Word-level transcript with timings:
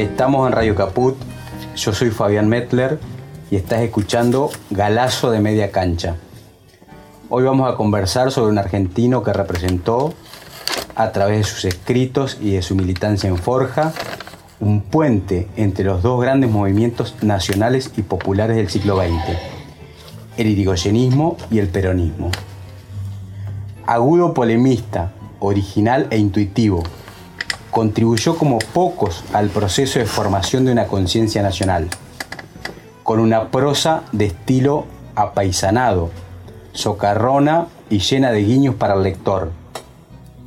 Estamos 0.00 0.46
en 0.46 0.54
Radio 0.54 0.74
Caput, 0.74 1.14
yo 1.76 1.92
soy 1.92 2.08
Fabián 2.08 2.48
Metler 2.48 2.98
y 3.50 3.56
estás 3.56 3.82
escuchando 3.82 4.48
Galazo 4.70 5.30
de 5.30 5.40
Media 5.40 5.72
Cancha. 5.72 6.16
Hoy 7.28 7.44
vamos 7.44 7.70
a 7.70 7.76
conversar 7.76 8.32
sobre 8.32 8.50
un 8.50 8.56
argentino 8.56 9.22
que 9.22 9.34
representó, 9.34 10.14
a 10.94 11.12
través 11.12 11.36
de 11.36 11.44
sus 11.44 11.66
escritos 11.66 12.38
y 12.40 12.52
de 12.52 12.62
su 12.62 12.76
militancia 12.76 13.28
en 13.28 13.36
Forja, 13.36 13.92
un 14.58 14.80
puente 14.80 15.48
entre 15.58 15.84
los 15.84 16.02
dos 16.02 16.18
grandes 16.18 16.50
movimientos 16.50 17.16
nacionales 17.20 17.92
y 17.98 18.00
populares 18.00 18.56
del 18.56 18.70
siglo 18.70 18.96
XX, 18.96 19.36
el 20.38 20.46
irigoyenismo 20.46 21.36
y 21.50 21.58
el 21.58 21.68
peronismo. 21.68 22.30
Agudo 23.84 24.32
polemista, 24.32 25.12
original 25.40 26.06
e 26.08 26.16
intuitivo, 26.16 26.84
contribuyó 27.70 28.36
como 28.36 28.58
pocos 28.58 29.24
al 29.32 29.48
proceso 29.48 29.98
de 29.98 30.06
formación 30.06 30.64
de 30.64 30.72
una 30.72 30.86
conciencia 30.86 31.42
nacional, 31.42 31.88
con 33.02 33.20
una 33.20 33.48
prosa 33.48 34.02
de 34.12 34.26
estilo 34.26 34.86
apaisanado, 35.14 36.10
socarrona 36.72 37.66
y 37.88 37.98
llena 37.98 38.32
de 38.32 38.44
guiños 38.44 38.74
para 38.74 38.94
el 38.94 39.02
lector. 39.02 39.52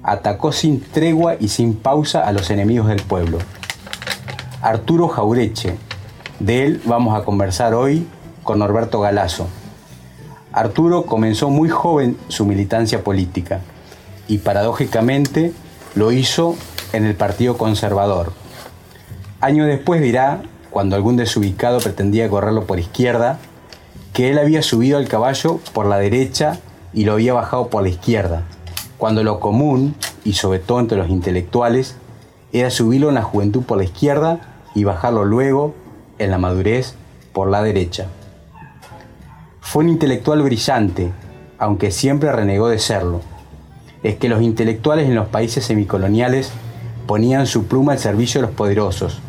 Atacó 0.03 0.51
sin 0.51 0.81
tregua 0.81 1.35
y 1.39 1.47
sin 1.47 1.75
pausa 1.75 2.25
a 2.25 2.31
los 2.31 2.49
enemigos 2.49 2.87
del 2.87 3.01
pueblo. 3.01 3.39
Arturo 4.61 5.07
Jaureche, 5.07 5.77
de 6.39 6.65
él 6.65 6.81
vamos 6.85 7.17
a 7.17 7.23
conversar 7.23 7.73
hoy 7.73 8.07
con 8.43 8.59
Norberto 8.59 8.99
Galazo. 8.99 9.47
Arturo 10.51 11.05
comenzó 11.05 11.49
muy 11.49 11.69
joven 11.69 12.17
su 12.27 12.45
militancia 12.45 13.03
política 13.03 13.61
y 14.27 14.37
paradójicamente 14.39 15.53
lo 15.95 16.11
hizo 16.11 16.55
en 16.93 17.05
el 17.05 17.15
Partido 17.15 17.57
Conservador. 17.57 18.31
Años 19.41 19.67
después 19.67 20.01
dirá, 20.01 20.41
cuando 20.69 20.95
algún 20.95 21.17
desubicado 21.17 21.79
pretendía 21.79 22.29
correrlo 22.29 22.65
por 22.65 22.79
izquierda, 22.79 23.39
que 24.13 24.29
él 24.29 24.39
había 24.39 24.61
subido 24.61 24.97
al 24.97 25.07
caballo 25.07 25.59
por 25.73 25.85
la 25.85 25.97
derecha 25.97 26.59
y 26.93 27.05
lo 27.05 27.13
había 27.13 27.33
bajado 27.33 27.67
por 27.67 27.83
la 27.83 27.89
izquierda, 27.89 28.43
cuando 28.97 29.23
lo 29.23 29.39
común, 29.39 29.95
y 30.23 30.33
sobre 30.33 30.59
todo 30.59 30.79
entre 30.79 30.97
los 30.97 31.09
intelectuales, 31.09 31.95
era 32.53 32.69
subirlo 32.69 33.09
en 33.09 33.15
la 33.15 33.23
juventud 33.23 33.63
por 33.63 33.79
la 33.79 33.83
izquierda 33.83 34.39
y 34.75 34.83
bajarlo 34.83 35.25
luego, 35.25 35.73
en 36.19 36.31
la 36.31 36.37
madurez, 36.37 36.95
por 37.33 37.49
la 37.49 37.63
derecha. 37.63 38.07
Fue 39.59 39.83
un 39.83 39.89
intelectual 39.89 40.43
brillante, 40.43 41.11
aunque 41.57 41.89
siempre 41.91 42.31
renegó 42.31 42.69
de 42.69 42.77
serlo. 42.77 43.21
Es 44.03 44.17
que 44.17 44.29
los 44.29 44.41
intelectuales 44.41 45.07
en 45.07 45.15
los 45.15 45.27
países 45.27 45.65
semicoloniales 45.65 46.51
ponían 47.05 47.47
su 47.47 47.65
pluma 47.65 47.93
al 47.93 47.99
servicio 47.99 48.41
de 48.41 48.47
los 48.47 48.55
poderosos, 48.55 49.19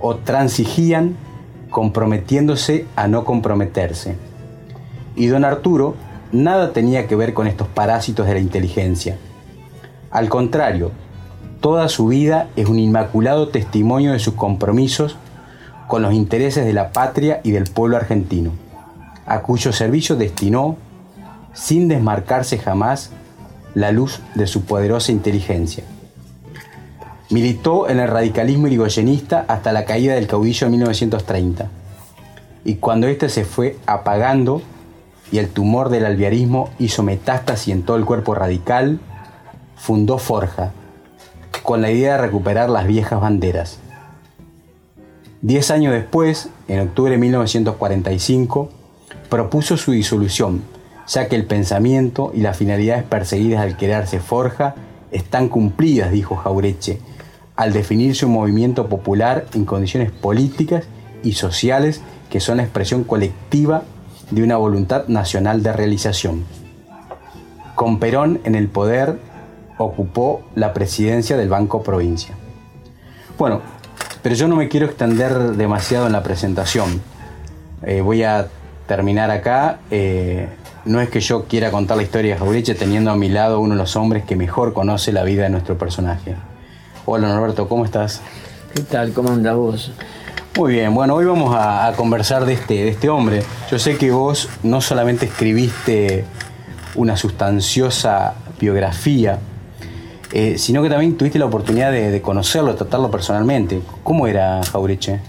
o 0.00 0.16
transigían 0.16 1.16
comprometiéndose 1.70 2.86
a 2.96 3.08
no 3.08 3.24
comprometerse. 3.24 4.16
Y 5.14 5.26
don 5.26 5.44
Arturo 5.44 5.94
nada 6.32 6.72
tenía 6.72 7.06
que 7.06 7.16
ver 7.16 7.34
con 7.34 7.46
estos 7.46 7.68
parásitos 7.68 8.26
de 8.26 8.34
la 8.34 8.40
inteligencia. 8.40 9.16
Al 10.10 10.28
contrario, 10.28 10.92
toda 11.60 11.88
su 11.88 12.08
vida 12.08 12.48
es 12.56 12.68
un 12.68 12.78
inmaculado 12.78 13.48
testimonio 13.48 14.12
de 14.12 14.18
sus 14.18 14.34
compromisos 14.34 15.16
con 15.86 16.02
los 16.02 16.12
intereses 16.12 16.64
de 16.64 16.72
la 16.72 16.92
patria 16.92 17.40
y 17.44 17.52
del 17.52 17.64
pueblo 17.64 17.96
argentino, 17.96 18.52
a 19.26 19.40
cuyo 19.42 19.72
servicio 19.72 20.16
destinó, 20.16 20.76
sin 21.54 21.88
desmarcarse 21.88 22.58
jamás, 22.58 23.10
la 23.74 23.92
luz 23.92 24.20
de 24.34 24.46
su 24.46 24.62
poderosa 24.62 25.12
inteligencia. 25.12 25.84
Militó 27.28 27.88
en 27.88 27.98
el 27.98 28.08
radicalismo 28.08 28.68
irigoyenista 28.68 29.44
hasta 29.48 29.72
la 29.72 29.84
caída 29.84 30.14
del 30.14 30.28
caudillo 30.28 30.66
en 30.66 30.72
1930. 30.72 31.68
Y 32.64 32.76
cuando 32.76 33.08
éste 33.08 33.28
se 33.28 33.44
fue 33.44 33.76
apagando 33.86 34.62
y 35.32 35.38
el 35.38 35.48
tumor 35.48 35.88
del 35.88 36.06
alviarismo 36.06 36.70
hizo 36.78 37.02
metástasis 37.02 37.74
en 37.74 37.82
todo 37.82 37.96
el 37.96 38.04
cuerpo 38.04 38.34
radical, 38.34 39.00
fundó 39.76 40.18
Forja, 40.18 40.72
con 41.62 41.82
la 41.82 41.90
idea 41.90 42.12
de 42.12 42.22
recuperar 42.22 42.70
las 42.70 42.86
viejas 42.86 43.20
banderas. 43.20 43.78
Diez 45.42 45.70
años 45.70 45.92
después, 45.92 46.48
en 46.68 46.80
octubre 46.80 47.12
de 47.12 47.18
1945, 47.18 48.68
propuso 49.28 49.76
su 49.76 49.92
disolución, 49.92 50.62
ya 51.08 51.28
que 51.28 51.36
el 51.36 51.44
pensamiento 51.44 52.30
y 52.34 52.40
las 52.40 52.56
finalidades 52.56 53.04
perseguidas 53.04 53.62
al 53.62 53.76
crearse 53.76 54.20
Forja 54.20 54.74
están 55.10 55.48
cumplidas, 55.48 56.10
dijo 56.10 56.36
Jaureche, 56.36 57.00
al 57.56 57.72
definirse 57.72 58.26
un 58.26 58.32
movimiento 58.32 58.88
popular 58.88 59.46
en 59.54 59.64
condiciones 59.64 60.10
políticas 60.12 60.84
y 61.22 61.32
sociales 61.32 62.02
que 62.30 62.40
son 62.40 62.58
la 62.58 62.62
expresión 62.62 63.04
colectiva 63.04 63.82
de 64.30 64.42
una 64.42 64.56
voluntad 64.56 65.08
nacional 65.08 65.62
de 65.62 65.72
realización. 65.72 66.44
Con 67.74 67.98
Perón 67.98 68.40
en 68.44 68.54
el 68.54 68.68
poder, 68.68 69.18
ocupó 69.78 70.42
la 70.54 70.72
presidencia 70.72 71.36
del 71.36 71.48
Banco 71.48 71.82
Provincia. 71.82 72.34
Bueno, 73.38 73.60
pero 74.22 74.34
yo 74.34 74.48
no 74.48 74.56
me 74.56 74.68
quiero 74.68 74.86
extender 74.86 75.52
demasiado 75.52 76.06
en 76.06 76.12
la 76.12 76.22
presentación. 76.22 77.00
Eh, 77.82 78.00
voy 78.00 78.22
a 78.22 78.48
terminar 78.86 79.30
acá. 79.30 79.78
Eh, 79.90 80.48
no 80.84 81.00
es 81.00 81.10
que 81.10 81.20
yo 81.20 81.44
quiera 81.44 81.70
contar 81.70 81.96
la 81.96 82.02
historia 82.02 82.34
de 82.34 82.38
Jaureche 82.38 82.74
teniendo 82.74 83.10
a 83.10 83.16
mi 83.16 83.28
lado 83.28 83.60
uno 83.60 83.74
de 83.74 83.78
los 83.78 83.96
hombres 83.96 84.24
que 84.24 84.36
mejor 84.36 84.72
conoce 84.72 85.12
la 85.12 85.22
vida 85.24 85.44
de 85.44 85.50
nuestro 85.50 85.76
personaje. 85.76 86.34
Hola 87.08 87.28
Norberto, 87.28 87.68
¿cómo 87.68 87.84
estás? 87.84 88.20
¿Qué 88.74 88.82
tal? 88.82 89.12
¿Cómo 89.12 89.30
andas 89.30 89.54
vos? 89.54 89.92
Muy 90.58 90.72
bien, 90.72 90.92
bueno, 90.92 91.14
hoy 91.14 91.24
vamos 91.24 91.54
a, 91.56 91.92
conversar 91.96 92.44
de 92.44 92.54
este, 92.54 92.74
de 92.74 92.88
este 92.88 93.08
hombre. 93.08 93.44
Yo 93.70 93.78
sé 93.78 93.96
que 93.96 94.10
vos 94.10 94.48
no 94.64 94.80
solamente 94.80 95.26
escribiste 95.26 96.24
una 96.96 97.16
sustanciosa 97.16 98.34
biografía, 98.58 99.38
eh, 100.32 100.58
sino 100.58 100.82
que 100.82 100.90
también 100.90 101.16
tuviste 101.16 101.38
la 101.38 101.46
oportunidad 101.46 101.92
de, 101.92 102.20
conocerlo, 102.20 102.72
de 102.72 102.78
tratarlo 102.78 103.08
personalmente. 103.08 103.80
¿Cómo 104.02 104.26
era 104.26 104.60
Jaureche? 104.64 105.20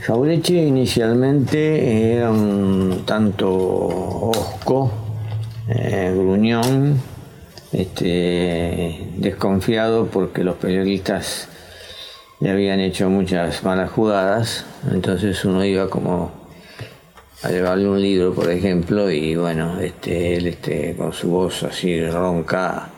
Jaureche 0.00 0.54
inicialmente 0.54 2.14
era 2.14 2.30
un 2.30 3.02
tanto 3.04 3.50
osco, 4.30 4.90
eh, 5.68 6.10
gruñón, 6.16 7.11
este, 7.72 8.98
desconfiado 9.16 10.06
porque 10.06 10.44
los 10.44 10.56
periodistas 10.56 11.48
le 12.40 12.50
habían 12.50 12.80
hecho 12.80 13.08
muchas 13.08 13.62
malas 13.62 13.90
jugadas, 13.90 14.64
entonces 14.90 15.44
uno 15.44 15.64
iba 15.64 15.88
como 15.88 16.32
a 17.42 17.50
llevarle 17.50 17.88
un 17.88 18.00
libro, 18.00 18.34
por 18.34 18.50
ejemplo, 18.50 19.10
y 19.10 19.36
bueno, 19.36 19.80
este, 19.80 20.36
él 20.36 20.46
este, 20.46 20.94
con 20.96 21.12
su 21.12 21.30
voz 21.30 21.62
así 21.64 22.04
ronca, 22.04 22.88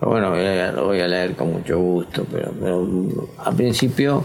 bueno, 0.00 0.34
lo 0.72 0.86
voy 0.86 1.00
a 1.00 1.08
leer 1.08 1.34
con 1.34 1.52
mucho 1.52 1.78
gusto, 1.78 2.26
pero, 2.30 2.52
pero 2.58 2.88
al 3.38 3.54
principio 3.54 4.24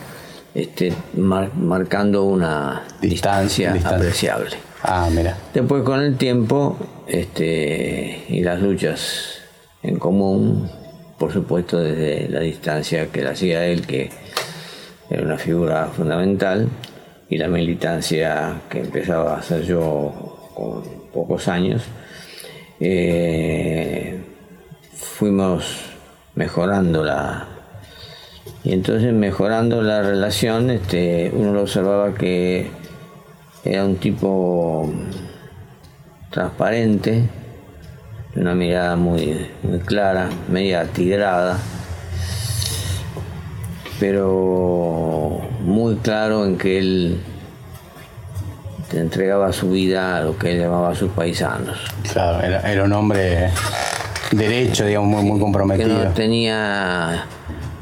este, 0.54 0.94
marcando 1.16 2.24
una 2.24 2.84
distancia, 3.02 3.74
apreciable. 3.84 4.56
Ah, 4.84 5.10
mira. 5.12 5.38
Después 5.54 5.84
con 5.84 6.02
el 6.02 6.16
tiempo 6.16 6.78
este, 7.08 8.26
y 8.30 8.42
las 8.42 8.62
luchas 8.62 9.35
en 9.86 10.00
común, 10.00 10.70
por 11.20 11.32
supuesto 11.32 11.80
desde 11.80 12.28
la 12.30 12.40
distancia 12.40 13.12
que 13.12 13.22
le 13.22 13.30
hacía 13.30 13.66
él, 13.66 13.86
que 13.86 14.10
era 15.10 15.24
una 15.24 15.38
figura 15.38 15.88
fundamental, 15.88 16.68
y 17.30 17.38
la 17.38 17.48
militancia 17.48 18.62
que 18.70 18.80
empezaba 18.80 19.36
a 19.36 19.40
hacer 19.40 19.64
yo 19.64 20.52
con 20.56 20.84
pocos 21.14 21.48
años, 21.48 21.84
eh, 22.80 24.20
fuimos 24.94 25.86
mejorando 26.36 27.04
la 27.04 27.48
y 28.64 28.74
entonces 28.74 29.14
mejorando 29.14 29.82
la 29.82 30.02
relación 30.02 30.72
este, 30.72 31.32
uno 31.34 31.54
lo 31.54 31.62
observaba 31.62 32.14
que 32.16 32.68
era 33.64 33.86
un 33.86 33.96
tipo 33.98 34.92
transparente 36.32 37.30
una 38.36 38.54
mirada 38.54 38.96
muy, 38.96 39.48
clara, 39.86 40.30
media 40.50 40.86
tigrada, 40.86 41.58
pero 44.00 45.42
muy 45.62 45.96
claro 45.96 46.46
en 46.46 46.58
que 46.58 46.78
él 46.78 47.22
te 48.90 49.00
entregaba 49.00 49.54
su 49.54 49.72
vida 49.72 50.18
a 50.18 50.22
lo 50.22 50.38
que 50.38 50.52
él 50.52 50.60
llamaba 50.60 50.90
a 50.90 50.96
sus 50.96 51.12
paisanos. 51.12 51.78
Claro, 52.12 52.42
era, 52.46 52.84
un 52.84 52.92
hombre 52.92 53.52
derecho, 54.32 54.86
digamos, 54.86 55.10
muy, 55.10 55.32
muy 55.32 55.40
comprometido. 55.40 55.88
Que 55.88 56.06
no 56.06 56.12
tenía 56.12 57.26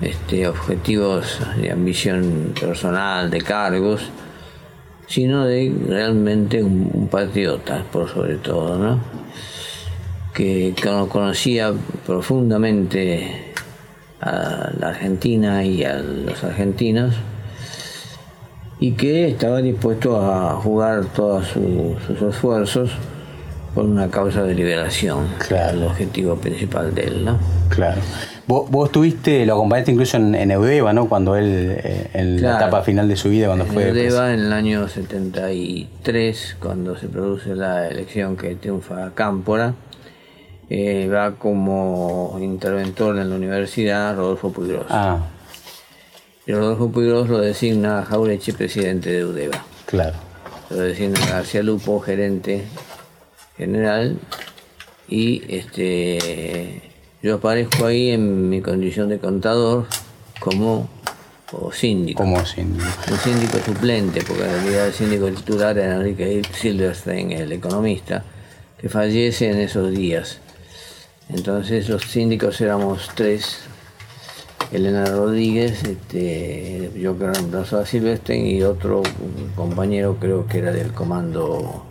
este, 0.01 0.47
objetivos 0.47 1.39
de 1.57 1.71
ambición 1.71 2.53
personal, 2.59 3.31
de 3.31 3.41
cargos, 3.41 4.11
sino 5.07 5.45
de 5.45 5.73
realmente 5.88 6.63
un, 6.63 6.89
un 6.94 7.07
patriota, 7.07 7.83
por 7.91 8.07
sobre 8.07 8.35
todo, 8.35 8.77
¿no? 8.77 9.23
Que 10.33 10.74
conocía 11.09 11.74
profundamente 12.06 13.53
a 14.19 14.71
la 14.80 14.89
Argentina 14.89 15.63
y 15.63 15.83
a 15.83 15.97
los 15.97 16.44
argentinos 16.44 17.15
y 18.80 18.94
que 18.94 19.27
estaba 19.27 19.62
dispuesto 19.62 20.19
a 20.19 20.56
jugar 20.56 21.06
todos 21.15 21.47
sus 21.47 22.21
esfuerzos 22.21 22.91
por 23.74 23.85
una 23.85 24.09
causa 24.09 24.44
de 24.44 24.53
liberación, 24.53 25.27
claro. 25.47 25.77
el 25.77 25.83
objetivo 25.83 26.36
principal 26.36 26.94
de 26.94 27.03
él, 27.06 27.25
¿no? 27.25 27.39
Claro. 27.69 28.01
Vos, 28.45 28.69
vos 28.69 28.91
tuviste, 28.91 29.45
lo 29.45 29.53
acompañaste 29.53 29.94
incluso 29.94 30.18
en, 30.18 30.36
en 30.36 30.51
Eudeva, 30.51 30.94
¿no? 30.94 31.07
Cuando 31.07 31.36
él, 31.36 31.77
eh, 31.81 32.09
en 32.13 32.41
la 32.41 32.57
etapa 32.57 32.81
final 32.81 33.07
de 33.07 33.15
su 33.15 33.29
vida, 33.29 33.47
cuando 33.47 33.65
fue... 33.65 33.89
Eudeva 33.89 34.33
en 34.33 34.41
el 34.41 34.53
año 34.53 34.88
73, 34.88 36.57
cuando 36.59 36.97
se 36.97 37.07
produce 37.07 37.56
la 37.56 37.88
elección 37.88 38.36
que 38.36 38.56
triunfa 38.56 39.12
Cámpora, 39.15 39.74
eh, 40.69 41.07
va 41.07 41.36
como 41.36 42.38
interventor 42.42 43.18
en 43.18 43.30
la 43.30 43.36
universidad 43.36 44.15
Rodolfo 44.15 44.51
Puigros. 44.51 44.86
Ah. 44.89 45.19
Y 46.45 46.54
Rodolfo 46.54 46.89
Puigros 46.89 47.30
lo 47.30 47.39
designa 47.39 48.00
a 48.00 48.06
Jaureche 48.06 48.54
presidente 48.54 49.12
de 49.12 49.19
Eudeva. 49.19 49.63
Claro. 49.86 50.18
Lo 50.69 50.77
designa 50.77 51.19
a 51.24 51.30
García 51.30 51.63
Lupo 51.63 52.00
gerente 52.00 52.63
general 53.57 54.18
y 55.07 55.44
este 55.48 56.81
yo 57.21 57.36
aparezco 57.36 57.86
ahí 57.86 58.10
en 58.10 58.50
mi 58.50 58.62
condición 58.62 59.07
de 59.10 59.19
contador 59.19 59.86
como 60.39 60.89
síndico. 61.71 62.24
Como 62.24 62.45
síndico. 62.45 62.86
Un 63.10 63.18
síndico 63.18 63.57
suplente, 63.60 64.21
porque 64.27 64.44
en 64.44 64.51
realidad 64.51 64.88
el 64.88 64.94
síndico 64.94 65.27
titular 65.30 65.77
era 65.77 65.95
Enrique 65.95 66.42
Silverstein, 66.51 67.31
el 67.31 67.51
economista, 67.51 68.24
que 68.80 68.89
fallece 68.89 69.51
en 69.51 69.60
esos 69.60 69.92
días. 69.92 70.39
Entonces 71.30 71.90
los 71.90 72.04
síndicos 72.04 72.60
éramos 72.62 73.10
tres, 73.16 73.60
Elena 74.72 75.06
Rodríguez, 75.06 75.84
este, 75.84 76.92
yo 76.96 77.18
que 77.18 77.28
reemplazó 77.28 77.80
a 77.80 77.86
Silverstein 77.86 78.46
y 78.46 78.64
otro 78.64 79.04
compañero 79.56 80.18
creo 80.20 80.48
que 80.48 80.60
era 80.60 80.72
del 80.72 80.92
comando 80.92 81.86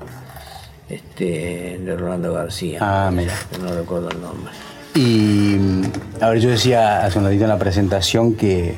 este, 0.88 1.80
de 1.82 1.96
Rolando 1.96 2.32
García. 2.32 2.78
Ah, 2.80 3.10
mira. 3.12 3.32
no 3.62 3.72
recuerdo 3.72 4.10
el 4.10 4.20
nombre. 4.20 4.52
Y, 4.94 5.56
a 6.20 6.28
ver, 6.28 6.38
yo 6.40 6.50
decía 6.50 7.06
hace 7.06 7.18
un 7.18 7.24
ratito 7.24 7.44
en 7.44 7.48
la 7.48 7.58
presentación 7.58 8.34
que, 8.34 8.74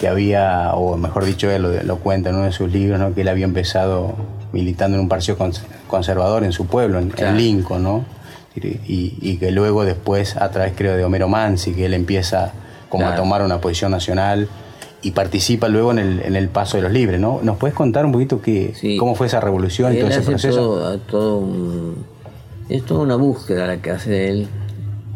que 0.00 0.08
había, 0.08 0.72
o 0.74 0.96
mejor 0.96 1.24
dicho, 1.24 1.50
él 1.50 1.86
lo, 1.86 1.96
cuenta 1.98 2.30
en 2.30 2.36
uno 2.36 2.46
de 2.46 2.52
sus 2.52 2.72
libros, 2.72 2.98
¿no? 2.98 3.14
que 3.14 3.20
él 3.20 3.28
había 3.28 3.44
empezado 3.44 4.16
militando 4.52 4.96
en 4.96 5.02
un 5.02 5.08
partido 5.08 5.36
conservador 5.86 6.44
en 6.44 6.52
su 6.52 6.66
pueblo, 6.66 6.98
en, 6.98 7.36
Lincoln, 7.36 7.82
¿no? 7.82 8.04
Y, 8.56 9.18
y, 9.20 9.36
que 9.38 9.50
luego 9.50 9.84
después, 9.84 10.36
a 10.36 10.50
través 10.50 10.74
creo 10.76 10.96
de 10.96 11.04
Homero 11.04 11.28
Mansi, 11.28 11.72
que 11.72 11.86
él 11.86 11.94
empieza 11.94 12.52
como 12.88 13.06
a 13.08 13.16
tomar 13.16 13.42
una 13.42 13.60
posición 13.60 13.90
nacional 13.90 14.48
y 15.02 15.10
participa 15.10 15.68
luego 15.68 15.90
en 15.90 15.98
el, 15.98 16.20
en 16.20 16.36
el 16.36 16.48
paso 16.48 16.76
de 16.76 16.84
los 16.84 16.92
libres, 16.92 17.20
¿no? 17.20 17.40
¿Nos 17.42 17.58
puedes 17.58 17.74
contar 17.74 18.06
un 18.06 18.12
poquito 18.12 18.40
qué, 18.40 18.72
cómo 18.98 19.14
fue 19.14 19.26
esa 19.26 19.40
revolución 19.40 19.92
y 19.92 19.98
todo 19.98 20.08
ese 20.08 20.22
proceso? 20.22 20.98
Todo, 21.08 21.42
es 22.68 22.84
toda 22.84 23.00
una 23.00 23.16
búsqueda 23.16 23.66
la 23.66 23.82
que 23.82 23.90
hace 23.90 24.28
él, 24.28 24.48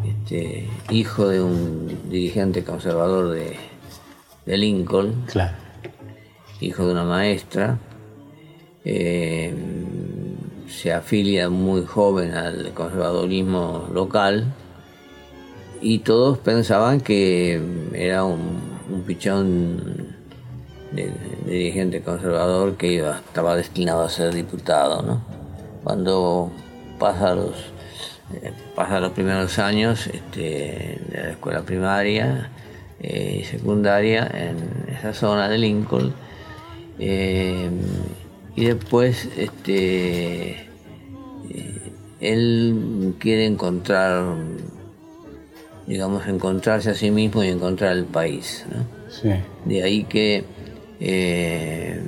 este, 0.05 0.67
hijo 0.89 1.27
de 1.27 1.41
un 1.41 2.09
dirigente 2.09 2.63
conservador 2.63 3.31
de, 3.31 3.55
de 4.45 4.57
Lincoln, 4.57 5.25
claro. 5.25 5.55
hijo 6.59 6.85
de 6.85 6.91
una 6.91 7.05
maestra, 7.05 7.79
eh, 8.85 9.53
se 10.69 10.93
afilia 10.93 11.49
muy 11.49 11.85
joven 11.85 12.33
al 12.33 12.71
conservadorismo 12.73 13.89
local 13.93 14.45
y 15.81 15.99
todos 15.99 16.37
pensaban 16.37 17.01
que 17.01 17.61
era 17.93 18.23
un 18.23 18.69
un 18.91 19.03
pichón 19.03 20.15
de, 20.91 21.11
dirigente 21.45 22.01
conservador 22.01 22.75
que 22.75 22.93
iba, 22.93 23.17
estaba 23.17 23.55
destinado 23.55 24.03
a 24.03 24.09
ser 24.09 24.33
diputado. 24.33 25.01
¿no? 25.01 25.21
Cuando 25.83 26.51
pasa 26.97 27.35
los, 27.35 27.55
eh, 28.33 28.51
pasa 28.75 28.99
los 28.99 29.11
primeros 29.11 29.59
años 29.59 30.07
este, 30.07 30.99
de 31.09 31.21
la 31.21 31.29
escuela 31.31 31.61
primaria 31.61 32.49
eh, 32.99 33.39
y 33.41 33.43
secundaria 33.43 34.29
en 34.33 34.93
esa 34.93 35.13
zona 35.13 35.47
de 35.49 35.57
Lincoln, 35.57 36.13
eh, 36.97 37.69
y 38.59 38.65
después 38.65 39.29
este, 39.37 40.67
él 42.19 43.15
quiere 43.19 43.45
encontrar 43.45 44.35
digamos, 45.87 46.27
encontrarse 46.27 46.89
a 46.89 46.93
sí 46.93 47.09
mismo 47.09 47.41
y 47.43 47.47
encontrar 47.47 47.93
el 47.93 48.05
país. 48.05 48.65
De 49.65 49.81
ahí 49.81 50.03
que 50.03 50.43
eh, 50.99 51.99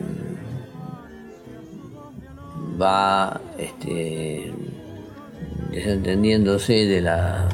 va 2.79 3.39
este, 3.57 4.51
desentendiéndose 5.71 6.73
de 6.85 7.01
la, 7.01 7.47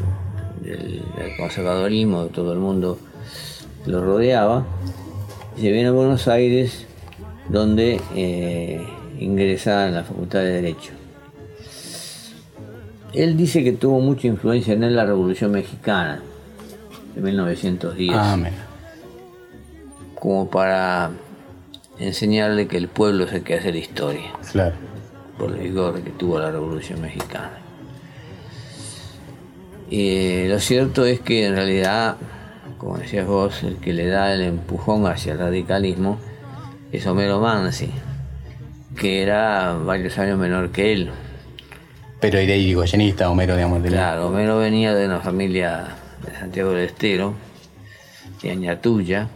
del, 0.62 1.04
conservadorismo 1.38 2.24
de 2.24 2.30
todo 2.30 2.52
el 2.52 2.60
mundo 2.60 2.98
lo 3.86 4.04
rodeaba 4.04 4.66
y 5.56 5.62
se 5.62 5.72
viene 5.72 5.90
a 5.90 5.92
Buenos 5.92 6.28
Aires 6.28 6.87
donde 7.50 8.02
eh, 8.16 8.86
ingresa 9.20 9.88
en 9.88 9.96
la 9.96 10.04
Facultad 10.04 10.40
de 10.40 10.52
Derecho. 10.62 10.92
Él 13.14 13.38
dice 13.38 13.64
que 13.64 13.72
tuvo 13.72 14.00
mucha 14.00 14.28
influencia 14.28 14.74
en 14.74 14.96
la 14.96 15.06
Revolución 15.06 15.52
Mexicana 15.52 16.22
de 17.16 17.22
1910. 17.22 18.12
Ah, 18.14 18.38
como 20.16 20.50
para 20.50 21.12
enseñarle 22.00 22.68
que 22.68 22.78
el 22.78 22.88
pueblo 22.88 23.26
es 23.26 23.34
el 23.34 23.44
que 23.44 23.56
hace 23.56 23.72
la 23.72 23.78
historia. 23.78 24.34
Claro. 24.52 24.76
Por 25.38 25.52
el 25.52 25.60
vigor 25.60 26.02
que 26.02 26.10
tuvo 26.12 26.40
la 26.40 26.52
Revolución 26.52 27.02
Mexicana. 27.02 27.60
Y 29.90 30.48
lo 30.48 30.60
cierto 30.60 31.06
es 31.06 31.22
que 31.22 31.46
en 31.46 31.56
realidad, 31.56 32.18
como 32.78 32.98
decías 32.98 33.26
vos, 33.26 33.64
el 33.64 33.78
que 33.78 33.94
le 33.94 34.08
da 34.08 34.34
el 34.34 34.42
empujón 34.42 35.06
hacia 35.06 35.34
el 35.34 35.40
radicalismo 35.40 36.18
es 36.98 37.06
Homero 37.06 37.40
Mansi, 37.40 37.90
que 38.98 39.22
era 39.22 39.74
varios 39.74 40.18
años 40.18 40.38
menor 40.38 40.72
que 40.72 40.94
él. 40.94 41.12
Pero 42.20 42.40
era 42.40 42.56
irigoyenista, 42.56 43.30
Homero, 43.30 43.56
digamos. 43.56 43.84
De 43.84 43.90
claro, 43.90 44.28
Homero 44.28 44.58
venía 44.58 44.96
de 44.96 45.06
una 45.06 45.20
familia 45.20 45.88
de 46.26 46.32
Santiago 46.38 46.72
del 46.72 46.86
Estero, 46.86 47.36
de 48.42 48.52
Añatuya, 48.52 49.30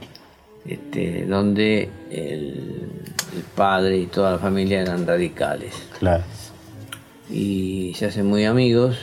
este, 0.66 1.26
donde 1.26 1.90
el, 2.10 2.90
padre 3.56 3.98
y 3.98 4.06
toda 4.08 4.32
la 4.32 4.40
familia 4.40 4.82
eran 4.82 5.06
radicales. 5.06 5.74
Claro. 6.00 6.24
Y 7.30 7.94
se 7.96 8.08
hacen 8.08 8.26
muy 8.26 8.46
amigos, 8.46 8.98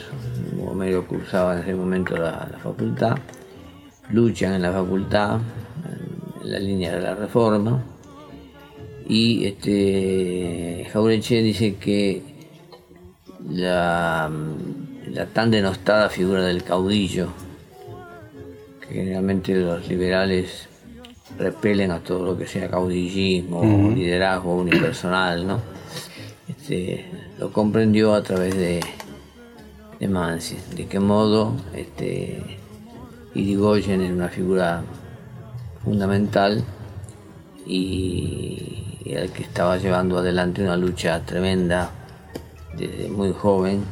Homero 0.67 1.07
cursaba 1.07 1.55
en 1.55 1.63
ese 1.63 1.75
momento 1.75 2.17
la, 2.17 2.59
facultad, 2.61 3.17
luchan 4.09 4.53
en 4.53 4.61
la 4.61 4.71
facultad, 4.71 5.39
en 6.43 6.51
la 6.51 6.59
línea 6.59 6.93
de 6.93 7.01
la 7.01 7.15
reforma, 7.15 7.81
y 9.09 9.45
este, 9.45 10.87
Jaureche 10.93 11.41
dice 11.41 11.75
que 11.77 12.21
la, 13.49 14.29
la 15.07 15.25
tan 15.25 15.49
denostada 15.49 16.09
figura 16.09 16.43
del 16.43 16.63
caudillo, 16.63 17.29
que 18.81 18.93
generalmente 18.93 19.55
los 19.55 19.87
liberales 19.87 20.69
repelen 21.39 21.89
a 21.89 22.01
todo 22.01 22.23
lo 22.23 22.37
que 22.37 22.45
sea 22.45 22.69
caudillismo, 22.69 23.91
liderazgo 23.95 24.55
unipersonal, 24.55 25.47
¿no? 25.47 25.59
Este, 26.47 27.05
lo 27.39 27.51
comprendió 27.51 28.13
a 28.13 28.21
través 28.21 28.55
de, 28.55 28.79
de 29.99 30.07
Mansi, 30.07 30.57
de 30.75 30.85
qué 30.85 30.99
modo 30.99 31.55
este, 31.73 32.59
Irigoyen 33.33 34.01
era 34.01 34.13
una 34.13 34.29
figura 34.29 34.83
fundamental 35.83 36.63
y, 37.65 38.88
y 38.99 39.13
el 39.13 39.31
que 39.31 39.43
estaba 39.43 39.77
llevando 39.77 40.17
adelante 40.17 40.63
una 40.63 40.77
lucha 40.77 41.21
tremenda 41.21 41.91
desde 42.77 43.09
muy 43.09 43.33
joven, 43.33 43.83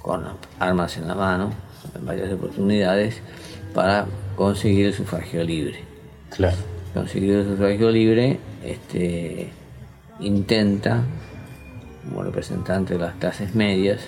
con 0.00 0.24
armas 0.58 0.96
en 0.96 1.08
la 1.08 1.14
mano, 1.14 1.52
en 1.94 2.06
varias 2.06 2.32
oportunidades, 2.32 3.20
para 3.74 4.06
conseguir 4.36 4.86
el 4.86 4.94
sufragio 4.94 5.44
libre. 5.44 5.84
Claro. 6.30 6.56
Conseguir 6.94 7.34
el 7.34 7.46
sufragio 7.46 7.90
libre, 7.90 8.38
este, 8.64 9.50
intenta, 10.20 11.02
como 12.04 12.22
representante 12.22 12.94
de 12.94 13.00
las 13.00 13.14
clases 13.14 13.54
medias, 13.54 14.00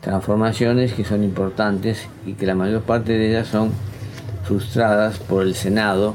transformaciones 0.00 0.92
que 0.92 1.04
son 1.04 1.22
importantes 1.22 2.08
y 2.26 2.34
que 2.34 2.46
la 2.46 2.54
mayor 2.54 2.82
parte 2.82 3.12
de 3.12 3.30
ellas 3.30 3.48
son 3.48 3.72
frustradas 4.44 5.18
por 5.18 5.42
el 5.42 5.54
Senado, 5.54 6.14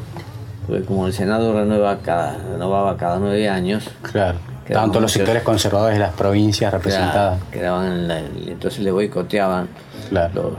porque 0.67 0.84
como 0.84 1.08
el 1.08 1.13
Senado 1.13 1.53
renueva 1.53 2.00
cada, 2.00 2.38
renovaba 2.51 2.98
cada 2.98 3.20
nueve 3.20 3.50
años, 3.50 3.89
claro 4.01 4.38
tanto 4.72 5.00
los 5.00 5.12
sectores 5.12 5.43
conservadores 5.43 5.98
de 5.98 6.03
las 6.03 6.13
provincias 6.13 6.72
representadas. 6.72 7.41
quedaban 7.51 8.10
entonces 8.48 8.79
le 8.79 8.91
boicoteaban 8.91 9.67
los, 10.12 10.53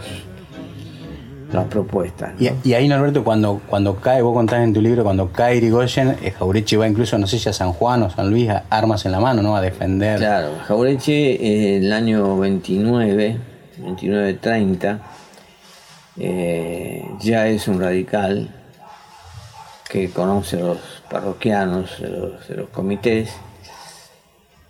las 1.53 1.67
propuestas. 1.67 2.33
Y, 2.39 2.51
y, 2.69 2.75
ahí, 2.75 2.89
Norberto, 2.89 3.25
cuando, 3.25 3.61
cuando 3.67 3.97
cae, 3.97 4.21
vos 4.21 4.35
contás 4.35 4.63
en 4.63 4.73
tu 4.73 4.81
libro, 4.81 5.05
cuando 5.05 5.31
cae 5.31 5.57
Irigoyen, 5.57 6.17
eh, 6.23 6.33
Jaureche 6.33 6.77
va 6.77 6.89
incluso, 6.89 7.17
no 7.19 7.27
sé 7.27 7.39
si 7.39 7.49
a 7.49 7.53
San 7.53 7.73
Juan 7.73 8.03
o 8.03 8.11
San 8.11 8.31
Luis, 8.31 8.51
armas 8.71 9.07
en 9.07 9.13
la 9.13 9.21
mano, 9.21 9.43
¿no? 9.43 9.57
A 9.57 9.61
defender. 9.61 10.19
Claro, 10.19 10.51
Jaureche 10.67 11.77
en 11.77 11.85
el 11.85 11.93
año 11.93 12.39
29, 12.39 13.39
29-30, 13.81 14.99
eh, 16.17 17.05
ya 17.21 17.47
es 17.47 17.69
un 17.69 17.81
radical 17.81 18.49
que 19.95 20.11
conoce 20.11 20.57
a 20.57 20.65
los 20.65 20.79
parroquianos 21.09 22.01
de 22.01 22.09
los, 22.09 22.49
de 22.49 22.57
los 22.57 22.69
comités 22.71 23.31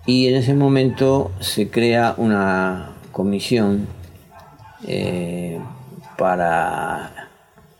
y 0.04 0.28
en 0.28 0.34
ese 0.34 0.52
momento 0.52 1.32
se 1.40 1.70
crea 1.70 2.14
una 2.18 2.90
comisión 3.10 3.86
eh, 4.86 5.58
para 6.18 7.30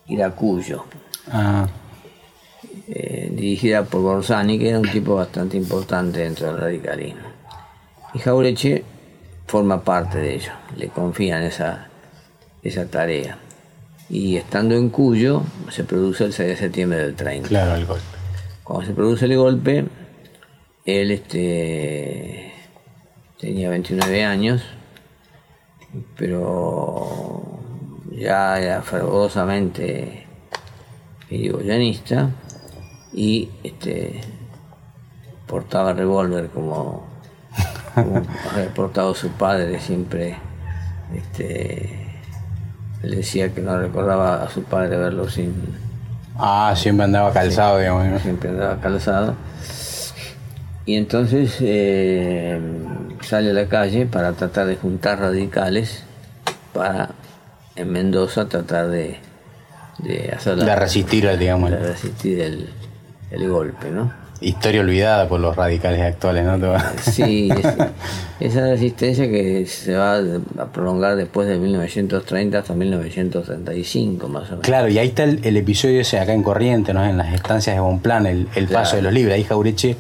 ir 0.06 0.22
a 0.22 0.30
Cuyo, 0.30 0.86
ah. 1.30 1.68
eh, 2.88 3.28
dirigida 3.30 3.84
por 3.84 4.00
Borsani, 4.00 4.58
que 4.58 4.70
era 4.70 4.80
un 4.80 4.90
tipo 4.90 5.16
bastante 5.16 5.58
importante 5.58 6.20
dentro 6.20 6.46
del 6.46 6.56
radicalismo. 6.56 7.28
Y 8.14 8.20
Jaureche 8.20 8.84
forma 9.46 9.84
parte 9.84 10.16
de 10.16 10.36
ello, 10.36 10.52
le 10.78 10.88
confían 10.88 11.42
esa, 11.42 11.88
esa 12.62 12.86
tarea. 12.86 13.36
Y 14.10 14.36
estando 14.36 14.74
en 14.74 14.90
Cuyo, 14.90 15.42
se 15.70 15.84
produce 15.84 16.24
el 16.24 16.32
6 16.32 16.48
de 16.48 16.56
septiembre 16.56 16.98
del 16.98 17.14
30. 17.14 17.48
Claro, 17.48 17.74
el 17.76 17.86
golpe. 17.86 18.04
Cuando 18.62 18.86
se 18.86 18.92
produce 18.92 19.24
el 19.24 19.36
golpe, 19.36 19.84
él 20.84 21.10
este, 21.10 22.52
tenía 23.40 23.70
29 23.70 24.24
años, 24.24 24.62
pero 26.16 27.42
ya 28.12 28.58
era 28.60 28.82
fervorosamente 28.82 30.26
irigoyenista 31.30 32.30
y 33.12 33.48
este, 33.62 34.20
portaba 35.46 35.92
revólver 35.92 36.48
como, 36.48 37.06
había 37.94 38.74
portado 38.74 39.14
su 39.14 39.30
padre 39.30 39.80
siempre. 39.80 40.36
Este, 41.14 42.03
le 43.04 43.16
decía 43.16 43.52
que 43.52 43.60
no 43.60 43.78
recordaba 43.78 44.42
a 44.42 44.50
su 44.50 44.62
padre 44.62 44.96
verlo 44.96 45.28
sin. 45.28 45.54
Ah, 46.36 46.74
siempre 46.76 47.04
andaba 47.04 47.32
calzado, 47.32 47.78
digamos. 47.78 48.22
Siempre 48.22 48.50
andaba 48.50 48.80
calzado. 48.80 49.34
Y 50.86 50.96
entonces 50.96 51.56
eh, 51.60 52.60
sale 53.22 53.50
a 53.50 53.54
la 53.54 53.66
calle 53.66 54.06
para 54.06 54.32
tratar 54.32 54.66
de 54.66 54.76
juntar 54.76 55.18
radicales 55.18 56.04
para 56.72 57.10
en 57.76 57.90
Mendoza 57.90 58.48
tratar 58.48 58.88
de, 58.88 59.16
de 59.98 60.32
hacer 60.36 60.56
de 60.56 60.76
resistir, 60.76 61.38
digamos, 61.38 61.70
de 61.70 61.78
resistir 61.78 62.40
el, 62.40 62.68
el 63.30 63.48
golpe, 63.48 63.90
¿no? 63.90 64.23
Historia 64.44 64.82
olvidada 64.82 65.26
por 65.26 65.40
los 65.40 65.56
radicales 65.56 66.02
actuales, 66.02 66.44
¿no? 66.44 66.58
Sí, 67.00 67.48
esa 68.40 68.60
resistencia 68.60 69.28
que 69.28 69.64
se 69.66 69.94
va 69.94 70.18
a 70.18 70.66
prolongar 70.66 71.16
después 71.16 71.48
de 71.48 71.58
1930 71.58 72.58
hasta 72.58 72.74
1935, 72.74 74.28
más 74.28 74.44
o 74.44 74.50
menos. 74.50 74.60
Claro, 74.60 74.88
y 74.88 74.98
ahí 74.98 75.08
está 75.08 75.24
el, 75.24 75.56
episodio 75.56 76.02
ese 76.02 76.20
acá 76.20 76.34
en 76.34 76.42
Corriente, 76.42 76.92
¿no? 76.92 77.04
En 77.04 77.16
las 77.16 77.32
estancias 77.32 77.74
de 77.74 77.80
Bonplan, 77.80 78.26
el, 78.26 78.48
el 78.54 78.68
paso 78.68 78.96
de 78.96 79.02
los 79.02 79.12
libres. 79.12 79.36
Ahí 79.36 79.44
Jaureche 79.44 79.96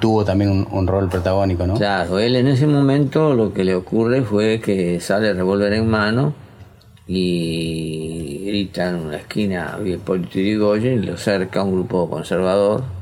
tuvo 0.00 0.24
también 0.24 0.66
un, 0.70 0.86
rol 0.86 1.08
protagónico, 1.08 1.66
¿no? 1.66 1.74
Claro, 1.74 2.18
él 2.18 2.36
en 2.36 2.48
ese 2.48 2.66
momento 2.66 3.34
lo 3.34 3.52
que 3.52 3.64
le 3.64 3.74
ocurre 3.74 4.22
fue 4.22 4.60
que 4.60 5.00
sale 5.00 5.32
revólver 5.32 5.72
en 5.72 5.88
mano 5.88 6.34
y 7.06 8.44
grita 8.46 8.88
en 8.88 8.96
una 8.96 9.16
esquina 9.16 9.78
Hipólito 9.84 10.34
Yrigoyen 10.34 11.02
y 11.02 11.06
lo 11.06 11.16
cerca 11.16 11.62
un 11.62 11.72
grupo 11.72 12.08
conservador. 12.08 12.99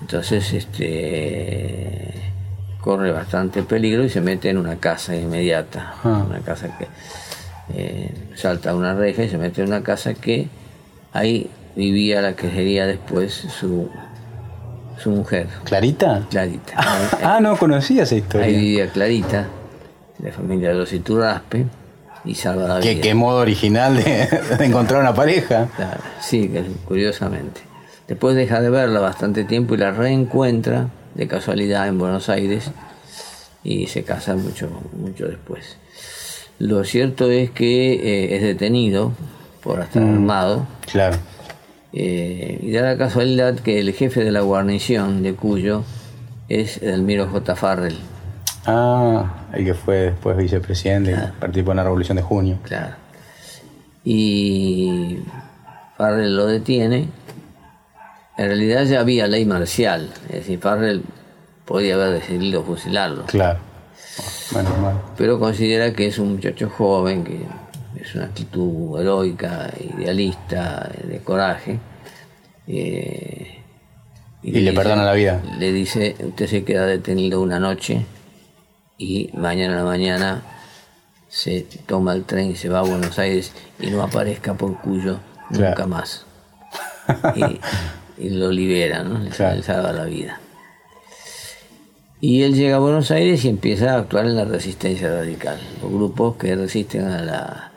Entonces 0.00 0.52
este 0.52 2.12
corre 2.80 3.10
bastante 3.10 3.62
peligro 3.62 4.04
y 4.04 4.08
se 4.08 4.20
mete 4.20 4.50
en 4.50 4.58
una 4.58 4.76
casa 4.76 5.16
inmediata, 5.16 5.94
ah. 6.04 6.24
una 6.28 6.40
casa 6.40 6.76
que 6.78 6.86
eh, 7.74 8.12
salta 8.36 8.74
una 8.74 8.94
reja 8.94 9.24
y 9.24 9.28
se 9.28 9.38
mete 9.38 9.62
en 9.62 9.68
una 9.68 9.82
casa 9.82 10.14
que 10.14 10.48
ahí 11.12 11.50
vivía 11.74 12.22
la 12.22 12.36
que 12.36 12.50
sería 12.50 12.86
después 12.86 13.32
su 13.32 13.90
su 15.02 15.10
mujer. 15.10 15.48
¿Clarita? 15.64 16.26
Clarita. 16.30 16.74
ah, 17.22 17.38
no 17.40 17.56
conocía 17.56 18.04
esa 18.04 18.14
historia. 18.16 18.46
Ahí 18.46 18.56
vivía 18.56 18.88
Clarita, 18.88 19.46
de 20.18 20.32
familia 20.32 20.70
de 20.70 20.74
los 20.74 20.92
Iturraspe, 20.92 21.66
y 22.24 22.34
salva 22.34 22.66
la 22.66 22.80
¿Qué, 22.80 23.00
Qué 23.00 23.14
modo 23.14 23.40
original 23.40 23.96
de, 23.96 24.28
encontrar 24.60 25.00
una 25.00 25.14
pareja. 25.14 25.68
sí, 26.20 26.50
curiosamente. 26.86 27.60
Después 28.08 28.36
deja 28.36 28.60
de 28.60 28.70
verla 28.70 29.00
bastante 29.00 29.44
tiempo 29.44 29.74
y 29.74 29.78
la 29.78 29.90
reencuentra 29.90 30.88
de 31.14 31.26
casualidad 31.26 31.88
en 31.88 31.98
Buenos 31.98 32.28
Aires 32.28 32.70
y 33.64 33.86
se 33.88 34.04
casa 34.04 34.36
mucho, 34.36 34.68
mucho 34.96 35.26
después. 35.26 35.76
Lo 36.58 36.84
cierto 36.84 37.30
es 37.30 37.50
que 37.50 37.94
eh, 37.94 38.36
es 38.36 38.42
detenido 38.42 39.12
por 39.62 39.80
estar 39.80 40.02
mm, 40.02 40.14
armado. 40.14 40.66
Claro 40.90 41.16
eh, 41.98 42.58
y 42.62 42.72
da 42.72 42.82
la 42.82 42.98
casualidad 42.98 43.54
que 43.54 43.80
el 43.80 43.90
jefe 43.94 44.22
de 44.22 44.30
la 44.30 44.42
guarnición 44.42 45.22
de 45.22 45.32
Cuyo 45.32 45.82
es 46.46 46.82
Elmiro 46.82 47.26
J. 47.26 47.56
Farrell. 47.56 47.96
Ah, 48.66 49.46
el 49.54 49.64
que 49.64 49.72
fue 49.72 49.96
después 49.96 50.36
vicepresidente, 50.36 51.12
claro. 51.12 51.32
participó 51.40 51.70
en 51.70 51.76
la 51.78 51.84
Revolución 51.84 52.16
de 52.16 52.22
Junio. 52.22 52.58
Claro. 52.64 52.96
Y 54.04 55.20
Farrell 55.96 56.36
lo 56.36 56.46
detiene. 56.46 57.08
En 58.38 58.46
realidad 58.46 58.84
ya 58.84 59.00
había 59.00 59.26
ley 59.26 59.44
marcial, 59.46 60.12
es 60.28 60.34
decir, 60.34 60.58
Farrell 60.58 61.02
podía 61.64 61.94
haber 61.94 62.20
decidido 62.20 62.62
fusilarlo. 62.62 63.24
Claro. 63.24 63.60
Bueno, 64.52 65.02
Pero 65.16 65.38
considera 65.38 65.92
que 65.92 66.06
es 66.06 66.18
un 66.18 66.34
muchacho 66.34 66.70
joven 66.70 67.24
que 67.24 67.40
es 68.00 68.14
una 68.14 68.26
actitud 68.26 69.00
heroica, 69.00 69.72
idealista, 69.80 70.90
de 71.02 71.18
coraje. 71.20 71.78
Eh, 72.68 73.62
y, 74.42 74.52
le, 74.52 74.72
perdona 74.72 75.04
la 75.04 75.14
vida. 75.14 75.42
Le 75.58 75.72
dice, 75.72 76.14
usted 76.20 76.46
se 76.46 76.64
queda 76.64 76.86
detenido 76.86 77.40
una 77.40 77.58
noche 77.58 78.06
y 78.98 79.30
mañana 79.34 79.74
a 79.74 79.78
la 79.78 79.84
mañana 79.84 80.42
se 81.28 81.66
toma 81.86 82.12
el 82.12 82.24
tren 82.24 82.50
y 82.50 82.56
se 82.56 82.68
va 82.68 82.80
a 82.80 82.82
Buenos 82.82 83.18
Aires 83.18 83.52
y 83.80 83.88
no 83.88 84.02
aparezca 84.02 84.54
por 84.54 84.78
Cuyo 84.80 85.18
nunca 85.50 85.86
más. 85.86 86.24
Y, 87.36 87.60
lo 88.18 88.50
libera, 88.50 89.02
¿no? 89.02 89.18
Le 89.18 89.32
salva 89.32 89.92
la 89.92 90.04
vida. 90.04 90.40
Y 92.20 92.42
él 92.42 92.54
llega 92.54 92.76
a 92.76 92.80
Buenos 92.80 93.10
Aires 93.10 93.44
y 93.44 93.48
empieza 93.48 93.92
a 93.92 93.98
actuar 93.98 94.26
en 94.26 94.36
la 94.36 94.44
resistencia 94.44 95.10
radical, 95.10 95.58
los 95.82 95.92
grupos 95.92 96.36
que 96.36 96.56
resisten 96.56 97.06
a 97.06 97.22
la, 97.22 97.72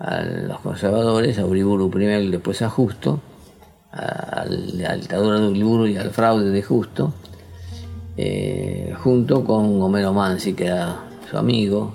a 0.00 0.20
los 0.22 0.58
conservadores, 0.60 1.38
a 1.38 1.46
Uriburu 1.46 1.88
primero 1.88 2.20
y 2.20 2.30
después 2.30 2.60
a 2.62 2.68
Justo, 2.68 3.20
a, 3.92 4.44
la 4.48 4.96
dictadura 4.96 5.38
de 5.38 5.46
Uriburu 5.46 5.86
y 5.86 5.96
al 5.96 6.10
fraude 6.10 6.50
de 6.50 6.62
Justo, 6.62 7.14
eh, 8.16 8.94
junto 8.98 9.44
con 9.44 9.80
Homero 9.80 10.12
Mansi, 10.12 10.54
que 10.54 10.66
era 10.66 10.96
su 11.30 11.38
amigo, 11.38 11.94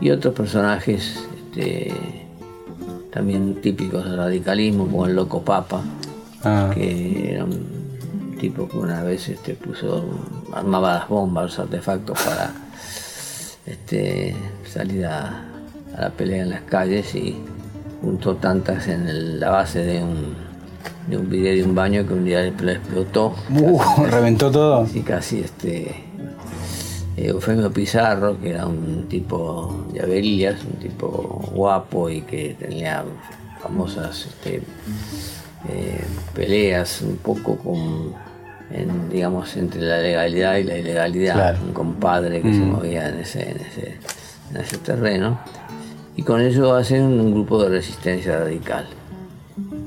y 0.00 0.10
otros 0.10 0.34
personajes 0.34 1.24
este, 1.46 1.94
también 3.12 3.60
típicos 3.60 4.04
del 4.04 4.16
radicalismo, 4.16 4.86
como 4.86 5.06
el 5.06 5.14
Loco 5.14 5.42
Papa, 5.42 5.82
ah. 6.44 6.70
que 6.74 7.34
era 7.34 7.44
un 7.44 8.36
tipo 8.38 8.68
que 8.68 8.78
una 8.78 9.02
vez 9.02 9.28
este, 9.28 9.54
puso, 9.54 10.04
armaba 10.52 10.94
las 10.94 11.08
bombas, 11.08 11.44
los 11.44 11.58
artefactos 11.58 12.18
para 12.22 12.52
este, 13.66 14.34
salir 14.64 15.06
a 15.06 15.50
a 15.96 16.02
la 16.02 16.10
pelea 16.10 16.42
en 16.42 16.50
las 16.50 16.62
calles 16.62 17.14
y 17.14 17.36
juntó 18.00 18.36
tantas 18.36 18.88
en 18.88 19.40
la 19.40 19.50
base 19.50 19.80
de 19.80 20.02
un, 20.02 20.34
de 21.08 21.16
un 21.16 21.28
video 21.28 21.54
de 21.54 21.64
un 21.64 21.74
baño 21.74 22.06
que 22.06 22.14
un 22.14 22.24
día 22.24 22.46
explotó. 22.46 23.34
Uh, 23.50 23.80
reventó 24.10 24.50
todo. 24.50 24.86
Sí, 24.86 25.02
casi 25.02 25.40
este. 25.40 26.04
Eh, 27.16 27.26
Eufemio 27.26 27.72
Pizarro, 27.72 28.40
que 28.40 28.50
era 28.50 28.66
un 28.66 29.06
tipo 29.08 29.86
de 29.92 30.00
averías, 30.00 30.64
un 30.64 30.78
tipo 30.78 31.08
guapo 31.52 32.08
y 32.08 32.22
que 32.22 32.56
tenía 32.58 33.04
famosas 33.60 34.26
este, 34.26 34.62
eh, 35.68 36.04
peleas 36.34 37.02
un 37.02 37.16
poco 37.16 37.56
con, 37.56 38.14
digamos, 39.10 39.56
entre 39.56 39.82
la 39.82 39.98
legalidad 39.98 40.56
y 40.56 40.64
la 40.64 40.78
ilegalidad. 40.78 41.62
Un 41.62 41.72
compadre 41.72 42.40
que 42.40 42.52
se 42.52 42.60
mm. 42.60 42.70
movía 42.70 43.08
en 43.08 43.18
ese, 43.18 43.50
en 43.50 43.60
ese, 43.60 43.98
en 44.50 44.56
ese 44.60 44.78
terreno 44.78 45.38
y 46.16 46.22
con 46.22 46.40
eso 46.40 46.74
hacen 46.74 47.02
un 47.02 47.32
grupo 47.32 47.62
de 47.62 47.70
resistencia 47.70 48.38
radical 48.38 48.86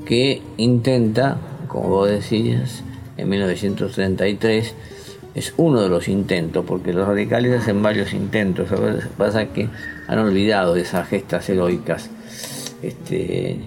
que 0.04 0.42
intenta, 0.56 1.38
como 1.68 1.88
vos 1.88 2.08
decías, 2.08 2.82
en 3.16 3.28
1933, 3.28 4.74
es 5.34 5.54
uno 5.56 5.80
de 5.80 5.88
los 5.88 6.08
intentos, 6.08 6.64
porque 6.66 6.92
los 6.92 7.06
radicales 7.06 7.60
hacen 7.60 7.82
varios 7.82 8.12
intentos, 8.12 8.68
pasa 9.16 9.46
que 9.46 9.68
han 10.06 10.18
olvidado 10.18 10.76
esas 10.76 11.08
gestas 11.08 11.48
heroicas 11.48 12.10
este, 12.82 13.60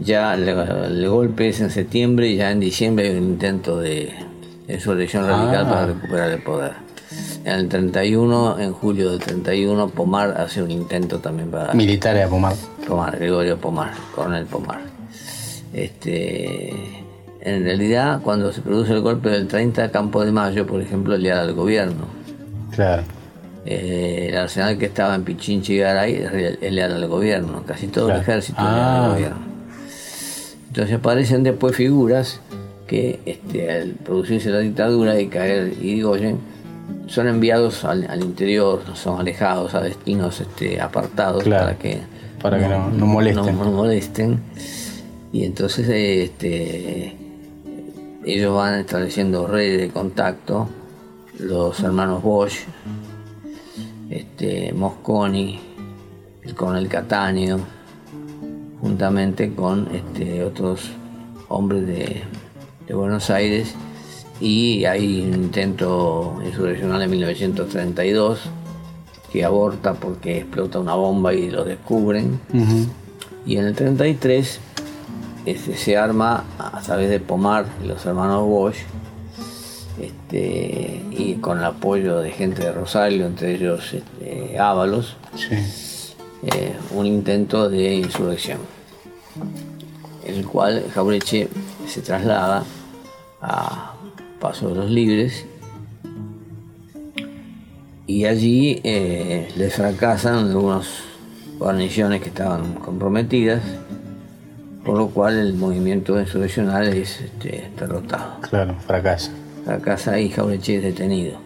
ya 0.00 0.34
el, 0.34 1.08
golpe 1.08 1.48
es 1.48 1.60
en 1.60 1.70
septiembre 1.70 2.28
y 2.28 2.36
ya 2.36 2.50
en 2.50 2.60
diciembre 2.60 3.08
hay 3.08 3.16
un 3.16 3.24
intento 3.24 3.78
de 3.78 4.12
insurrección 4.68 5.26
radical 5.26 5.68
para 5.68 5.82
ah. 5.82 5.86
recuperar 5.86 6.30
el 6.30 6.42
poder. 6.42 6.72
En 7.44 7.54
el 7.54 7.68
31, 7.68 8.58
en 8.58 8.72
julio 8.72 9.10
del 9.10 9.20
31, 9.20 9.88
Pomar 9.88 10.34
hace 10.38 10.62
un 10.62 10.70
intento 10.70 11.18
también 11.18 11.50
para... 11.50 11.72
Militares 11.72 12.26
a 12.26 12.28
Pomar. 12.28 12.54
Pomar, 12.86 13.16
Gregorio 13.16 13.56
Pomar, 13.56 13.92
coronel 14.14 14.44
Pomar. 14.44 14.80
Este, 15.72 17.04
en 17.40 17.64
realidad, 17.64 18.20
cuando 18.22 18.52
se 18.52 18.60
produce 18.60 18.92
el 18.92 19.00
golpe 19.00 19.30
del 19.30 19.48
30, 19.48 19.90
Campo 19.90 20.24
de 20.24 20.32
Mayo, 20.32 20.66
por 20.66 20.82
ejemplo, 20.82 21.16
le 21.16 21.30
da 21.30 21.40
al 21.40 21.54
gobierno. 21.54 22.06
Claro. 22.72 23.02
Eh, 23.64 24.28
el 24.30 24.36
arsenal 24.36 24.78
que 24.78 24.86
estaba 24.86 25.14
en 25.14 25.24
Pichinchi 25.24 25.74
y 25.74 25.78
Garay 25.78 26.14
es 26.60 26.72
leal 26.72 26.92
al 26.92 27.06
gobierno, 27.06 27.62
casi 27.66 27.88
todo 27.88 28.10
el 28.10 28.20
ejército 28.20 28.60
es 28.60 28.64
leal 28.64 28.78
al 28.78 29.04
ah. 29.04 29.08
gobierno. 29.14 29.47
Entonces 30.78 30.96
aparecen 30.96 31.42
después 31.42 31.74
figuras 31.74 32.40
que 32.86 33.18
este, 33.26 33.68
al 33.68 33.94
producirse 33.94 34.48
la 34.48 34.60
dictadura 34.60 35.20
y 35.20 35.26
caer 35.26 35.72
Irigoyen 35.82 36.38
son 37.08 37.26
enviados 37.26 37.84
al, 37.84 38.22
interior, 38.22 38.82
son 38.94 39.18
alejados 39.18 39.74
a 39.74 39.80
destinos 39.80 40.40
este, 40.40 40.80
apartados 40.80 41.42
para 41.42 41.76
que, 41.76 41.98
para 42.40 42.60
que 42.60 42.68
no, 42.68 43.06
molesten. 43.06 43.58
no, 43.58 43.72
molesten. 43.72 44.38
Y 45.32 45.42
entonces 45.42 45.88
este, 45.88 47.16
ellos 48.24 48.54
van 48.54 48.78
estableciendo 48.78 49.48
redes 49.48 49.80
de 49.80 49.88
contacto, 49.88 50.68
los 51.40 51.80
hermanos 51.80 52.22
Bosch, 52.22 52.54
este, 54.10 54.72
Mosconi, 54.74 55.58
el 56.44 56.54
coronel 56.54 56.86
juntamente 58.80 59.54
con 59.54 59.88
este, 59.94 60.44
otros 60.44 60.90
hombres 61.48 61.86
de, 61.86 62.22
Buenos 62.94 63.28
Aires. 63.28 63.74
Y 64.40 64.86
hay 64.86 65.20
un 65.20 65.34
intento 65.34 66.40
insurreccional 66.44 67.02
en 67.02 67.10
1932 67.10 68.40
que 69.30 69.44
aborta 69.44 69.92
porque 69.92 70.38
explota 70.38 70.78
una 70.78 70.94
bomba 70.94 71.34
y 71.34 71.50
lo 71.50 71.64
descubren. 71.64 72.40
Y 73.44 73.56
en 73.56 73.66
el 73.66 73.74
33 73.74 74.60
este, 75.44 75.76
se 75.76 75.96
arma 75.96 76.44
a 76.58 76.80
través 76.80 77.10
de 77.10 77.20
Pomar 77.20 77.66
y 77.82 77.88
los 77.88 78.06
hermanos 78.06 78.46
Bosch 78.46 78.76
este, 80.00 81.02
y 81.10 81.34
con 81.40 81.58
el 81.58 81.64
apoyo 81.64 82.20
de 82.20 82.30
gente 82.30 82.62
de 82.62 82.72
Rosario, 82.72 83.26
entre 83.26 83.54
ellos 83.54 83.92
este, 83.92 84.58
Ábalos, 84.58 85.16
eh, 86.42 86.74
un 86.92 87.06
intento 87.06 87.68
de 87.68 87.94
insurrección, 87.96 88.58
el 90.24 90.46
cual 90.46 90.84
Jaureche 90.94 91.48
se 91.86 92.00
traslada 92.00 92.64
a 93.40 93.94
Paso 94.40 94.68
de 94.68 94.74
los 94.76 94.90
Libres 94.90 95.46
y 98.06 98.24
allí 98.24 98.80
eh, 98.84 99.48
le 99.56 99.70
fracasan 99.70 100.48
algunas 100.48 100.86
guarniciones 101.58 102.22
que 102.22 102.28
estaban 102.28 102.74
comprometidas, 102.74 103.62
por 104.84 104.96
lo 104.96 105.08
cual 105.08 105.38
el 105.38 105.54
movimiento 105.54 106.18
insurreccional 106.20 106.88
es 106.88 107.20
este, 107.20 107.70
derrotado. 107.76 108.40
Claro, 108.42 108.76
fracasa 108.86 109.32
la 109.68 109.78
casa 109.80 110.18
y 110.18 110.30
Jaureche 110.30 110.76
es 110.76 110.82
detenido. 110.82 111.38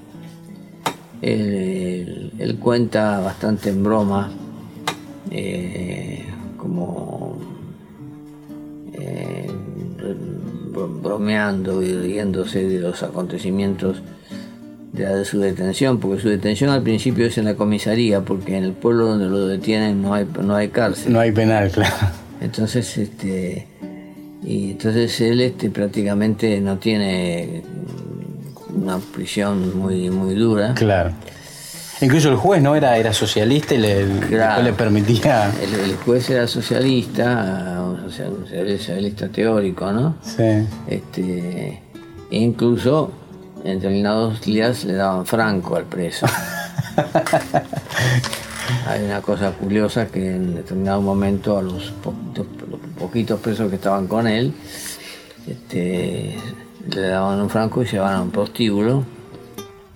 Él, 1.21 2.59
cuenta 2.61 3.21
bastante 3.21 3.71
en 3.71 3.83
broma, 3.83 4.31
eh, 5.31 6.25
como 6.57 7.39
eh, 8.95 9.51
bromeando 11.03 11.83
y 11.83 11.93
riéndose 11.93 12.67
de 12.67 12.81
los 12.81 13.03
acontecimientos 13.03 14.03
de, 14.93 15.25
su 15.25 15.41
detención, 15.41 15.99
porque 15.99 16.21
su 16.21 16.29
detención 16.29 16.71
al 16.71 16.83
principio 16.83 17.27
es 17.27 17.39
en 17.39 17.47
la 17.47 17.55
comisaría, 17.55 18.21
porque 18.21 18.57
en 18.57 18.65
el 18.65 18.73
pueblo 18.73 19.07
donde 19.07 19.27
lo 19.27 19.47
detienen 19.47 20.03
no 20.03 20.15
hay, 20.15 20.27
no 20.43 20.55
hay 20.55 20.69
cárcel. 20.69 21.13
No 21.13 21.21
hay 21.21 21.33
penal, 21.33 21.71
claro. 21.71 21.95
Entonces, 22.41 22.99
este, 22.99 23.67
y 24.45 24.73
entonces 24.73 25.21
él 25.21 25.41
este, 25.41 25.71
prácticamente 25.71 26.61
no 26.61 26.79
tiene 26.79 27.63
una 28.75 28.99
prisión 28.99 29.79
muy, 29.79 30.11
muy 30.11 30.35
dura. 30.35 30.75
Claro. 30.75 31.13
Incluso 32.03 32.31
el 32.31 32.37
juez 32.37 32.61
no 32.61 32.75
era, 32.75 32.99
era 32.99 33.13
socialista 33.13 33.75
y 33.75 33.79
le, 33.79 34.05
le 34.07 34.73
permitía. 34.73 35.53
El, 35.63 35.95
juez 35.97 36.29
era 36.31 36.49
socialista, 36.49 37.81
o 37.81 38.11
sea, 38.11 38.27
un 38.29 38.45
socialista 38.49 39.29
teórico, 39.29 39.93
¿no? 39.93 40.17
Sí. 40.23 40.67
Este, 40.89 41.81
e 42.29 42.39
incluso 42.39 43.13
en 43.65 43.79
determinados 43.79 44.41
días 44.41 44.85
le 44.85 44.95
daban 44.95 45.25
franco 45.25 45.77
al 45.77 45.85
preso. 45.85 46.27
Hay 48.89 49.05
una 49.05 49.21
cosa 49.21 49.53
curiosa 49.53 50.07
que 50.09 50.35
en 50.35 50.57
determinado 50.57 51.01
momento 51.01 51.57
a 51.57 51.63
los 51.63 51.93
poquitos 52.99 53.39
presos 53.39 53.71
que 53.71 53.77
estaban 53.77 54.09
con 54.09 54.27
él, 54.27 54.53
este, 55.47 56.37
le 56.91 57.01
daban 57.01 57.41
un 57.41 57.49
franco 57.49 57.85
y 57.85 57.97
a 57.97 58.21
un 58.21 58.33
prostíbulo 58.33 59.05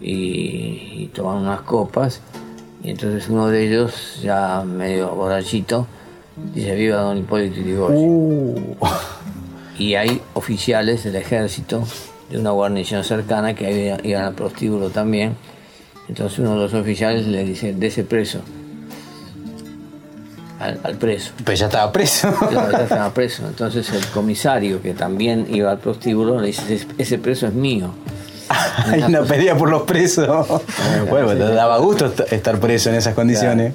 y, 0.01 1.07
toman 1.15 1.39
unas 1.39 1.61
copas 1.63 2.21
y 2.83 2.91
entonces 2.91 3.29
uno 3.29 3.49
de 3.49 3.67
ellos, 3.67 4.21
ya 4.23 4.63
medio 4.65 5.15
borrachito, 5.15 5.87
dice 6.55 6.75
viva 6.75 6.99
don 6.99 7.19
Hipólito 7.19 7.57
Yrigoyen. 7.57 8.09
Uh. 8.09 8.77
Y 9.79 9.95
hay 9.95 10.21
oficiales 10.35 11.05
del 11.05 11.17
ejército 11.17 11.85
de 12.31 12.39
una 12.39 12.51
guarnición 12.51 13.05
cercana 13.05 13.55
que 13.55 13.99
iban 14.03 14.25
al 14.25 14.35
prostíbulo 14.35 14.91
también. 14.91 15.37
Entonces 16.09 16.39
uno 16.39 16.55
de 16.55 16.63
los 16.63 16.75
oficiales 16.75 17.27
le 17.27 17.45
dice, 17.45 17.75
de 17.75 17.87
ese 17.87 18.05
preso 18.05 18.41
al, 20.59 20.97
preso. 20.97 21.33
Pero 21.45 21.57
ya 21.57 21.67
estaba 21.67 21.93
preso. 21.93 22.35
ya 22.51 22.83
estaba 22.83 23.13
preso. 23.13 23.47
Entonces 23.47 23.91
el 23.91 24.07
comisario, 24.09 24.81
que 24.81 24.95
también 24.95 25.47
iba 25.51 25.71
al 25.71 25.79
prostíbulo, 25.79 26.41
le 26.41 26.49
dice, 26.49 26.87
ese 26.99 27.19
preso 27.19 27.47
es 27.47 27.53
mío. 27.53 27.91
y 28.97 29.11
no 29.11 29.25
pedía 29.25 29.57
por 29.57 29.71
los 29.71 29.83
presos. 29.83 30.47
bueno, 31.09 31.29
te 31.29 31.53
daba 31.53 31.79
gusto 31.79 32.13
estar 32.31 32.59
preso 32.61 32.91
en 32.91 32.97
esas 32.97 33.15
condiciones. 33.15 33.75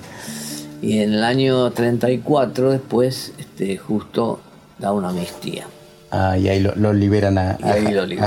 Y 0.81 0.99
en 0.99 1.13
el 1.13 1.23
año 1.23 1.71
34 1.71 2.71
después, 2.71 3.33
este, 3.37 3.77
justo 3.77 4.39
da 4.79 4.91
una 4.91 5.09
amnistía. 5.09 5.67
Ah, 6.09 6.37
y 6.37 6.49
ahí 6.49 6.59
lo, 6.59 6.93
liberan 6.93 7.37
a, 7.37 7.57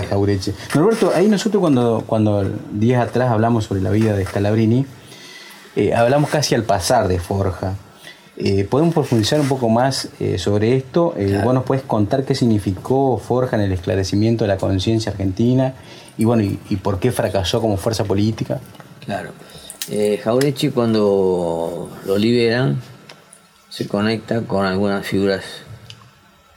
Jaureche. 0.08 0.54
Norberto, 0.74 1.12
ahí 1.14 1.28
nosotros 1.28 1.60
cuando, 1.60 2.02
cuando 2.06 2.48
días 2.72 3.06
atrás 3.06 3.30
hablamos 3.30 3.64
sobre 3.64 3.82
la 3.82 3.90
vida 3.90 4.16
de 4.16 4.24
Scalabrini, 4.24 4.86
eh, 5.76 5.92
hablamos 5.92 6.30
casi 6.30 6.54
al 6.54 6.62
pasar 6.62 7.08
de 7.08 7.18
Forja. 7.18 7.74
Eh, 8.36 8.66
¿Podemos 8.68 8.94
profundizar 8.94 9.40
un 9.40 9.48
poco 9.48 9.68
más 9.68 10.08
eh, 10.18 10.38
sobre 10.38 10.76
esto? 10.76 11.14
Eh, 11.16 11.40
¿Vos 11.44 11.54
nos 11.54 11.64
puedes 11.64 11.84
contar 11.84 12.24
qué 12.24 12.34
significó 12.34 13.18
Forja 13.18 13.56
en 13.56 13.62
el 13.62 13.72
esclarecimiento 13.72 14.44
de 14.44 14.48
la 14.48 14.56
conciencia 14.56 15.12
argentina 15.12 15.74
y, 16.18 16.24
bueno, 16.24 16.42
y, 16.42 16.76
por 16.76 16.98
qué 16.98 17.12
fracasó 17.12 17.60
como 17.60 17.76
fuerza 17.76 18.04
política? 18.04 18.58
Claro. 19.04 19.30
Eh, 19.90 20.20
Jaurechi 20.22 20.70
cuando 20.70 21.90
lo 22.06 22.18
liberan 22.18 22.80
se 23.68 23.86
conecta 23.86 24.40
con 24.40 24.64
algunas 24.64 25.06
figuras 25.06 25.44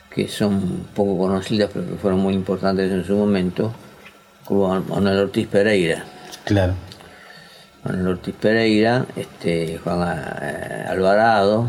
que 0.09 0.29
son 0.29 0.87
poco 0.95 1.17
conocidas 1.17 1.69
pero 1.73 1.85
que 1.85 1.95
fueron 1.95 2.21
muy 2.21 2.33
importantes 2.33 2.91
en 2.91 3.03
su 3.05 3.15
momento, 3.15 3.71
como 4.45 4.79
Manuel 4.81 5.19
Ortiz 5.19 5.47
Pereira. 5.47 6.05
Claro 6.45 6.86
Juan 7.83 8.07
Ortiz 8.07 8.35
Pereira, 8.35 9.05
este, 9.15 9.79
Juan 9.83 10.01
eh, 10.41 10.85
Alvarado, 10.89 11.67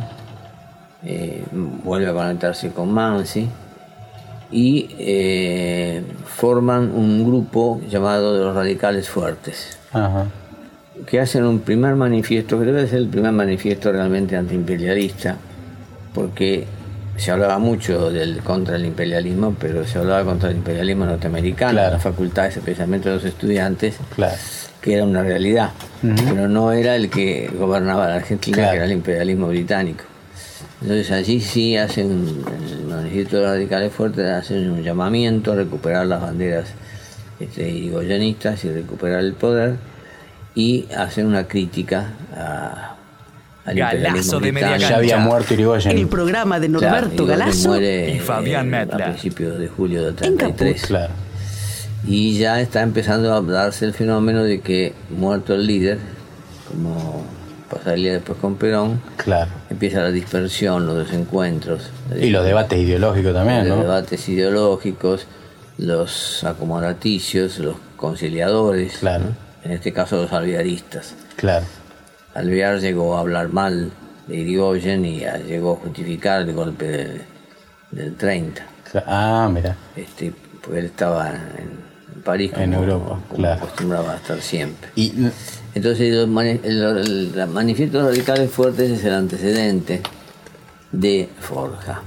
eh, 1.05 1.45
vuelve 1.53 2.09
a 2.09 2.13
conectarse 2.13 2.71
con 2.71 2.93
Mansi 2.93 3.49
y 4.51 4.89
eh, 4.99 6.03
forman 6.25 6.91
un 6.91 7.25
grupo 7.25 7.81
llamado 7.89 8.35
de 8.37 8.45
los 8.45 8.55
Radicales 8.55 9.09
Fuertes, 9.09 9.79
que 11.07 11.21
hacen 11.21 11.45
un 11.45 11.61
primer 11.61 11.95
manifiesto, 11.95 12.59
que 12.59 12.65
debe 12.65 12.87
ser 12.89 12.99
el 12.99 13.09
primer 13.09 13.33
manifiesto 13.33 13.93
realmente 13.93 14.37
antiimperialista, 14.37 15.37
porque 16.15 16.67
se 17.17 17.31
hablaba 17.31 17.59
mucho 17.59 18.11
del 18.11 18.43
contra 18.43 18.77
el 18.77 18.87
imperialismo, 18.87 19.55
pero 19.59 19.85
se 19.85 19.99
hablaba 19.99 20.25
contra 20.25 20.51
el 20.51 20.57
imperialismo 20.57 21.05
norteamericano, 21.05 21.73
claro. 21.73 21.93
las 21.93 22.03
facultades, 22.03 22.57
especialmente 22.57 23.11
los 23.11 23.25
estudiantes. 23.25 23.99
Claro 24.15 24.37
que 24.81 24.95
era 24.95 25.05
una 25.05 25.23
realidad, 25.23 25.71
pero 26.03 26.49
no 26.49 26.73
era 26.73 26.97
el 26.97 27.11
que 27.11 27.51
gobernaba 27.59 28.09
la 28.09 28.17
Argentina, 28.17 28.71
que 28.71 28.77
era 28.77 28.85
el 28.85 28.93
imperialismo 28.93 29.49
británico. 29.49 30.05
Entonces 30.81 31.11
allí 31.11 31.41
sí 31.41 31.77
hacen, 31.77 32.45
el 32.71 32.85
manifiesto 32.87 33.39
de 33.39 33.47
radicales 33.47 33.93
fuertes 33.93 34.27
hacen 34.27 34.71
un 34.71 34.83
llamamiento 34.83 35.53
a 35.53 35.57
recuperar 35.57 36.07
las 36.07 36.21
banderas 36.21 36.69
este, 37.41 37.69
y 37.69 37.91
recuperar 38.69 39.21
el 39.21 39.33
poder 39.33 39.77
y 40.55 40.87
hacen 40.97 41.27
una 41.27 41.49
crítica 41.49 42.13
a, 42.37 42.97
al 43.65 43.77
Galazo 43.77 43.97
imperialismo 43.97 44.41
de 44.41 44.53
media 44.53 44.69
británico. 44.69 44.91
Ya 44.91 44.97
había 44.97 45.19
muerto 45.19 45.55
Irigoyen. 45.55 45.99
El 45.99 46.07
programa 46.07 46.61
de 46.61 46.69
Claro, 46.69 46.87
Norberto 46.87 47.23
Irigoyen 47.25 47.39
Galazo. 47.39 47.69
muere, 47.71 48.15
y 48.15 48.19
Fabián 48.21 48.73
eh, 48.73 48.87
a 48.91 48.97
principios 48.97 49.59
de 49.59 49.69
julio 49.69 50.05
del 50.05 50.15
En 50.23 50.37
33. 50.37 50.83
Claro. 50.83 51.13
Y 52.07 52.39
ya 52.39 52.61
está 52.61 52.83
empezando 52.83 53.35
a 53.35 53.41
darse 53.41 53.85
el 53.85 53.93
fenómeno 53.93 54.45
de 54.45 54.61
que, 54.61 54.95
muerto 55.11 55.55
el 55.55 55.67
líder, 55.67 55.99
como 56.69 57.25
pasaría 57.71 58.13
después 58.15 58.39
con 58.39 58.57
Perón, 58.57 59.01
Claro. 59.17 59.51
empieza 59.69 60.01
la 60.01 60.11
dispersión, 60.11 60.87
los 60.87 60.97
desencuentros. 61.07 61.91
Y 62.19 62.31
los 62.31 62.45
debates 62.45 62.79
ideológicos 62.79 63.35
también, 63.35 63.69
los 63.69 63.77
¿no? 63.79 63.83
debates 63.83 64.29
ideológicos, 64.29 65.27
los 65.77 66.45
acomodaticios, 66.45 67.59
los 67.59 67.77
conciliadores, 67.97 68.99
Claro. 68.99 69.25
¿no? 69.25 69.49
en 69.65 69.73
este 69.73 69.93
caso 69.93 70.17
los 70.23 70.33
alvearistas. 70.33 71.15
Claro. 71.37 71.67
Alvear 72.35 72.79
llegó 72.81 73.17
a 73.17 73.21
hablar 73.21 73.49
mal 73.53 73.91
de 74.29 74.37
Irigoyen 74.37 75.05
y 75.05 75.21
llegó 75.47 75.73
a 75.75 75.77
justificar 75.77 76.43
el 76.43 76.53
golpe 76.55 76.87
del, 76.87 77.23
del 77.91 78.15
30, 78.17 78.63
Cla- 78.93 79.05
Ah, 79.07 79.51
mira. 79.53 79.77
este, 79.97 80.33
porque 80.63 80.79
él 80.81 80.85
estaba 80.87 81.31
en 81.31 81.88
París 82.19 82.51
como, 82.53 82.65
En 82.65 82.75
Europa, 82.75 83.19
como 83.29 83.37
claro. 83.43 83.63
acostumbraba 83.65 84.13
a 84.13 84.17
estar 84.17 84.41
siempre. 84.41 84.91
Y 84.97 85.13
Entonces 85.75 86.15
los, 86.15 86.29
mani- 86.29 86.61
el- 86.65 86.83
el- 86.83 87.33
los 87.37 87.49
manifiestos 87.51 88.03
radicales 88.05 88.51
fuertes 88.51 88.91
es 88.91 89.05
el 89.05 89.15
antecedente 89.15 90.01
de 90.93 91.29
Forja. 91.41 92.03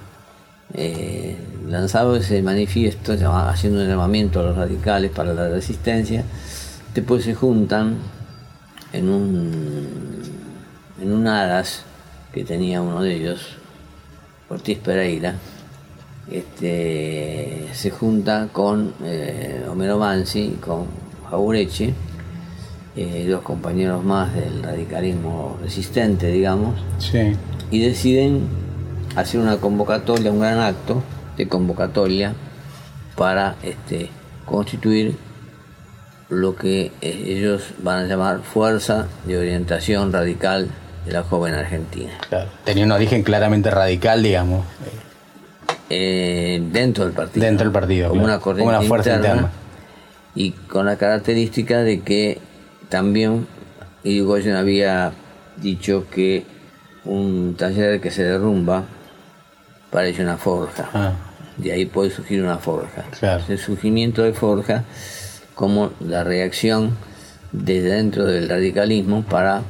Eh, 0.74 1.38
lanzado 1.68 2.16
ese 2.16 2.42
manifiesto, 2.42 3.14
haciendo 3.14 3.82
un 3.82 3.88
llamamiento 3.88 4.40
a 4.40 4.44
los 4.44 4.56
radicales 4.58 5.12
para 5.12 5.34
la 5.34 5.50
resistencia, 5.50 6.24
después 6.94 7.24
se 7.24 7.34
juntan 7.36 7.96
en 8.94 9.10
un, 9.10 10.22
en 11.02 11.12
un 11.12 11.28
aras 11.28 11.84
que 12.34 12.44
tenía 12.44 12.82
uno 12.82 13.02
de 13.02 13.16
ellos, 13.16 13.58
Ortiz 14.50 14.80
Pereira, 14.80 15.36
este, 16.30 17.68
se 17.74 17.90
junta 17.90 18.50
con 18.52 18.94
eh, 19.04 19.66
Homero 19.70 19.98
Mansi, 19.98 20.58
con 20.62 20.86
Jaureche, 21.30 21.94
eh, 22.96 23.26
dos 23.30 23.42
compañeros 23.42 24.04
más 24.04 24.34
del 24.34 24.64
radicalismo 24.64 25.58
resistente, 25.62 26.28
digamos, 26.28 26.76
sí. 27.00 27.34
y 27.72 27.82
deciden 27.82 28.48
hacer 29.16 29.40
una 29.40 29.58
convocatoria, 29.58 30.32
un 30.32 30.40
gran 30.42 30.60
acto 30.60 31.02
de 31.38 31.48
convocatoria 31.48 32.34
para 33.16 33.56
este, 33.64 34.10
constituir 34.46 35.16
lo 36.30 36.56
que 36.56 36.92
eh, 37.02 37.24
ellos 37.28 37.64
van 37.80 38.06
a 38.06 38.08
llamar 38.08 38.42
Fuerza 38.42 39.08
de 39.26 39.38
Orientación 39.38 40.14
Radical 40.14 40.70
de 41.06 41.12
la 41.12 41.24
Joven 41.24 41.54
Argentina. 41.54 42.12
Claro. 42.30 42.50
Tenía 42.64 42.86
un 42.86 42.92
origen 42.92 43.24
claramente 43.24 43.70
radical, 43.70 44.24
digamos. 44.24 44.66
Eh, 45.94 46.62
dentro 46.72 47.04
del 47.04 47.14
partido. 47.14 47.46
Dentro 47.46 47.66
del 47.66 47.74
partido, 47.74 48.10
Como 48.10 48.22
claro. 48.22 48.34
una 48.36 48.42
corriente 48.42 48.66
Como 48.72 48.80
una 48.80 48.88
fuerza 48.88 49.16
interna. 49.16 49.52
Y 50.36 50.52
con 50.52 50.86
la 50.86 50.96
característica 50.96 51.80
de 51.84 52.00
que 52.00 52.40
también 52.88 53.46
Irigoyen 54.06 54.56
había 54.56 55.12
dicho 55.58 56.06
que 56.10 56.46
un 57.04 57.56
taller 57.58 58.00
que 58.00 58.10
se 58.10 58.24
derrumba 58.24 58.86
parece 59.90 60.24
una 60.24 60.38
forja. 60.38 60.90
Ah, 60.94 61.14
De 61.58 61.74
ahí 61.74 61.86
puede 61.86 62.10
surgir 62.10 62.42
una 62.42 62.58
forja. 62.58 63.04
Claro. 63.20 63.44
El 63.50 63.58
surgimiento 63.58 64.24
de 64.24 64.32
forja 64.32 64.86
como 65.56 65.92
la 66.00 66.24
reacción 66.24 66.96
desde 67.52 67.90
dentro 67.96 68.26
del 68.26 68.48
radicalismo 68.48 69.24
para 69.24 69.62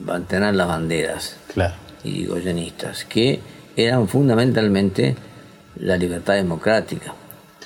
mantener 0.00 0.54
las 0.54 0.66
banderas 0.66 1.36
claro. 1.52 1.74
irigoyenistas, 2.04 3.04
que 3.04 3.40
eran 3.76 4.08
fundamentalmente 4.08 5.14
la 5.76 5.96
libertad 5.96 6.34
democrática, 6.34 7.14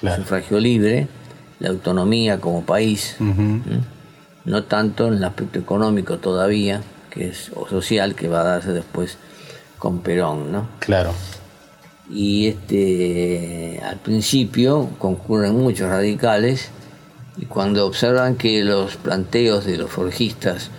Claro. 0.00 0.16
el 0.16 0.22
sufragio 0.22 0.58
libre, 0.58 1.08
la 1.60 1.68
autonomía 1.68 2.40
como 2.40 2.62
país, 2.64 3.16
no 4.44 4.64
tanto 4.64 5.08
en 5.08 5.14
el 5.14 5.24
aspecto 5.24 5.58
económico 5.58 6.18
todavía, 6.18 6.82
que 7.10 7.28
es 7.28 7.50
o 7.54 7.68
social, 7.68 8.14
que 8.14 8.28
va 8.28 8.40
a 8.40 8.44
darse 8.44 8.72
después 8.72 9.18
con 9.78 10.00
Perón, 10.00 10.50
¿no? 10.52 10.68
Claro. 10.78 11.12
Y 12.10 12.48
este, 12.48 13.80
al 13.84 13.98
principio 13.98 14.88
concurren 14.98 15.54
muchos 15.56 15.88
radicales 15.88 16.70
y 17.36 17.44
cuando 17.46 17.86
observan 17.86 18.36
que 18.36 18.64
los 18.64 18.96
planteos 18.96 19.64
de 19.64 19.76
los 19.76 19.90
forjistas 19.90 20.70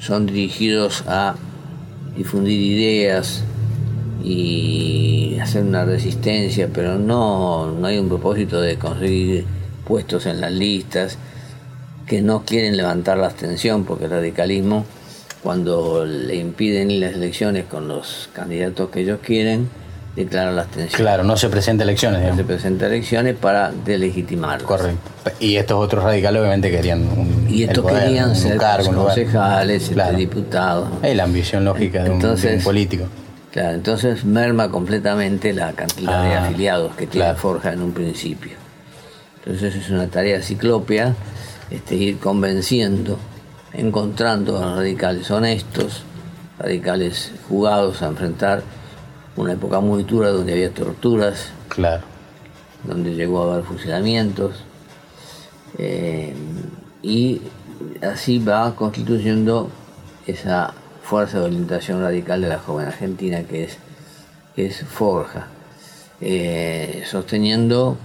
son 0.00 0.26
dirigidos 0.26 1.04
a 1.06 1.34
difundir 2.16 2.60
ideas 2.60 3.42
y 4.24 5.38
hacer 5.40 5.62
una 5.62 5.84
resistencia, 5.84 6.68
pero 6.72 6.98
no, 6.98 7.70
no 7.72 7.86
hay 7.86 7.98
un 7.98 8.08
propósito 8.08 8.60
de 8.60 8.76
conseguir 8.76 9.44
puestos 9.86 10.26
en 10.26 10.40
las 10.40 10.50
listas, 10.52 11.18
que 12.06 12.22
no 12.22 12.44
quieren 12.44 12.76
levantar 12.76 13.18
la 13.18 13.26
abstención, 13.26 13.84
porque 13.84 14.04
el 14.06 14.10
radicalismo, 14.10 14.84
cuando 15.42 16.04
le 16.06 16.36
impiden 16.36 16.90
ir 16.90 17.00
las 17.02 17.14
elecciones 17.14 17.64
con 17.66 17.86
los 17.88 18.28
candidatos 18.32 18.88
que 18.90 19.00
ellos 19.00 19.20
quieren, 19.22 19.68
declara 20.16 20.52
la 20.52 20.62
abstención. 20.62 21.00
Claro, 21.00 21.24
no 21.24 21.36
se 21.36 21.48
presenta 21.48 21.82
elecciones, 21.84 22.20
Se 22.20 22.24
digamos. 22.26 22.46
presenta 22.46 22.86
elecciones 22.86 23.36
para 23.36 23.72
delegitimarlos. 23.72 24.66
Correcto. 24.66 25.10
Y 25.40 25.56
estos 25.56 25.76
otros 25.84 26.04
radicales 26.04 26.40
obviamente 26.40 26.70
querían 26.70 27.02
un, 27.02 27.46
Y 27.50 27.64
estos 27.64 27.84
poder, 27.84 28.04
querían 28.04 28.30
un 28.30 28.36
ser 28.36 28.56
cargo, 28.56 28.94
concejales, 28.94 29.90
Claro. 29.92 30.16
diputados. 30.16 30.88
Es 31.02 31.16
la 31.16 31.24
ambición 31.24 31.64
lógica 31.64 32.04
de 32.04 32.10
un, 32.10 32.18
de 32.20 32.24
un 32.26 32.32
Entonces- 32.32 32.64
político. 32.64 33.04
Claro, 33.54 33.74
entonces 33.76 34.24
merma 34.24 34.68
completamente 34.68 35.52
la 35.52 35.72
cantidad 35.74 36.24
de 36.24 36.34
Ah, 36.34 36.44
afiliados 36.46 36.96
que 36.96 37.06
tiene 37.06 37.26
claro. 37.26 37.38
Forja 37.38 37.72
en 37.72 37.82
un 37.82 37.92
principio. 37.92 38.54
Entonces 39.38 39.76
es 39.76 39.90
una 39.90 40.08
tarea 40.08 40.42
ciclopia 40.42 41.14
este, 41.70 41.94
ir 41.94 42.18
convenciendo, 42.18 43.16
encontrando 43.72 44.58
a 44.58 44.66
los 44.66 44.76
radicales 44.78 45.30
honestos, 45.30 46.02
radicales 46.58 47.30
jugados 47.48 48.02
a 48.02 48.08
enfrentar 48.08 48.64
una 49.36 49.52
época 49.52 49.78
muy 49.78 50.02
dura 50.02 50.30
donde 50.30 50.52
había 50.52 50.74
torturas, 50.74 51.50
Claro. 51.68 52.02
donde 52.82 53.14
llegó 53.14 53.44
a 53.48 53.52
haber 53.54 53.64
fusilamientos, 53.64 54.64
eh, 55.78 56.34
y 57.02 57.40
así 58.02 58.40
va 58.40 58.74
constituyendo 58.74 59.70
esa 60.26 60.74
fuerza 61.04 61.38
de 61.38 61.44
orientación 61.44 62.00
radical 62.00 62.40
de 62.40 62.48
la 62.48 62.58
joven 62.58 62.86
argentina 62.86 63.42
que 63.42 63.64
es, 63.64 63.76
que 64.56 64.66
es 64.66 64.84
Forja, 64.84 65.48
eh, 66.20 67.04
sosteniendo 67.06 67.98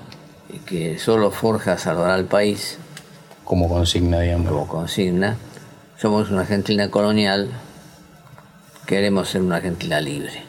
que 0.66 1.00
solo 1.00 1.32
Forja 1.32 1.78
salvará 1.78 2.16
al 2.16 2.26
país 2.26 2.78
Como 3.46 3.70
consigna, 3.70 4.20
digamos. 4.20 4.50
como 4.50 4.68
consigna, 4.68 5.38
somos 5.98 6.30
una 6.30 6.42
Argentina 6.42 6.90
colonial, 6.92 7.50
queremos 8.86 9.30
ser 9.30 9.42
una 9.42 9.58
Argentina 9.58 10.02
libre. 10.02 10.44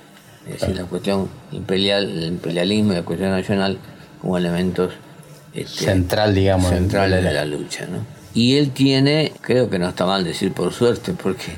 Es 0.46 0.60
decir, 0.60 0.76
la 0.76 0.84
cuestión 0.84 1.28
imperial, 1.52 2.10
el 2.10 2.24
imperialismo 2.24 2.92
y 2.92 2.96
la 2.96 3.02
cuestión 3.02 3.30
nacional 3.30 3.78
como 4.20 4.38
elementos 4.38 4.94
este, 5.54 5.84
Central, 5.84 6.34
digamos. 6.34 6.70
centrales 6.70 7.22
de 7.22 7.28
de 7.28 7.34
la 7.34 7.44
lucha. 7.44 7.86
¿no? 7.86 7.98
Y 8.34 8.56
él 8.56 8.70
tiene, 8.70 9.32
creo 9.40 9.68
que 9.68 9.78
no 9.78 9.88
está 9.88 10.06
mal 10.06 10.24
decir 10.24 10.52
por 10.52 10.72
suerte, 10.72 11.12
porque 11.12 11.52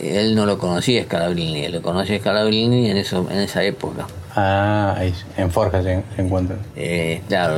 él 0.00 0.34
no 0.34 0.46
lo 0.46 0.58
conocía 0.58 1.02
Scalabrini, 1.04 1.68
lo 1.68 1.82
conocía 1.82 2.18
Scalabrini 2.18 2.90
en, 2.90 2.96
eso, 2.98 3.26
en 3.30 3.38
esa 3.38 3.62
época. 3.64 4.06
Ah, 4.34 4.94
ahí, 4.96 5.12
en 5.36 5.50
Forja 5.50 5.82
se, 5.82 6.02
se 6.14 6.22
encuentran. 6.22 6.58
Eh, 6.76 7.22
claro, 7.28 7.56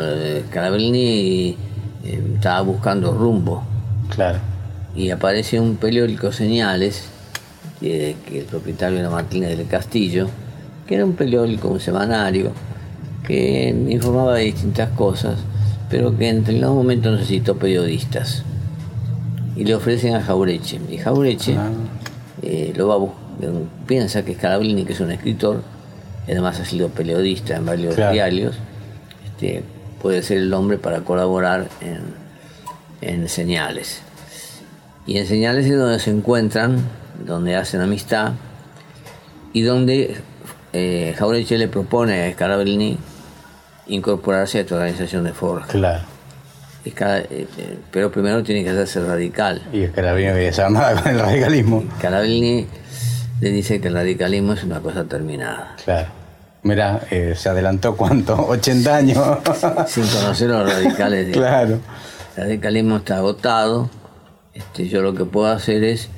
Scalabrini 0.49 1.57
eh, 2.05 2.23
estaba 2.37 2.63
buscando 2.63 3.13
rumbo 3.13 3.63
Claro. 4.09 4.39
y 4.97 5.11
aparece 5.11 5.61
un 5.61 5.77
periódico 5.77 6.33
Señales, 6.33 7.09
que, 7.81 8.17
que 8.27 8.41
el 8.41 8.45
propietario 8.47 8.99
era 8.99 9.11
Martínez 9.11 9.57
del 9.57 9.67
Castillo, 9.67 10.29
que 10.87 10.95
era 10.97 11.05
un 11.05 11.13
periódico, 11.15 11.69
un 11.69 11.81
semanario, 11.81 12.53
que 13.27 13.69
informaba 13.91 14.35
de 14.35 14.45
distintas 14.45 14.89
cosas, 14.91 15.39
pero 15.91 16.17
que 16.17 16.29
en 16.29 16.41
determinado 16.41 16.75
momento 16.75 17.11
necesitó 17.13 17.57
periodistas. 17.57 18.43
Y 19.57 19.65
le 19.65 19.75
ofrecen 19.75 20.15
a 20.15 20.23
Jaureche. 20.23 20.81
Y 20.91 20.97
Jaureche 20.99 21.55
Ah. 21.57 21.69
Eh, 22.43 22.73
lo 22.77 22.89
va 22.89 22.95
a 22.97 23.09
piensa 23.87 24.25
que 24.25 24.35
Scalabrini, 24.35 24.85
que 24.85 24.93
es 24.93 25.01
un 25.01 25.11
escritor, 25.11 25.63
además 26.25 26.61
ha 26.61 26.65
sido 26.65 26.89
periodista 26.89 27.57
en 27.57 27.67
varios 27.67 27.95
Claro. 27.95 28.13
diarios, 28.13 28.57
este, 29.25 29.63
puede 30.03 30.23
ser 30.23 30.39
el 30.39 30.53
hombre 30.53 30.79
para 30.79 31.01
colaborar 31.01 31.69
en, 31.81 32.01
en 33.01 33.29
señales. 33.29 34.03
Y 35.07 35.17
en 35.19 35.27
señales 35.27 35.67
es 35.67 35.79
donde 35.79 35.99
se 35.99 36.11
encuentran, 36.11 36.79
donde 37.27 37.57
hacen 37.57 37.81
amistad 37.81 38.33
y 39.53 39.63
donde 39.63 40.17
eh, 40.73 41.15
Jaureche 41.19 41.59
le 41.59 41.69
propone 41.69 42.23
a 42.25 42.33
Scalabrini 42.33 42.99
incorporarse 43.89 44.59
a 44.59 44.61
esta 44.61 44.75
organización 44.77 45.25
de 45.25 45.33
Forja. 45.33 45.67
Claro. 45.69 46.05
Escala- 46.85 47.19
eh, 47.19 47.47
eh, 47.59 47.79
pero 47.91 48.11
primero 48.11 48.43
tiene 48.43 48.65
que 48.65 48.71
hacerse 48.71 49.05
radical. 49.05 49.63
Y 49.73 49.83
es 49.83 49.91
que 49.93 50.01
desarmada 50.03 51.01
con 51.03 51.13
el 51.13 51.19
radicalismo. 51.19 51.85
Scalabrini 51.99 52.67
le 53.41 53.51
dice 53.51 53.81
que 53.81 53.89
el 53.89 53.95
radicalismo 53.95 54.55
es 54.55 54.65
una 54.65 54.81
cosa 54.81 55.05
terminada. 55.05 55.77
Claro. 55.85 56.09
Mira, 56.63 57.01
eh, 57.11 57.35
se 57.37 57.49
adelantó 57.49 57.97
cuánto, 57.97 58.35
80 58.49 58.97
años. 58.97 59.19
Sin 59.87 60.07
conocer 60.07 60.51
a 60.51 60.63
los 60.63 60.73
radicales. 60.75 61.29
claro. 61.33 61.79
El 62.37 62.43
radicalismo 62.45 62.97
está 62.99 63.19
agotado. 63.19 63.91
Este, 64.55 64.89
yo 64.89 65.03
lo 65.03 65.15
que 65.15 65.25
puedo 65.25 65.47
hacer 65.47 65.85
es 65.85 66.09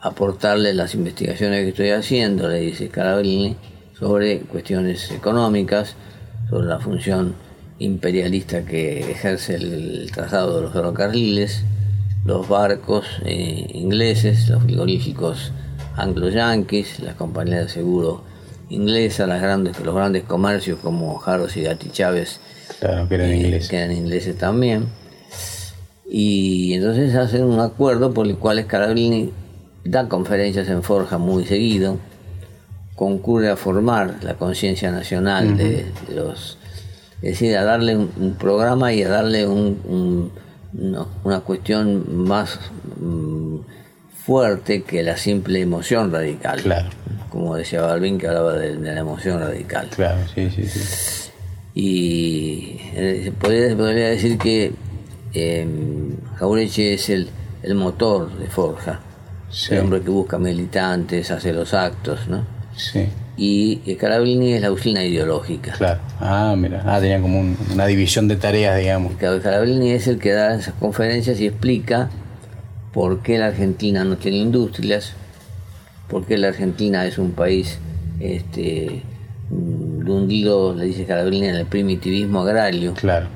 aportarle 0.00 0.72
las 0.74 0.94
investigaciones 0.94 1.62
que 1.62 1.68
estoy 1.70 1.90
haciendo, 1.90 2.48
le 2.48 2.60
dice 2.60 2.88
Carabellini, 2.88 3.56
sobre 3.98 4.40
cuestiones 4.40 5.10
económicas, 5.10 5.94
sobre 6.48 6.66
la 6.68 6.78
función 6.78 7.34
imperialista 7.78 8.64
que 8.64 9.10
ejerce 9.10 9.56
el, 9.56 10.10
trazado 10.12 10.56
de 10.56 10.62
los 10.62 10.72
ferrocarriles, 10.72 11.64
los 12.24 12.48
barcos 12.48 13.06
eh, 13.24 13.66
ingleses, 13.74 14.48
los 14.48 14.62
frigoríficos 14.62 15.52
anglo-yanquis, 15.96 17.00
las 17.00 17.14
compañías 17.14 17.66
de 17.66 17.68
seguro 17.68 18.24
inglesas, 18.68 19.28
las 19.28 19.40
grandes, 19.40 19.78
los 19.80 19.94
grandes 19.94 20.24
comercios 20.24 20.78
como 20.80 21.22
Harrods 21.24 21.56
y 21.56 21.62
Gatti 21.62 21.90
Chávez, 21.90 22.40
claro, 22.80 23.08
que, 23.08 23.14
eran 23.14 23.30
eh, 23.30 23.36
ingleses. 23.36 23.68
que 23.68 23.76
eran 23.76 23.92
ingleses 23.92 24.36
también. 24.36 24.86
Y 26.08 26.74
entonces 26.74 27.14
hacen 27.14 27.44
un 27.44 27.60
acuerdo 27.60 28.12
por 28.12 28.26
el 28.26 28.36
cual 28.36 28.62
Scalabrini 28.62 29.32
da 29.84 30.08
conferencias 30.08 30.68
en 30.68 30.82
Forja 30.82 31.18
muy 31.18 31.44
seguido, 31.44 31.98
concurre 32.94 33.50
a 33.50 33.56
formar 33.56 34.16
la 34.22 34.34
conciencia 34.34 34.90
nacional 34.90 35.56
de, 35.56 35.86
los... 36.14 36.58
Es 37.22 37.30
decir, 37.30 37.56
a 37.56 37.64
darle 37.64 37.96
un, 37.96 38.36
programa 38.38 38.92
y 38.92 39.02
a 39.02 39.08
darle 39.08 39.46
un, 39.46 40.30
una, 41.24 41.40
cuestión 41.40 42.24
más 42.26 42.58
mm, 43.00 43.56
fuerte 44.24 44.82
que 44.82 45.02
la 45.02 45.16
simple 45.16 45.60
emoción 45.60 46.12
radical. 46.12 46.60
Claro. 46.62 46.90
Como 47.30 47.56
decía 47.56 47.82
Balvin, 47.82 48.18
que 48.18 48.28
hablaba 48.28 48.54
de, 48.54 48.74
la 48.74 49.00
emoción 49.00 49.40
radical. 49.40 49.88
Claro, 49.94 50.20
sí, 50.34 50.50
sí, 50.50 50.66
sí. 50.66 51.30
Y 51.74 52.80
eh, 52.94 53.32
podría, 53.38 53.76
podría, 53.76 54.08
decir 54.08 54.38
que 54.38 54.72
eh, 55.34 55.66
Jaureche 56.36 56.94
es 56.94 57.10
el, 57.10 57.28
el 57.62 57.74
motor 57.74 58.34
de 58.38 58.46
Forja 58.46 59.00
el 59.70 59.78
hombre 59.80 60.00
que 60.02 60.10
busca 60.10 60.38
militantes, 60.38 61.30
hace 61.30 61.52
los 61.52 61.72
actos, 61.74 62.28
¿no? 62.28 62.44
Sí. 62.76 63.08
Y 63.38 63.94
Carabellini 63.96 64.54
es 64.54 64.62
la 64.62 64.72
usina 64.72 65.04
ideológica. 65.04 65.72
Claro. 65.72 66.00
Ah, 66.20 66.54
mira. 66.56 66.82
Ah, 66.86 67.00
tenía 67.00 67.20
como 67.20 67.54
una 67.72 67.86
división 67.86 68.28
de 68.28 68.36
tareas, 68.36 68.78
digamos. 68.78 69.14
Carabellini 69.16 69.90
es 69.90 70.06
el 70.08 70.18
que 70.18 70.32
da 70.32 70.54
esas 70.54 70.74
conferencias 70.74 71.38
y 71.40 71.46
explica 71.46 72.08
por 72.92 73.20
qué 73.20 73.36
la 73.38 73.48
Argentina 73.48 74.04
no 74.04 74.16
tiene 74.16 74.38
industrias, 74.38 75.12
por 76.08 76.24
qué 76.24 76.38
la 76.38 76.48
Argentina 76.48 77.04
es 77.04 77.18
un 77.18 77.32
país 77.32 77.78
este, 78.20 79.02
hundido, 79.50 80.74
le 80.74 80.86
dice 80.86 81.04
Carabellini, 81.04 81.48
en 81.48 81.56
el 81.56 81.66
primitivismo 81.66 82.40
agrario. 82.40 82.94
Claro. 82.94 83.26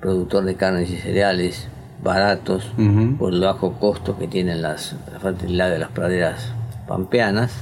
Productor 0.00 0.46
de 0.46 0.54
carnes 0.54 0.88
y 0.88 0.96
cereales, 0.96 1.68
baratos 2.02 2.72
por 3.18 3.34
el 3.34 3.40
bajo 3.40 3.74
costo 3.74 4.16
que 4.16 4.26
tienen 4.26 4.62
las, 4.62 4.96
la 5.12 5.20
fertilidad 5.20 5.70
de 5.70 5.78
las 5.78 5.90
praderas 5.90 6.54
pampeanas 6.88 7.52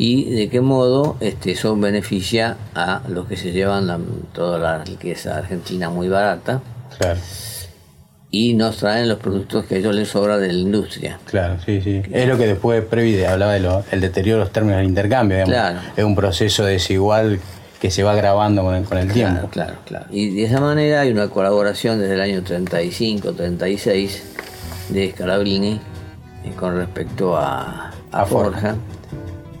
y 0.00 0.30
de 0.30 0.48
qué 0.48 0.62
modo 0.62 1.18
este, 1.20 1.52
eso 1.52 1.76
beneficia 1.76 2.56
a 2.74 3.02
los 3.06 3.26
que 3.26 3.36
se 3.36 3.52
llevan 3.52 3.86
toda 4.32 4.58
la 4.58 4.82
riqueza 4.82 5.36
argentina 5.36 5.90
muy 5.90 6.08
barata 6.08 6.62
y 8.30 8.54
nos 8.54 8.78
traen 8.78 9.10
los 9.10 9.18
productos 9.18 9.66
que 9.66 9.74
a 9.74 9.78
ellos 9.78 9.94
les 9.94 10.08
sobra 10.08 10.38
de 10.38 10.54
la 10.54 10.58
industria. 10.58 11.18
Claro, 11.26 11.58
sí, 11.66 11.82
sí. 11.82 12.00
Es 12.10 12.26
lo 12.26 12.38
que 12.38 12.46
después 12.46 12.82
Previde 12.82 13.26
hablaba 13.26 13.52
del 13.52 14.00
deterioro 14.00 14.38
de 14.38 14.44
los 14.46 14.52
términos 14.54 14.78
del 14.78 14.88
intercambio. 14.88 15.44
Digamos. 15.44 15.84
Es 15.94 16.04
un 16.04 16.16
proceso 16.16 16.64
desigual 16.64 17.38
que 17.78 17.90
se 17.90 18.02
va 18.02 18.14
grabando 18.14 18.62
con 18.62 18.76
el, 18.76 18.84
con 18.84 18.96
el 18.96 19.12
tiempo. 19.12 19.48
Claro, 19.48 19.74
claro. 19.84 20.06
Y 20.10 20.34
de 20.34 20.44
esa 20.44 20.60
manera 20.60 21.02
hay 21.02 21.10
una 21.10 21.28
colaboración 21.28 21.98
desde 21.98 22.14
el 22.14 22.22
año 22.22 22.42
35, 22.42 23.32
36 23.34 24.22
de 24.88 25.12
Scalabrini 25.12 25.78
eh, 26.44 26.52
con 26.58 26.74
respecto 26.74 27.36
a, 27.36 27.90
a, 28.12 28.24
Forja, 28.24 28.76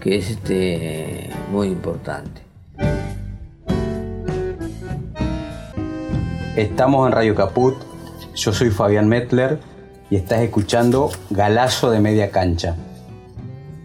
que 0.00 0.16
es 0.16 0.30
este, 0.30 1.30
muy 1.50 1.68
importante. 1.68 2.42
Estamos 6.56 7.06
en 7.06 7.12
Radio 7.12 7.34
Caput, 7.34 7.76
yo 8.34 8.52
soy 8.52 8.70
Fabián 8.70 9.08
Metler 9.08 9.60
y 10.10 10.16
estás 10.16 10.40
escuchando 10.40 11.10
Galazo 11.28 11.90
de 11.90 12.00
Media 12.00 12.30
Cancha. 12.30 12.76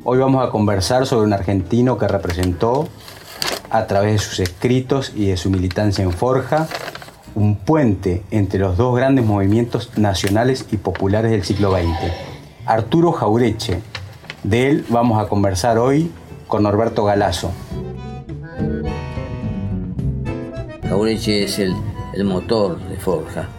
Hoy 0.04 0.18
vamos 0.20 0.48
a 0.48 0.52
conversar 0.52 1.06
sobre 1.06 1.28
un 1.28 1.34
argentino 1.34 1.98
que 1.98 2.08
representó 2.08 2.88
a 3.70 3.86
través 3.88 4.14
de 4.14 4.18
sus 4.20 4.40
escritos 4.40 5.12
y 5.16 5.28
de 5.28 5.38
su 5.38 5.50
militancia 5.50 6.04
en 6.04 6.12
Forja, 6.12 6.68
un 7.36 7.58
puente 7.58 8.24
entre 8.32 8.60
los 8.60 8.78
dos 8.78 8.96
grandes 8.96 9.26
movimientos 9.26 9.98
nacionales 9.98 10.66
y 10.72 10.78
populares 10.78 11.32
del 11.32 11.44
siglo 11.44 11.72
XX. 11.72 12.14
Arturo 12.66 13.12
Jaureche. 13.12 13.82
De 14.46 14.70
él 14.70 14.86
vamos 14.90 15.24
a 15.24 15.28
conversar 15.28 15.78
hoy 15.78 16.12
con 16.48 16.64
Norberto 16.64 17.04
Galazo. 17.04 17.52
Jaureche 20.88 21.44
es 21.44 21.60
el, 21.60 21.74
motor 22.24 22.80
de 22.88 22.98
Forja, 22.98 23.50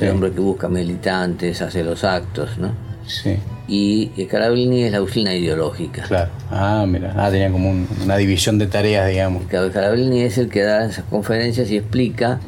el 0.00 0.10
hombre 0.10 0.32
que 0.32 0.40
busca 0.40 0.68
militantes, 0.68 1.62
hace 1.62 1.82
los 1.82 2.04
actos, 2.04 2.58
¿no? 2.58 2.72
Sí 3.06 3.38
y 3.68 4.26
Carabellini 4.26 4.84
es 4.84 4.92
la 4.92 5.02
usina 5.02 5.34
ideológica. 5.34 6.02
Claro. 6.02 6.30
Ah, 6.50 6.84
mira. 6.86 7.14
Ah, 7.16 7.30
tenía 7.30 7.50
como 7.50 7.74
una 8.04 8.16
división 8.16 8.58
de 8.58 8.66
tareas, 8.66 9.08
digamos. 9.08 9.44
Carabellini 9.46 10.22
es 10.22 10.38
el 10.38 10.48
que 10.48 10.62
da 10.62 10.86
esas 10.86 11.04
conferencias 11.06 11.70
y 11.70 11.76
explica 11.76 12.38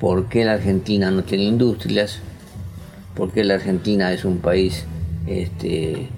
por 0.00 0.28
qué 0.28 0.44
la 0.44 0.54
Argentina 0.54 1.10
no 1.10 1.22
tiene 1.22 1.44
industrias, 1.44 2.18
por 3.14 3.30
qué 3.30 3.44
la 3.44 3.54
Argentina 3.54 4.12
es 4.12 4.24
un 4.24 4.38
país 4.38 4.84
este, 5.28 6.08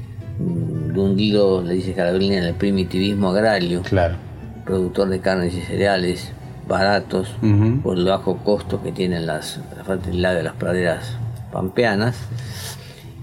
hundido, 1.03 1.63
le 1.63 1.75
dice 1.75 1.95
Carabellini, 1.95 2.37
en 2.37 2.45
el 2.45 2.55
primitivismo 2.55 3.31
agrario. 3.31 3.83
Claro. 3.83 4.17
Productor 4.65 5.09
de 5.09 5.21
carnes 5.21 5.55
y 5.55 5.61
cereales 5.61 6.33
baratos 6.67 7.29
por 7.83 7.99
el 7.99 8.07
bajo 8.07 8.39
costo 8.39 8.83
que 8.83 8.93
tienen 8.93 9.27
las, 9.27 9.61
la 9.77 9.85
fertilidad 9.85 10.35
de 10.35 10.43
las 10.43 10.55
praderas 10.55 11.17
pampeanas 11.53 12.17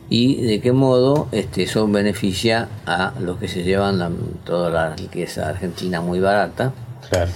y 0.10 0.42
de 0.42 0.60
qué 0.60 0.74
modo 0.74 1.28
este, 1.32 1.64
eso 1.64 1.88
beneficia 1.88 2.68
a 2.86 3.14
los 3.20 3.38
que 3.38 3.48
se 3.48 3.64
llevan 3.64 4.16
toda 4.44 4.70
la 4.70 4.96
riqueza 4.96 5.50
argentina 5.50 6.02
muy 6.02 6.20
barata. 6.20 6.74
Claro. 7.10 7.32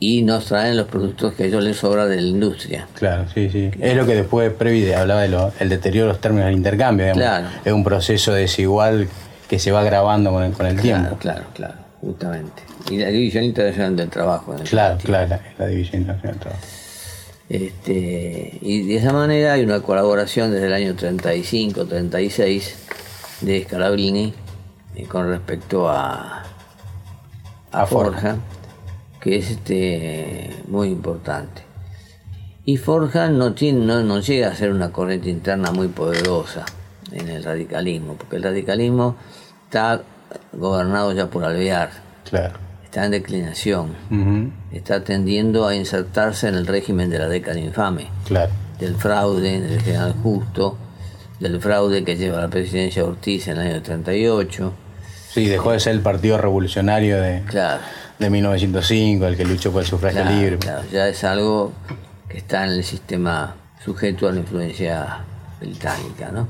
Y 0.00 0.22
nos 0.22 0.46
traen 0.46 0.76
los 0.76 0.86
productos 0.86 1.34
que 1.34 1.42
a 1.42 1.46
ellos 1.46 1.64
les 1.64 1.76
sobra 1.76 2.06
de 2.06 2.16
la 2.16 2.28
industria. 2.28 2.86
Claro, 2.94 3.26
sí, 3.34 3.50
sí. 3.50 3.70
Es 3.80 3.96
lo 3.96 4.06
que 4.06 4.14
después 4.14 4.52
Previde 4.52 4.94
hablaba 4.94 5.22
del 5.22 5.68
deterioro 5.68 6.06
de 6.06 6.12
los 6.12 6.20
términos 6.20 6.46
del 6.46 6.56
intercambio. 6.56 7.06
Digamos. 7.06 7.22
Claro. 7.22 7.48
Es 7.64 7.72
un 7.72 7.82
proceso 7.82 8.32
desigual 8.32 9.08
que 9.48 9.58
se 9.58 9.72
va 9.72 9.82
grabando 9.82 10.30
con 10.30 10.44
el, 10.44 10.52
con 10.52 10.66
el 10.66 10.80
tiempo. 10.80 11.16
Claro, 11.16 11.46
claro, 11.54 11.74
justamente. 12.00 12.62
Y 12.90 12.98
la 12.98 13.08
división 13.08 13.44
internacional 13.44 13.96
del 13.96 14.08
trabajo. 14.08 14.54
claro, 14.68 14.98
claro, 15.02 15.36
la 15.58 15.66
división 15.66 16.02
internacional 16.02 16.34
del 16.34 16.40
trabajo. 16.40 16.62
Este, 17.48 18.58
y 18.60 18.86
de 18.86 18.96
esa 18.96 19.12
manera 19.12 19.54
hay 19.54 19.64
una 19.64 19.80
colaboración 19.80 20.52
desde 20.52 20.66
el 20.66 20.74
año 20.74 20.94
35, 20.94 21.86
36 21.86 22.76
de 23.40 23.64
Scalabrini 23.64 24.34
eh, 24.94 25.04
con 25.04 25.28
respecto 25.30 25.88
a, 25.88 26.44
a, 27.72 27.86
Forja, 27.86 28.36
que 29.20 29.36
es 29.36 29.50
este, 29.50 30.62
muy 30.68 30.88
importante. 30.88 31.62
Y 32.64 32.76
Forja 32.76 33.28
no, 33.28 33.54
tiene, 33.54 33.84
no, 33.84 34.02
no 34.02 34.20
llega 34.20 34.48
a 34.48 34.54
ser 34.54 34.70
una 34.70 34.92
corriente 34.92 35.30
interna 35.30 35.72
muy 35.72 35.88
poderosa 35.88 36.66
en 37.12 37.28
el 37.28 37.42
radicalismo, 37.42 38.14
porque 38.14 38.36
el 38.36 38.42
radicalismo 38.42 39.16
está 39.64 40.02
gobernado 40.52 41.12
ya 41.12 41.28
por 41.28 41.44
Alvear. 41.44 41.90
Claro 42.28 42.68
está 42.88 43.04
en 43.04 43.10
declinación, 43.10 43.94
está 44.72 45.04
tendiendo 45.04 45.68
a 45.68 45.74
insertarse 45.74 46.48
en 46.48 46.54
el 46.54 46.66
régimen 46.66 47.10
de 47.10 47.18
la 47.18 47.28
década 47.28 47.60
infame, 47.60 48.06
claro. 48.26 48.50
del 48.80 48.94
fraude 48.94 49.60
del 49.60 49.82
general 49.82 50.14
Justo, 50.22 50.78
del 51.38 51.60
fraude 51.60 52.02
que 52.02 52.16
lleva 52.16 52.38
a 52.38 52.42
la 52.42 52.48
presidencia 52.48 53.04
Ortiz 53.04 53.46
en 53.48 53.58
el 53.58 53.72
año 53.72 53.82
38. 53.82 54.72
Sí, 55.28 55.44
dejó 55.44 55.72
de 55.72 55.80
ser 55.80 55.96
el 55.96 56.00
Partido 56.00 56.38
Revolucionario 56.38 57.20
de, 57.20 57.42
claro. 57.42 57.82
De 58.18 58.30
1905, 58.30 59.26
el 59.26 59.36
que 59.36 59.44
luchó 59.44 59.70
por 59.70 59.82
el 59.82 59.88
sufragio 59.88 60.24
libre. 60.24 60.58
Claro, 60.58 60.82
ya 60.90 61.08
es 61.08 61.22
algo 61.24 61.72
que 62.28 62.38
está 62.38 62.64
en 62.64 62.72
el 62.72 62.84
sistema 62.84 63.54
sujeto 63.84 64.28
a 64.28 64.32
la 64.32 64.40
influencia 64.40 65.18
británica, 65.60 66.30
¿no? 66.32 66.48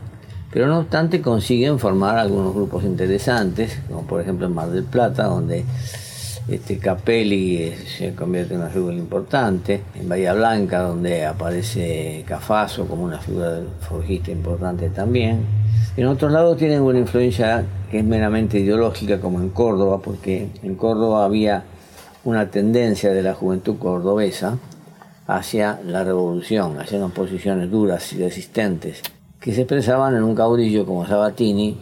Pero 0.51 0.67
no 0.67 0.79
obstante 0.79 1.21
consiguen 1.21 1.79
formar 1.79 2.17
algunos 2.19 2.55
grupos 2.55 2.85
interesantes, 2.85 3.79
como 3.87 4.07
por 4.07 4.21
ejemplo 4.21 4.47
en 4.47 4.55
Mar 4.55 4.71
del 4.71 4.85
Plata, 4.85 5.25
donde 5.25 5.65
Este, 6.49 6.79
Capelli 6.79 7.75
se 7.99 8.15
convierte 8.15 8.55
en 8.55 8.61
una 8.61 8.71
figura 8.71 8.95
importante. 8.95 9.83
En 9.95 10.09
Bahía 10.09 10.33
Blanca, 10.33 10.81
donde 10.81 11.27
aparece 11.27 12.25
Cafaso 12.27 12.87
como 12.87 13.05
una 13.05 13.19
figura 13.19 13.61
forjista 13.81 14.31
importante 14.31 14.89
también. 14.89 15.45
En 15.95 16.07
otros 16.07 16.33
lados 16.33 16.57
tienen 16.57 16.81
una 16.81 16.99
influencia 16.99 17.67
que 17.91 17.99
es 17.99 18.05
meramente 18.05 18.59
ideológica, 18.59 19.21
como 19.21 19.41
en 19.41 19.51
Córdoba, 19.51 20.01
porque 20.03 20.49
en 20.63 20.75
Córdoba 20.75 21.27
había 21.27 21.65
una 22.25 22.51
tendencia 22.51 23.13
de 23.13 23.23
la 23.23 23.35
juventud 23.35 23.77
cordobesa 23.79 24.59
hacia 25.27 25.79
la 25.85 26.03
revolución, 26.03 26.81
hacia 26.81 26.97
unas 26.97 27.13
posiciones 27.13 27.71
duras 27.71 28.11
y 28.15 28.23
resistentes, 28.23 29.03
que 29.39 29.53
se 29.53 29.63
expresaban 29.63 30.17
en 30.17 30.23
un 30.23 30.35
caudillo 30.35 30.87
como 30.87 31.07
Sabatini, 31.07 31.79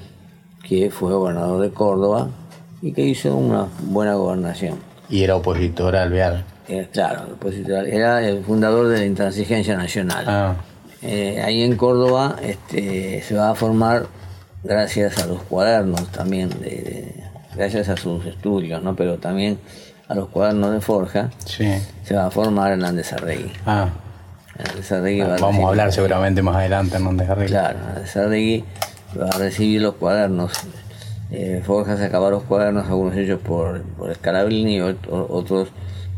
que 0.66 0.90
fue 0.90 1.12
gobernador 1.12 1.62
de 1.62 1.70
Córdoba 1.70 2.30
y 2.82 2.92
que 2.92 3.02
hizo 3.02 3.36
una 3.36 3.66
buena 3.80 4.14
gobernación. 4.14 4.78
Y 5.08 5.22
era 5.22 5.36
opositor 5.36 5.96
al 5.96 6.08
Alvear. 6.08 6.44
Eh, 6.68 6.88
claro, 6.92 7.22
opositor, 7.34 7.86
era 7.86 8.26
el 8.26 8.44
fundador 8.44 8.88
de 8.88 8.98
la 8.98 9.04
Intransigencia 9.04 9.76
Nacional. 9.76 10.24
Ah. 10.26 10.54
Eh, 11.02 11.40
ahí 11.44 11.62
en 11.62 11.76
Córdoba 11.76 12.36
este, 12.42 13.22
se 13.22 13.34
va 13.34 13.50
a 13.50 13.54
formar 13.54 14.06
gracias 14.64 15.18
a 15.18 15.26
los 15.26 15.42
cuadernos 15.42 16.10
también, 16.10 16.50
gracias 17.54 17.88
a 17.88 17.96
sus 17.96 18.26
estudios, 18.26 18.82
¿no? 18.82 18.96
pero 18.96 19.18
también 19.18 19.58
a 20.08 20.14
los 20.14 20.28
cuadernos 20.28 20.72
de 20.72 20.80
Forja, 20.80 21.30
se 21.46 22.14
va 22.14 22.26
a 22.26 22.30
formar 22.30 22.72
en 22.72 22.84
Andesarregui. 22.84 23.52
Ah. 23.66 23.88
ah 24.58 25.36
vamos 25.40 25.64
a 25.64 25.68
hablar 25.68 25.92
seguramente 25.92 26.42
más 26.42 26.56
adelante 26.56 26.96
en 26.96 27.06
Andesarregui. 27.06 27.48
Claro, 27.48 27.78
Andesarregui 27.94 28.64
va 29.20 29.28
a 29.28 29.38
recibir 29.38 29.82
los 29.82 29.94
cuadernos. 29.94 30.52
Eh, 31.30 31.60
Forja 31.64 31.96
sacaba 31.96 32.30
los 32.30 32.44
cuadernos, 32.44 32.86
algunos 32.86 33.16
ellos 33.16 33.40
por, 33.40 33.82
por 33.82 34.14
Scalabrini, 34.14 34.80
otros 34.80 35.68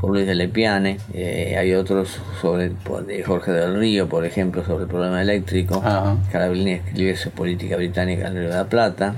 por 0.01 0.11
Luis 0.11 0.27
de 0.27 0.35
Lepiane, 0.35 0.99
eh, 1.12 1.57
hay 1.59 1.75
otros 1.75 2.21
sobre 2.40 2.71
de 3.07 3.25
Jorge 3.25 3.51
del 3.51 3.79
Río, 3.79 4.09
por 4.09 4.25
ejemplo, 4.25 4.64
sobre 4.64 4.85
el 4.85 4.88
problema 4.88 5.21
eléctrico. 5.21 5.83
Carabellini 6.31 6.73
escribió 6.73 7.16
su 7.16 7.31
política 7.31 7.77
británica 7.77 8.29
en 8.29 8.35
de 8.35 8.49
la 8.49 8.68
Plata, 8.68 9.14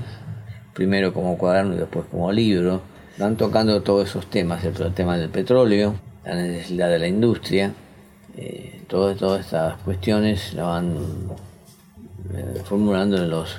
primero 0.73 1.13
como 1.13 1.37
cuaderno 1.37 1.75
y 1.75 1.77
después 1.77 2.05
como 2.09 2.31
libro. 2.31 2.81
Van 3.19 3.35
tocando 3.35 3.83
todos 3.83 4.09
esos 4.09 4.27
temas, 4.27 4.63
el, 4.63 4.73
tema 4.93 5.17
del 5.17 5.29
petróleo, 5.29 5.95
la 6.25 6.35
necesidad 6.35 6.89
de 6.89 6.97
la 6.97 7.07
industria, 7.07 7.73
eh, 8.35 8.81
todas 8.87 9.41
estas 9.41 9.75
cuestiones 9.83 10.53
la 10.55 10.63
van 10.63 10.95
eh, 12.33 12.61
formulando 12.63 13.17
en 13.17 13.29
los 13.29 13.57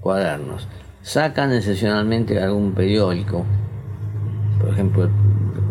cuadernos. 0.00 0.66
Sacan 1.06 1.52
excepcionalmente 1.52 2.42
algún 2.42 2.72
periódico, 2.72 3.44
por 4.58 4.70
ejemplo 4.70 5.08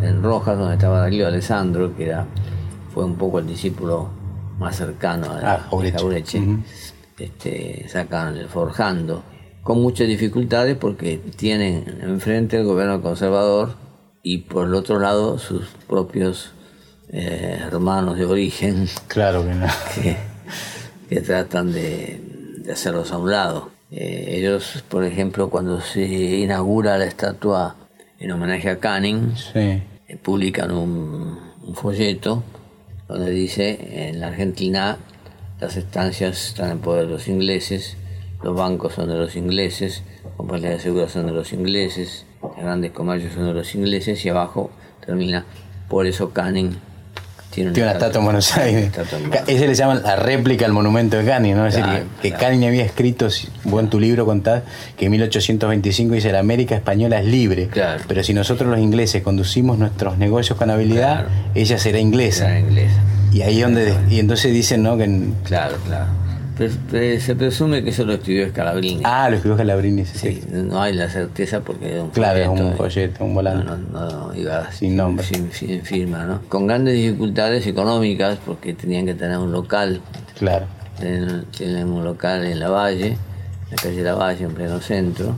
en 0.01 0.23
Rojas, 0.23 0.57
donde 0.57 0.75
estaba 0.75 1.01
Darío 1.01 1.27
Alessandro, 1.27 1.93
que 1.93 2.05
era, 2.05 2.25
fue 2.93 3.03
un 3.03 3.17
poco 3.17 3.39
el 3.39 3.47
discípulo 3.47 4.07
más 4.57 4.77
cercano 4.77 5.27
a, 5.31 5.39
ah, 5.43 5.69
este, 7.17 7.85
sacan 7.89 8.37
el 8.37 8.47
Forjando, 8.47 9.23
con 9.61 9.81
muchas 9.81 10.07
dificultades 10.07 10.77
porque 10.77 11.17
tienen 11.17 11.99
enfrente 12.01 12.55
el 12.55 12.63
gobierno 12.63 13.01
conservador 13.01 13.75
y 14.23 14.37
por 14.37 14.67
el 14.67 14.73
otro 14.73 14.99
lado 14.99 15.37
sus 15.37 15.65
propios 15.85 16.53
eh, 17.09 17.59
hermanos 17.61 18.17
de 18.17 18.25
origen. 18.25 18.87
Claro 19.09 19.43
que 19.43 20.15
Que, 21.09 21.19
tratan 21.19 21.73
de, 21.73 22.63
hacerlos 22.71 23.11
a 23.11 23.17
un 23.17 23.31
lado. 23.31 23.74
Eh, 23.91 24.37
ellos, 24.37 24.83
por 24.89 25.03
ejemplo, 25.03 25.49
cuando 25.49 25.79
se 25.81 26.03
inaugura 26.03 26.97
la 26.97 27.05
estatua 27.05 27.75
en 28.19 28.31
homenaje 28.31 28.69
a 28.69 28.79
Canning, 28.79 29.33
eh, 29.53 29.83
publican 30.21 30.71
un, 30.71 31.45
folleto 31.73 32.43
donde 33.07 33.31
dice 33.31 34.07
en 34.09 34.19
la 34.19 34.27
Argentina 34.27 34.97
las 35.59 35.77
estancias 35.77 36.49
están 36.49 36.71
en 36.71 36.79
poder 36.79 37.07
de 37.07 37.11
los 37.13 37.27
ingleses, 37.27 37.97
los 38.43 38.55
bancos 38.55 38.93
son 38.93 39.09
de 39.09 39.15
los 39.15 39.35
ingleses, 39.35 40.03
compañías 40.37 40.73
de 40.73 40.79
seguros 40.79 41.11
son 41.11 41.25
de 41.25 41.31
los 41.31 41.51
ingleses, 41.53 42.25
los 42.41 42.55
grandes 42.55 42.91
comercios 42.91 43.33
son 43.33 43.47
de 43.47 43.53
los 43.53 43.73
ingleses 43.73 44.23
y 44.25 44.29
abajo 44.29 44.69
termina 45.03 45.45
por 45.89 46.05
eso 46.05 46.31
Canning 46.31 46.77
tiene 47.55 47.71
una, 47.71 47.91
estatua 47.93 48.19
en 48.19 48.25
Buenos 48.25 48.57
Aires. 48.57 48.91
Ese 49.47 49.67
le 49.67 49.73
llaman 49.73 50.03
la 50.03 50.15
réplica 50.15 50.65
al 50.65 50.73
monumento 50.73 51.17
de 51.17 51.25
Canning, 51.25 51.55
¿no? 51.55 51.65
Es 51.65 51.75
decir, 51.75 52.03
que, 52.21 52.31
Canning 52.31 52.67
había 52.67 52.83
escrito, 52.83 53.27
vos 53.63 53.81
en 53.81 53.89
tu 53.89 53.99
libro 53.99 54.25
contás, 54.25 54.63
que 54.97 55.05
en 55.05 55.11
1825 55.11 56.13
dice 56.13 56.31
la 56.31 56.39
América 56.39 56.75
española 56.75 57.19
es 57.19 57.25
libre. 57.25 57.69
Pero 58.07 58.23
si 58.23 58.33
nosotros 58.33 58.69
los 58.69 58.79
ingleses 58.79 59.23
conducimos 59.23 59.77
nuestros 59.77 60.17
negocios 60.17 60.57
con 60.57 60.69
habilidad, 60.69 61.27
ella 61.55 61.77
será 61.77 61.99
inglesa. 61.99 62.59
inglesa. 62.59 63.01
Y 63.31 63.41
ahí 63.41 63.61
donde 63.61 63.93
y 64.09 64.19
entonces 64.19 64.53
dicen, 64.53 64.83
¿no? 64.83 64.97
Que 64.97 65.05
Claro, 65.43 65.77
claro 65.85 66.24
se 66.57 67.35
presume 67.35 67.83
que 67.83 67.89
eso 67.89 68.05
lo 68.05 68.13
escribió 68.13 68.47
Scalabrini. 68.49 69.01
Ah, 69.03 69.29
lo 69.29 69.35
escribió 69.35 69.57
Scalabrini, 69.57 70.05
sí. 70.05 70.41
no 70.49 70.81
hay 70.81 70.93
la 70.93 71.09
certeza 71.09 71.59
porque 71.59 71.99
un 71.99 72.09
Claro, 72.11 72.39
es 72.39 72.47
un 72.47 72.75
folleto, 72.75 73.25
un 73.25 73.35
volante. 73.35 73.65
No, 73.65 74.09
no, 74.09 74.35
iba 74.35 74.71
sin 74.71 74.95
nombre. 74.95 75.25
Sin, 75.25 75.81
firma, 75.81 76.23
¿no? 76.25 76.41
Con 76.47 76.67
grandes 76.67 76.95
dificultades 76.95 77.67
económicas 77.67 78.37
porque 78.45 78.73
tenían 78.73 79.05
que 79.05 79.13
tener 79.13 79.37
un 79.37 79.51
local. 79.51 80.01
Claro. 80.37 80.65
Tienen, 80.97 81.89
un 81.89 82.03
local 82.05 82.45
en 82.45 82.59
La 82.59 82.69
Valle, 82.69 83.07
en 83.07 83.71
la 83.71 83.75
calle 83.75 84.01
La 84.01 84.15
Valle, 84.15 84.45
en 84.45 84.53
pleno 84.53 84.79
centro. 84.79 85.37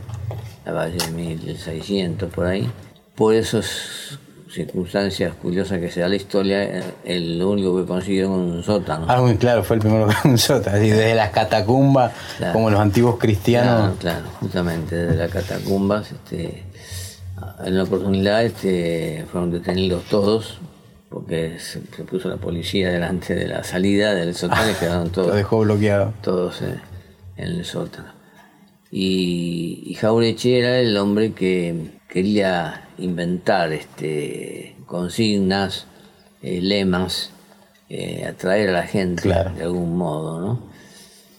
La 0.66 0.74
Valle 0.74 1.00
1600, 1.16 2.32
por 2.32 2.46
ahí. 2.46 2.70
Por 3.16 3.34
esos 3.34 4.20
circunstancias 4.50 5.34
curiosas 5.42 5.80
que 5.80 5.92
se 5.92 6.00
da 6.00 6.08
la 6.08 6.16
historia, 6.16 6.84
el 7.04 7.42
único 7.42 7.78
que 7.78 7.86
consiguió 7.86 8.32
un 8.32 8.64
sótano. 8.64 9.06
Ah, 9.10 9.22
muy 9.22 9.36
claro, 9.38 9.64
fue 9.64 9.76
el 9.78 9.82
primero 9.82 10.08
con 10.08 10.32
un 10.32 10.38
sótano, 10.38 10.78
así, 10.78 10.90
desde 10.90 11.16
las 11.16 11.32
catacumbas, 11.32 12.14
como 12.54 12.70
los 12.70 12.80
antiguos 12.80 13.18
cristianos. 13.18 13.98
Claro, 14.00 14.26
justamente, 14.40 14.96
desde 14.96 15.18
las 15.18 15.32
catacumbas. 15.32 16.12
Este, 16.12 16.64
en 17.64 17.78
la 17.78 17.84
oportunidad 17.84 18.44
este, 18.44 19.26
fueron 19.32 19.52
detenidos 19.52 20.04
todos, 20.06 20.60
porque 21.10 21.60
se, 21.60 21.80
puso 22.04 22.30
la 22.30 22.38
policía 22.38 22.90
delante 22.90 23.36
de 23.36 23.48
la 23.48 23.64
salida 23.64 24.14
del 24.14 24.36
sótano 24.36 24.72
y 24.72 24.76
quedaron 24.76 25.10
todos. 25.10 25.30
Lo 25.30 25.36
dejó 25.36 25.60
bloqueado. 25.60 26.14
Todos 26.22 26.62
eh, 26.62 26.80
en 27.38 27.48
el 27.48 27.66
sótano. 27.66 28.17
Y, 28.92 29.84
y 29.86 29.94
Jaureche 29.96 30.60
era 30.60 30.80
el 30.80 30.96
hombre 30.98 31.34
que 31.34 31.92
quería 32.08 32.90
inventar 32.98 33.74
este, 33.74 34.76
consignas, 34.86 35.88
eh, 36.42 36.62
lemas, 36.62 37.32
eh, 37.90 38.26
atraer 38.26 38.70
a 38.70 38.74
la 38.74 38.84
gente 38.84 39.28
de 39.28 39.64
algún 39.64 39.98
modo. 39.98 40.42
¿no? 40.42 40.60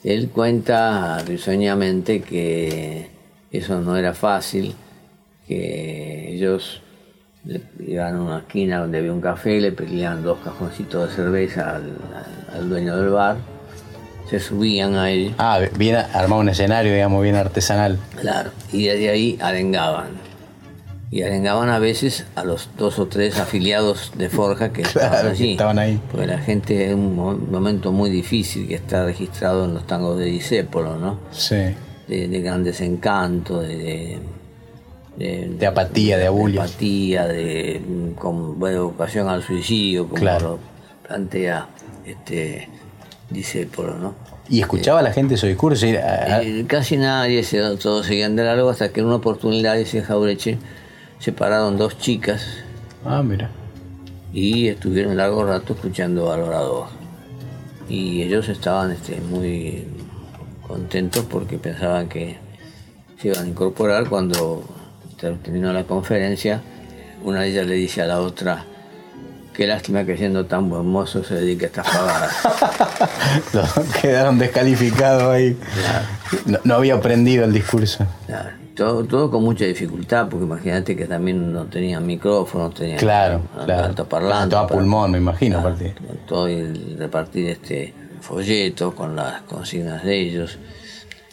Él 0.04 0.30
cuenta 0.30 1.18
risueñamente 1.24 2.20
que 2.20 3.10
eso 3.50 3.80
no 3.80 3.96
era 3.96 4.14
fácil, 4.14 4.74
que 5.46 6.34
ellos 6.34 6.82
iban 7.78 8.16
a 8.16 8.22
una 8.22 8.38
esquina 8.38 8.80
donde 8.80 8.98
había 8.98 9.12
un 9.12 9.20
café, 9.20 9.60
le 9.60 9.72
pedían 9.72 10.22
dos 10.22 10.38
cajoncitos 10.44 11.08
de 11.08 11.14
cerveza 11.14 11.80
al, 12.52 12.68
dueño 12.68 12.96
del 12.96 13.10
bar, 13.10 13.36
se 14.28 14.40
subían 14.40 14.94
a 14.96 15.10
él. 15.10 15.34
Ah, 15.38 15.60
bien 15.76 15.96
armado 15.96 16.40
un 16.42 16.48
escenario, 16.48 16.92
digamos, 16.92 17.22
bien 17.22 17.36
artesanal. 17.36 17.98
Claro, 18.20 18.50
y 18.72 18.86
desde 18.86 19.10
ahí 19.10 19.38
arengaban 19.40 20.28
y 21.10 21.22
arengaban 21.22 21.70
a 21.70 21.78
veces 21.78 22.26
a 22.34 22.44
los 22.44 22.68
dos 22.76 22.98
o 22.98 23.06
tres 23.06 23.38
afiliados 23.38 24.12
de 24.16 24.28
Forja 24.28 24.72
que 24.72 24.82
estaban 24.82 25.26
allí. 25.26 25.52
estaban 25.52 25.78
ahí. 25.78 26.00
Porque 26.10 26.26
la 26.26 26.38
gente 26.38 26.86
es 26.86 26.94
un 26.94 27.16
momento 27.50 27.92
muy 27.92 28.10
difícil 28.10 28.68
que 28.68 28.74
está 28.74 29.04
registrado 29.04 29.64
en 29.64 29.74
los 29.74 29.86
tangos 29.86 30.18
de 30.18 30.26
Disépolo, 30.26 30.96
¿no? 30.96 31.18
Sí. 31.30 31.74
De, 32.06 32.40
gran 32.40 32.64
desencanto, 32.64 33.60
de, 33.60 34.18
de, 35.16 35.66
apatía, 35.66 36.16
de 36.16 36.26
abulia. 36.26 36.62
De 36.62 36.68
apatía, 36.68 37.26
de 37.26 37.82
con 38.16 38.58
buena 38.58 38.82
ocasión 38.82 39.28
al 39.28 39.42
suicidio, 39.42 40.08
como 40.08 40.24
lo 40.24 40.58
plantea 41.06 41.68
este 42.06 42.68
Disépolo, 43.30 43.98
¿no? 43.98 44.14
¿Y 44.48 44.60
escuchaba 44.60 45.00
a 45.00 45.02
la 45.02 45.12
gente 45.12 45.36
su 45.36 45.46
discurso? 45.46 45.84
Eh, 45.86 46.64
casi 46.66 46.96
nadie, 46.96 47.44
todos 47.80 48.06
seguían 48.06 48.34
de 48.36 48.44
largo 48.44 48.70
hasta 48.70 48.90
que 48.90 49.00
en 49.00 49.06
una 49.06 49.16
oportunidad 49.16 49.76
dice 49.76 50.02
Jaureche 50.02 50.58
se 51.18 51.32
pararon 51.32 51.76
dos 51.76 51.98
chicas. 51.98 52.46
Ah, 53.04 53.22
mira. 53.22 53.50
Y 54.32 54.68
estuvieron 54.68 55.16
largo 55.16 55.44
rato 55.44 55.74
escuchando 55.74 56.32
al 56.32 56.40
orador. 56.40 56.86
Y 57.88 58.22
ellos 58.22 58.48
estaban 58.48 58.92
este, 58.92 59.20
muy 59.20 59.84
contentos 60.66 61.24
porque 61.28 61.58
pensaban 61.58 62.08
que 62.08 62.38
se 63.20 63.28
iban 63.28 63.44
a 63.44 63.48
incorporar 63.48 64.08
cuando 64.08 64.64
terminó 65.18 65.72
la 65.72 65.84
conferencia. 65.84 66.62
Una 67.22 67.42
de 67.42 67.48
ellas 67.48 67.66
le 67.66 67.74
dice 67.74 68.00
a 68.00 68.06
la 68.06 68.20
otra 68.20 68.64
Qué 69.58 69.66
lástima 69.66 70.04
que 70.04 70.16
siendo 70.16 70.46
tan 70.46 70.70
buen 70.70 70.86
mozo 70.86 71.24
se 71.24 71.34
dedique 71.34 71.64
a 71.64 71.66
estas 71.66 71.88
pavadas. 71.90 72.32
quedaron 74.00 74.38
descalificados 74.38 75.24
ahí. 75.24 75.58
No, 76.62 76.74
había 76.74 76.94
aprendido 76.94 77.44
el 77.44 77.52
discurso. 77.52 78.06
Todo, 78.76 79.02
todo 79.02 79.32
con 79.32 79.42
mucha 79.42 79.64
dificultad, 79.64 80.28
porque 80.28 80.44
imagínate 80.44 80.94
que 80.94 81.06
también 81.06 81.52
no 81.52 81.64
tenían 81.64 82.06
micrófono, 82.06 82.70
tenían 82.70 82.98
claro, 82.98 83.42
claro. 83.64 84.08
parlante. 84.08 84.54
Todo 84.54 84.68
pulmón, 84.68 85.10
me 85.10 85.18
imagino. 85.18 85.60
todo 86.28 86.46
el 86.46 86.96
repartir 86.96 87.48
este 87.48 87.92
folleto 88.20 88.94
con 88.94 89.16
las 89.16 89.42
consignas 89.42 90.04
de 90.04 90.20
ellos. 90.20 90.56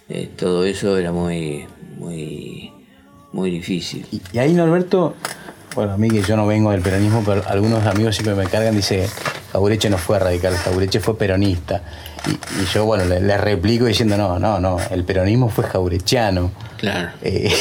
Eh, 0.10 0.32
todo 0.36 0.66
eso 0.66 0.98
era 0.98 1.12
muy, 1.12 1.68
muy, 2.00 2.74
muy 3.34 3.52
difícil. 3.52 4.04
Y, 4.12 4.40
ahí, 4.40 4.52
Norberto, 4.54 5.14
bueno, 5.76 5.94
a 5.94 5.98
mí 5.98 6.10
que 6.10 6.22
yo 6.22 6.36
no 6.38 6.48
vengo 6.48 6.72
del 6.72 6.82
peronismo, 6.82 7.22
pero 7.26 7.44
algunos 7.48 7.86
amigos 7.86 8.16
siempre 8.16 8.34
me 8.34 8.50
cargan, 8.50 8.76
dice, 8.76 9.08
Jaureche 9.52 9.90
no 9.90 9.98
fue 9.98 10.18
radical, 10.18 10.56
Jaureche 10.56 11.00
fue 11.00 11.18
peronista. 11.18 11.82
Y, 12.26 12.66
yo, 12.74 12.86
bueno, 12.86 13.04
le, 13.06 13.38
replico 13.38 13.86
diciendo, 13.86 14.18
no, 14.18 14.40
no, 14.40 14.60
no, 14.60 14.78
el 14.90 15.04
peronismo 15.04 15.50
fue 15.50 15.66
jaurechiano. 15.66 16.50
Claro. 16.78 17.10
Eh, 17.22 17.52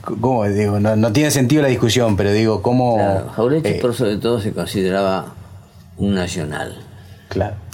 ¿Cómo? 0.20 0.44
Digo, 0.44 0.80
no, 0.80 1.12
tiene 1.12 1.30
sentido 1.30 1.62
la 1.62 1.68
discusión, 1.68 2.16
pero 2.16 2.32
digo, 2.32 2.62
¿cómo...? 2.62 2.96
Claro, 2.96 3.28
Jaureche, 3.36 3.76
eh, 3.76 3.80
por 3.80 3.94
sobre 3.94 4.16
todo, 4.16 4.40
se 4.40 4.52
consideraba 4.52 5.34
un 5.98 6.14
nacional. 6.14 6.76
Claro 7.28 7.65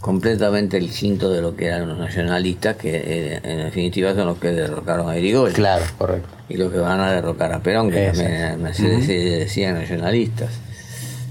completamente 0.00 0.78
distinto 0.78 1.30
de 1.30 1.42
lo 1.42 1.56
que 1.56 1.66
eran 1.66 1.88
los 1.88 1.98
nacionalistas, 1.98 2.76
que 2.76 2.90
eh, 2.94 3.40
en 3.42 3.58
definitiva 3.64 4.14
son 4.14 4.26
los 4.26 4.38
que 4.38 4.48
derrocaron 4.48 5.08
a 5.08 5.18
Irigoyen. 5.18 5.54
Claro, 5.54 5.84
correcto. 5.96 6.28
Y 6.48 6.56
los 6.56 6.72
que 6.72 6.78
van 6.78 7.00
a 7.00 7.12
derrocar 7.12 7.52
a 7.52 7.62
Perón, 7.62 7.90
que 7.90 8.12
también 8.12 8.74
se 8.74 9.12
decían 9.12 9.74
nacionalistas. 9.74 10.50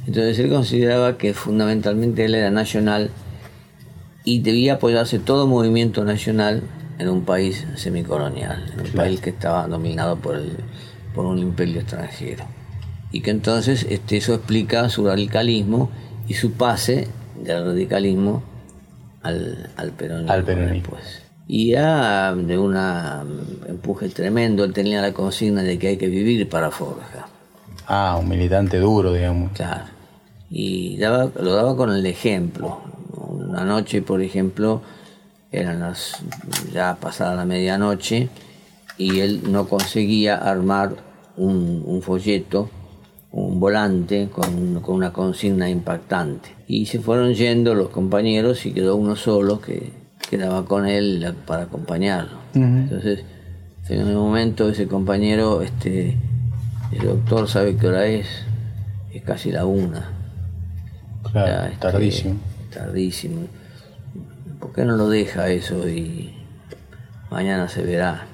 Entonces 0.06 0.40
él 0.40 0.50
consideraba 0.50 1.18
que 1.18 1.34
fundamentalmente 1.34 2.26
él 2.26 2.36
era 2.36 2.50
nacional 2.50 3.12
y 4.24 4.42
debía 4.42 4.76
apoyarse 4.76 5.20
todo 5.20 5.48
movimiento 5.48 6.04
nacional 6.04 6.64
en 7.00 7.10
un 7.10 7.24
país 7.24 7.66
semicolonial, 7.76 8.72
en 8.74 8.86
un 8.86 8.92
país 8.92 9.22
que 9.22 9.30
estaba 9.30 9.68
dominado 9.68 10.18
por, 10.18 10.36
el, 10.36 10.58
por 11.14 11.26
un 11.26 11.40
imperio 11.40 11.82
extranjero. 11.82 12.46
Y 13.12 13.22
que 13.22 13.32
entonces 13.32 13.86
este, 13.90 14.18
eso 14.18 14.34
explica 14.34 14.90
su 14.90 15.06
radicalismo 15.06 15.90
y 16.28 16.34
su 16.34 16.54
pase 16.54 17.08
del 17.42 17.66
radicalismo 17.66 18.44
al, 19.24 19.70
al 19.76 19.92
peronismo. 19.92 20.32
Al 20.32 20.44
peronismo. 20.44 20.90
Pues. 20.92 21.24
Y 21.48 21.72
ya 21.72 22.36
de 22.36 22.58
un 22.58 22.76
empuje 23.68 24.10
tremendo, 24.10 24.66
él 24.66 24.74
tenía 24.74 25.02
la 25.02 25.14
consigna 25.14 25.64
de 25.64 25.80
que 25.80 25.88
hay 25.88 25.98
que 25.98 26.08
vivir 26.08 26.50
para 26.50 26.72
Forja. 26.72 27.28
Ah, 27.88 28.18
un 28.20 28.28
militante 28.28 28.80
duro, 28.80 29.14
digamos. 29.14 29.54
Claro. 29.54 29.86
Y 30.50 30.98
daba, 30.98 31.32
lo 31.42 31.54
daba 31.54 31.76
con 31.78 31.94
el 31.94 32.06
ejemplo. 32.06 32.82
Una 33.16 33.64
noche, 33.64 34.02
por 34.02 34.22
ejemplo, 34.22 34.82
eran 35.52 35.80
las 35.80 36.18
ya 36.74 36.98
pasada 37.00 37.36
la 37.36 37.46
medianoche 37.46 38.30
y 38.98 39.20
él 39.20 39.42
no 39.50 39.68
conseguía 39.68 40.36
armar 40.36 40.96
un, 41.38 41.84
un 41.86 42.02
folleto 42.02 42.70
un 43.32 43.60
volante 43.60 44.30
con, 44.32 44.82
una 44.88 45.12
consigna 45.12 45.70
impactante. 45.70 46.50
Y 46.68 46.86
se 46.86 47.00
fueron 47.00 47.34
yendo 47.34 47.76
los 47.76 47.90
compañeros 47.90 48.66
y 48.66 48.72
quedó 48.72 48.96
uno 48.96 49.16
solo 49.16 49.60
que 49.62 49.92
quedaba 50.30 50.66
con 50.66 50.88
él 50.88 51.34
para 51.46 51.64
acompañarlo. 51.64 52.38
Entonces, 52.54 53.24
en 53.90 54.08
un 54.08 54.16
momento 54.16 54.70
ese 54.70 54.88
compañero, 54.88 55.62
este, 55.62 56.18
el 56.92 57.06
doctor 57.06 57.48
sabe 57.48 57.76
qué 57.76 57.88
hora 57.88 58.06
es, 58.08 58.28
es 59.14 59.24
casi 59.24 59.52
la 59.52 59.66
una. 59.66 60.10
Claro, 61.32 61.66
este, 61.66 61.78
tardísimo. 61.78 62.36
Tardísimo. 62.74 63.42
¿Por 64.60 64.74
qué 64.74 64.86
no 64.86 64.98
lo 64.98 65.08
deja 65.10 65.50
eso 65.50 65.88
y 65.88 66.34
mañana 67.30 67.70
se 67.70 67.84
verá? 67.84 68.26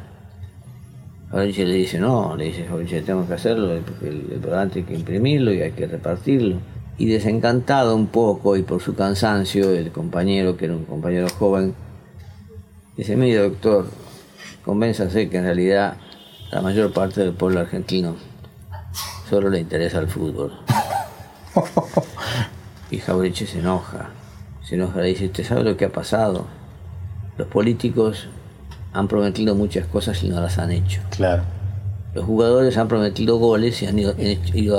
Fabricio 1.34 1.65
le 1.65 1.73
dice, 1.73 1.97
no, 1.97 2.36
le 2.36 2.45
dice, 2.45 2.63
Fabricio, 2.65 3.03
tenemos 3.03 3.27
que 3.27 3.34
hacerlo, 3.34 3.81
porque 3.88 4.07
el, 4.07 4.39
programa 4.39 4.71
hay 4.71 4.84
que 4.84 4.93
imprimirlo 4.93 5.51
y 5.51 5.63
hay 5.63 5.71
que 5.71 5.88
repartirlo. 5.88 6.57
Y 6.99 7.07
desencantado 7.07 7.95
un 7.95 8.05
poco 8.05 8.55
y 8.55 8.61
por 8.61 8.84
su 8.84 8.93
cansancio, 8.93 9.71
el 9.71 9.91
compañero, 9.91 10.55
que 10.55 10.65
era 10.65 10.75
un 10.75 10.86
compañero 10.86 11.27
joven, 11.29 11.73
dice, 12.95 13.15
mire 13.15 13.39
doctor, 13.39 13.88
convénzase 14.63 15.27
que 15.27 15.38
en 15.38 15.45
realidad 15.45 15.97
la 16.51 16.61
mayor 16.61 16.93
parte 16.93 17.21
del 17.21 17.34
pueblo 17.34 17.61
argentino 17.61 18.15
solo 19.27 19.49
le 19.49 19.59
interesa 19.59 19.97
el 19.97 20.09
fútbol. 20.09 20.51
y 22.91 22.99
Jauriche 22.99 23.47
se 23.47 23.57
enoja, 23.57 24.11
se 24.61 24.75
enoja, 24.75 25.01
le 25.01 25.07
dice, 25.07 25.25
¿usted 25.25 25.43
sabe 25.43 25.63
lo 25.63 25.77
que 25.77 25.86
ha 25.86 25.91
pasado? 25.91 26.45
Los 27.39 27.47
políticos 27.47 28.27
han 28.94 29.08
prometido 29.08 29.56
muchas 29.56 29.88
cosas 29.88 30.24
y 30.24 30.30
no 30.30 30.39
las 30.39 30.58
han 30.58 30.72
hecho. 30.72 31.02
Claro. 31.10 31.44
Los 32.14 32.26
jugadores 32.26 32.78
han 32.78 32.88
prometido 32.88 33.38
goles 33.38 33.82
y 33.82 33.88
han 33.88 33.98
ido, 33.98 34.12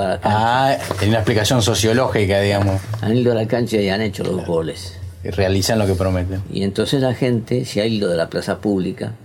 a 0.01 0.07
la 0.07 0.19
cancha. 0.21 0.21
Ah, 0.23 0.77
en 1.01 1.09
una 1.09 1.17
explicación 1.17 1.61
sociológica, 1.61 2.39
digamos. 2.39 2.81
Han 3.01 3.17
ido 3.17 3.33
a 3.33 3.35
la 3.35 3.45
cancha 3.45 3.77
y 3.77 3.89
han 3.89 4.01
hecho 4.01 4.23
los 4.23 4.45
goles. 4.45 4.97
Y 5.21 5.31
realizan 5.31 5.79
lo 5.79 5.85
que 5.85 5.95
prometen. 5.95 6.41
Y 6.51 6.63
entonces 6.63 7.01
la 7.01 7.13
gente 7.13 7.65
se 7.65 7.81
ha 7.81 7.85
ido 7.85 8.09
de 8.09 8.15
la 8.15 8.29
plaza 8.29 8.59
pública, 8.59 9.15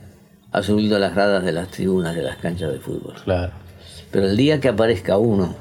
ha 0.51 0.62
subido 0.62 0.97
a 0.97 0.99
las 0.99 1.14
gradas 1.14 1.45
de 1.45 1.53
las 1.53 1.68
tribunas 1.68 2.16
de 2.16 2.22
las 2.22 2.36
canchas 2.38 2.72
de 2.72 2.80
fútbol. 2.80 3.14
Claro. 3.22 3.53
Pero 4.11 4.26
el 4.26 4.36
día 4.36 4.61
que 4.61 4.68
aparezca 4.68 5.16
uno 5.16 5.55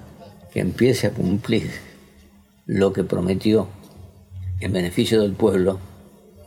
que 0.52 0.60
empiece 0.60 1.06
a 1.06 1.12
cumplir 1.12 1.70
lo 2.66 2.94
que 2.94 3.04
prometió 3.04 3.68
en 4.60 4.74
beneficio 4.74 5.22
del 5.22 5.34
pueblo, 5.34 5.80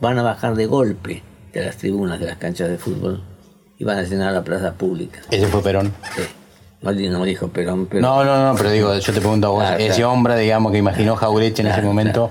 van 0.01 0.19
a 0.19 0.23
bajar 0.23 0.55
de 0.55 0.65
golpe 0.65 1.23
de 1.53 1.65
las 1.65 1.77
tribunas 1.77 2.19
de 2.19 2.25
las 2.25 2.37
canchas 2.37 2.69
de 2.69 2.77
fútbol 2.77 3.21
iban 3.79 3.97
a 3.97 4.03
llenar 4.03 4.33
la 4.33 4.43
plaza 4.43 4.73
pública. 4.73 5.19
¿Ese 5.29 5.47
fue 5.47 5.61
Perón? 5.61 5.93
Sí. 6.15 6.23
No, 6.81 7.19
me 7.19 7.27
dijo 7.27 7.47
Perón, 7.47 7.85
pero... 7.85 8.01
No, 8.01 8.25
no, 8.25 8.45
no, 8.45 8.57
pero 8.57 8.69
digo, 8.69 8.93
yo 8.93 9.13
te 9.13 9.21
pregunto 9.21 9.47
a 9.47 9.49
vos, 9.51 9.63
ese 9.79 10.03
hombre, 10.03 10.37
digamos, 10.37 10.73
que 10.73 10.79
imaginó 10.79 11.15
Jaureche 11.15 11.61
en 11.61 11.69
ese 11.69 11.81
momento, 11.81 12.29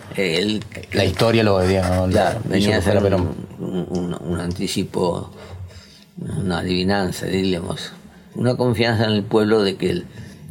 la 0.92 1.04
historia 1.04 1.42
lo 1.42 1.60
digamos, 1.60 2.10
venía 2.44 2.76
a 2.76 2.82
ser 2.82 3.00
Perón. 3.00 3.34
Un, 3.58 4.16
un, 4.20 4.40
anticipo, 4.40 5.30
una 6.18 6.58
adivinanza, 6.58 7.26
diríamos, 7.26 7.92
una 8.34 8.54
confianza 8.56 9.04
en 9.04 9.12
el 9.12 9.22
pueblo 9.22 9.62
de 9.62 9.76
que 9.76 9.88
el, 9.88 10.06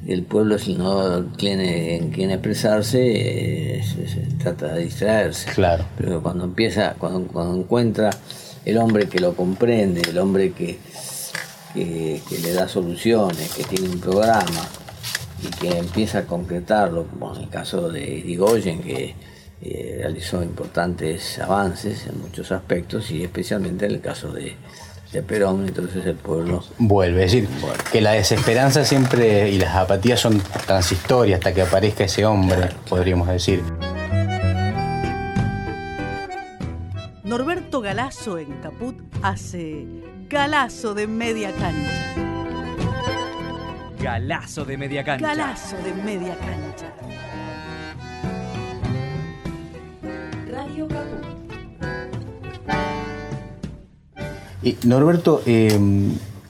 el 0.08 0.24
pueblo 0.24 0.58
si 0.58 0.74
no 0.74 1.24
tiene 1.36 1.98
en 1.98 2.10
quien 2.10 2.32
expresarse, 2.32 3.84
se, 3.84 4.22
trata 4.42 4.74
de 4.74 4.86
distraerse. 4.86 5.52
Claro. 5.52 5.86
Pero 5.98 6.24
cuando 6.24 6.46
empieza, 6.46 6.96
cuando, 6.98 7.28
cuando 7.28 7.60
encuentra 7.60 8.10
el 8.66 8.78
hombre 8.78 9.08
que 9.08 9.20
lo 9.20 9.36
comprende, 9.36 10.02
el 10.02 10.18
hombre 10.18 10.52
que, 10.52 10.80
que, 11.74 12.40
le 12.42 12.54
da 12.54 12.68
soluciones, 12.68 13.54
que 13.54 13.64
tiene 13.64 13.90
un 13.90 14.00
programa 14.00 14.68
y 15.44 15.48
que 15.60 15.78
empieza 15.78 16.20
a 16.20 16.24
concretarlo, 16.24 17.08
como 17.08 17.36
en 17.36 17.44
el 17.44 17.50
caso 17.50 17.90
de 17.90 18.04
Irigoyen, 18.04 18.82
que 18.82 19.16
eh, 19.62 19.98
realizó 20.00 20.42
importantes 20.44 21.40
avances 21.40 22.08
en 22.08 22.20
muchos 22.20 22.52
aspectos 22.52 23.12
y 23.12 23.24
especialmente 23.24 23.86
en 23.86 23.92
el 23.92 24.02
caso 24.02 24.32
de, 24.32 24.56
de 25.12 25.22
Perón, 25.22 25.68
entonces 25.68 26.06
el 26.06 26.16
pueblo 26.16 26.64
vuelve. 26.78 27.26
Es 27.26 27.32
decir, 27.32 27.50
que 27.92 28.02
la 28.02 28.14
desesperanza 28.14 28.86
siempre 28.86 29.50
y 29.50 29.58
las 29.58 29.76
apatías 29.76 30.20
son 30.20 30.42
transitorias 30.66 31.40
hasta 31.40 31.54
que 31.54 31.62
aparezca 31.62 32.06
ese 32.06 32.26
hombre, 32.26 32.70
podríamos 32.88 33.28
decir. 33.28 33.62
Norberto 37.72 37.88
Galazo 37.88 38.38
en 38.38 38.52
Caput 38.62 38.96
hace 39.22 39.86
Galazo 40.30 40.94
de 40.94 41.08
media 41.08 41.54
cancha. 41.54 42.16
Galazo 43.98 44.66
de 44.66 44.78
media 44.78 45.06
cancha. 45.06 45.28
Galazo 45.28 45.78
de 45.78 45.94
media 46.04 46.38
cancha. 46.38 46.94
Radio 50.52 50.86
Caput. 50.90 51.26
Y 54.64 54.76
Norberto, 54.86 55.42
eh, 55.46 55.80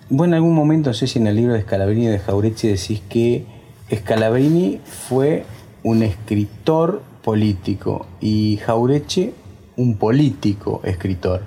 vos 0.09 0.27
en 0.27 0.33
algún 0.33 0.55
momento, 0.55 0.89
no 0.89 0.95
sé 0.95 1.05
si 1.05 1.19
en 1.19 1.27
el 1.27 1.35
libro 1.35 1.53
de 1.53 1.61
Scalabrini 1.61 2.07
y 2.07 2.09
de 2.09 2.17
Jaurechi 2.17 2.67
decís 2.67 2.99
que 3.07 3.45
Scalabrini 3.93 4.81
fue 4.83 5.45
un 5.83 6.01
escritor 6.01 7.03
político 7.21 8.07
y 8.21 8.59
Jaureche 8.65 9.35
un 9.77 9.97
político 9.97 10.81
escritor. 10.83 11.41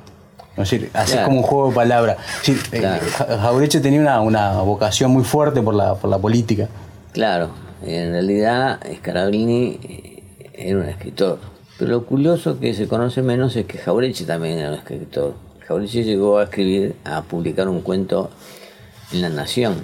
Es 0.57 0.71
decir, 0.71 0.91
así 0.95 1.17
como 1.25 1.39
un 1.39 1.43
juego 1.43 1.69
de 1.71 1.75
palabras. 1.75 2.17
Eh, 2.73 3.01
Jaureche 3.41 3.81
tenía 3.81 4.21
una, 4.21 4.53
vocación 4.61 5.11
muy 5.11 5.25
fuerte 5.25 5.61
por 5.63 5.75
la, 5.75 5.97
por 5.97 6.09
la 6.09 6.19
política. 6.19 6.69
Claro, 7.13 7.51
en 7.83 8.13
realidad 8.13 8.81
Scalabrini 8.99 9.81
eh, 9.83 10.23
era 10.53 10.79
un 10.79 10.85
escritor. 10.85 11.41
Pero 11.79 11.91
lo 11.91 12.07
curioso 12.07 12.61
que 12.61 12.73
se 12.73 12.87
conoce 12.87 13.21
menos 13.23 13.57
es 13.57 13.67
que 13.67 13.79
Jaureche 13.79 14.25
también 14.25 14.59
era 14.59 14.69
un 14.69 14.75
escritor. 14.77 15.35
Jaureche 15.67 16.05
llegó 16.05 16.39
a 16.39 16.45
escribir, 16.45 16.95
a 17.05 17.23
publicar 17.23 17.69
un 17.69 17.81
cuento 17.81 18.31
en 19.13 19.23
La 19.23 19.29
Nación. 19.31 19.75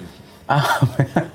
Ah, 0.47 0.79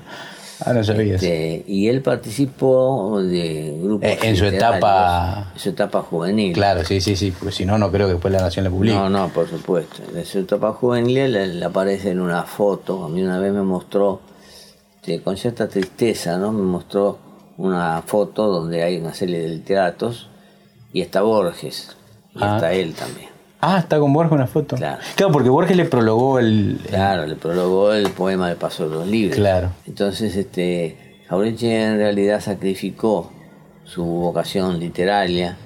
Ah, 0.69 0.73
no 0.73 0.83
sabías. 0.83 1.21
Este, 1.23 1.63
y 1.67 1.87
él 1.87 2.01
participó 2.01 3.19
de 3.21 3.77
grupos. 3.81 4.09
Eh, 4.09 4.19
en 4.23 4.35
su 4.35 4.45
etapa- 4.45 5.51
En 5.53 5.59
su 5.59 5.69
etapa 5.69 6.01
juvenil. 6.01 6.53
Claro, 6.53 6.83
sí, 6.83 6.99
sí, 7.01 7.15
sí, 7.15 7.31
porque 7.31 7.53
si 7.53 7.65
no, 7.65 7.77
no 7.77 7.91
creo 7.91 8.07
que 8.07 8.13
después 8.13 8.33
la 8.33 8.41
Nación 8.41 8.65
le 8.65 8.71
publique. 8.71 8.95
No, 8.95 9.09
no, 9.09 9.29
por 9.29 9.47
supuesto. 9.49 10.01
En 10.15 10.25
su 10.25 10.39
etapa 10.39 10.73
juvenil 10.73 11.17
él, 11.17 11.35
él 11.35 11.63
aparece 11.63 12.11
en 12.11 12.19
una 12.19 12.43
foto. 12.43 13.05
A 13.05 13.09
mí 13.09 13.21
una 13.23 13.39
vez 13.39 13.53
me 13.53 13.61
mostró, 13.63 14.21
este, 14.97 15.21
con 15.21 15.37
cierta 15.37 15.67
tristeza, 15.67 16.37
¿no? 16.37 16.51
Me 16.51 16.63
mostró 16.63 17.17
una 17.57 18.01
foto 18.05 18.47
donde 18.47 18.83
hay 18.83 18.97
una 18.97 19.13
serie 19.13 19.39
de 19.39 19.47
literatos 19.49 20.29
y 20.93 21.01
está 21.01 21.21
Borges. 21.21 21.95
Y 22.35 22.39
Ah. 22.43 22.55
está 22.55 22.73
él 22.73 22.93
también. 22.93 23.29
Ah, 23.59 23.79
está 23.79 23.99
con 23.99 24.13
Borges 24.13 24.33
una 24.33 24.47
foto. 24.47 24.75
Claro. 24.75 24.99
porque 25.31 25.49
Borges 25.49 25.75
le 25.75 25.85
prologó 25.85 26.39
el... 26.39 26.79
Claro, 26.87 27.25
le 27.25 27.35
prologó 27.35 27.91
el 27.93 28.09
poema 28.11 28.49
del 28.49 28.57
Paso 28.57 28.87
de 28.87 28.95
los 28.95 29.07
Libres. 29.07 29.35
Claro. 29.35 29.71
Entonces, 29.87 30.35
este, 30.35 31.21
Jauretche 31.27 31.83
en 31.83 31.97
realidad 31.97 32.39
sacrificó 32.41 33.31
su 33.83 34.03
vocación 34.05 34.79
literaria, 34.79 35.57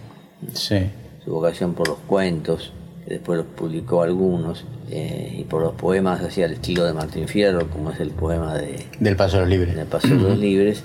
Sí. 0.53 0.89
su 1.25 1.31
vocación 1.31 1.73
por 1.73 1.87
los 1.89 1.97
cuentos, 2.07 2.71
que 3.05 3.15
después 3.15 3.37
los 3.37 3.47
publicó 3.47 4.03
algunos, 4.03 4.63
eh, 4.89 5.35
y 5.39 5.43
por 5.43 5.61
los 5.61 5.73
poemas 5.73 6.21
hacia 6.21 6.45
el 6.45 6.53
estilo 6.53 6.85
de 6.85 6.93
Martín 6.93 7.27
Fierro, 7.27 7.67
como 7.69 7.91
es 7.91 7.99
el 7.99 8.11
poema 8.11 8.55
de, 8.55 8.85
Del 8.99 9.15
Paso 9.17 9.37
a 9.37 9.39
los 9.41 9.49
Libres. 9.49 9.75
de 9.75 9.85
Paso 9.85 10.07
de 10.07 10.15
los 10.15 10.37
Libres, 10.37 10.83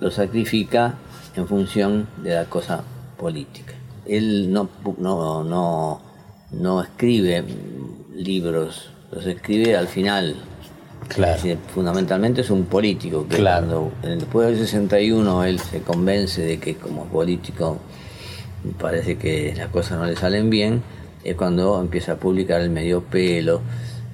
lo 0.00 0.10
sacrifica 0.10 0.94
en 1.36 1.46
función 1.46 2.08
de 2.22 2.34
la 2.34 2.44
cosa 2.46 2.82
política. 3.16 3.74
Él 4.06 4.52
no, 4.52 4.68
no, 4.98 5.44
no, 5.44 6.00
no 6.52 6.82
escribe 6.82 7.44
libros, 8.14 8.90
los 9.10 9.26
escribe 9.26 9.76
al 9.76 9.88
final. 9.88 10.36
Claro. 11.08 11.34
Es 11.34 11.42
decir, 11.42 11.58
fundamentalmente 11.74 12.40
es 12.42 12.50
un 12.50 12.64
político 12.64 13.26
que 13.28 13.36
Claro. 13.36 13.90
cuando 14.02 14.16
después 14.18 14.48
del 14.48 14.58
61 14.58 15.44
él 15.44 15.58
se 15.58 15.80
convence 15.80 16.42
de 16.42 16.58
que 16.58 16.76
como 16.76 17.06
político 17.06 17.78
parece 18.78 19.18
que 19.18 19.54
las 19.56 19.68
cosas 19.68 19.98
no 19.98 20.06
le 20.06 20.16
salen 20.16 20.48
bien, 20.48 20.82
es 21.24 21.34
cuando 21.36 21.80
empieza 21.80 22.12
a 22.12 22.16
publicar 22.16 22.60
el 22.60 22.70
medio 22.70 23.02
pelo, 23.02 23.60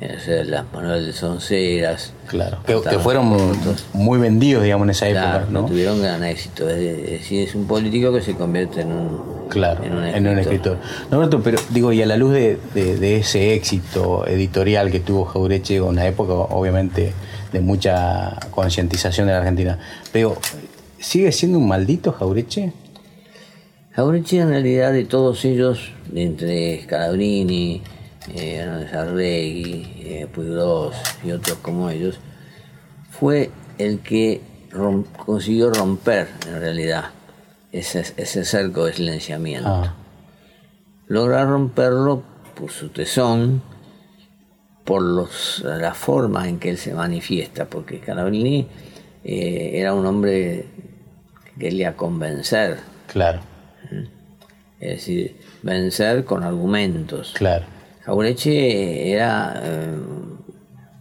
las 0.00 0.64
manuales 0.72 1.06
de 1.06 1.12
sonceras. 1.12 2.12
Claro. 2.28 2.58
Que, 2.66 2.78
fueron 2.98 3.34
muy 3.92 4.18
vendidos, 4.18 4.62
digamos, 4.62 4.86
en 4.86 4.90
esa 4.90 5.08
Claro, 5.08 5.38
época, 5.44 5.52
¿no? 5.52 5.66
tuvieron 5.66 6.00
gran 6.00 6.22
éxito. 6.24 6.68
Es 6.68 6.78
decir, 7.10 7.48
es 7.48 7.54
un 7.54 7.66
político 7.66 8.12
que 8.12 8.20
se 8.22 8.34
convierte 8.34 8.82
en 8.82 8.92
un, 8.92 9.48
Claro, 9.48 9.82
en 9.82 9.92
un 9.96 10.04
en 10.04 10.26
un 10.28 10.38
escritor. 10.38 10.74
escritor. 10.74 11.10
Norberto, 11.10 11.42
pero 11.42 11.58
digo, 11.70 11.92
y 11.92 12.02
a 12.02 12.06
la 12.06 12.16
luz 12.16 12.32
de, 12.32 12.58
de- 12.74 12.96
de 12.96 13.16
ese 13.16 13.54
éxito 13.54 14.26
editorial 14.26 14.90
que 14.90 15.00
tuvo 15.00 15.24
Jaureche, 15.24 15.80
una 15.80 16.06
época 16.06 16.32
obviamente 16.34 17.12
de 17.52 17.60
mucha 17.60 18.36
concientización 18.50 19.26
de 19.26 19.32
la 19.32 19.38
Argentina, 19.38 19.78
pero 20.12 20.36
¿sigue 20.98 21.32
siendo 21.32 21.58
un 21.58 21.66
maldito 21.66 22.12
Jaureche? 22.12 22.72
Jauretche 23.96 24.38
en 24.38 24.50
realidad 24.50 24.92
de 24.92 25.04
todos 25.06 25.44
ellos, 25.44 25.92
entre 26.14 26.82
Scalabrini, 26.84 27.82
eh, 28.34 28.88
Arregui, 28.92 29.86
eh, 30.04 30.26
Puigros 30.32 30.94
y 31.24 31.30
otros 31.32 31.58
como 31.58 31.90
ellos, 31.90 32.18
fue 33.10 33.50
el 33.78 34.00
que 34.00 34.40
rom- 34.70 35.04
consiguió 35.24 35.70
romper 35.70 36.28
en 36.46 36.60
realidad 36.60 37.04
ese, 37.72 38.00
ese 38.16 38.44
cerco 38.44 38.84
de 38.86 38.92
silenciamiento. 38.94 39.68
Ah, 39.68 39.94
logra 41.06 41.44
romperlo 41.44 42.22
por 42.54 42.70
su 42.70 42.88
tesón, 42.90 43.62
por 44.84 45.02
los, 45.02 45.62
la 45.64 45.94
forma 45.94 46.48
en 46.48 46.58
que 46.58 46.70
él 46.70 46.78
se 46.78 46.94
manifiesta, 46.94 47.66
porque 47.66 48.00
Calabrini 48.00 48.66
eh, 49.24 49.72
era 49.74 49.92
un 49.94 50.06
hombre 50.06 50.66
que 51.44 51.60
quería 51.60 51.96
convencer, 51.96 52.78
claro, 53.06 53.40
es 54.80 54.90
decir, 54.90 55.36
vencer 55.62 56.24
con 56.24 56.42
argumentos. 56.42 57.32
claro. 57.34 57.66
Jaureche 58.08 59.12
era 59.12 59.60
eh, 59.62 59.94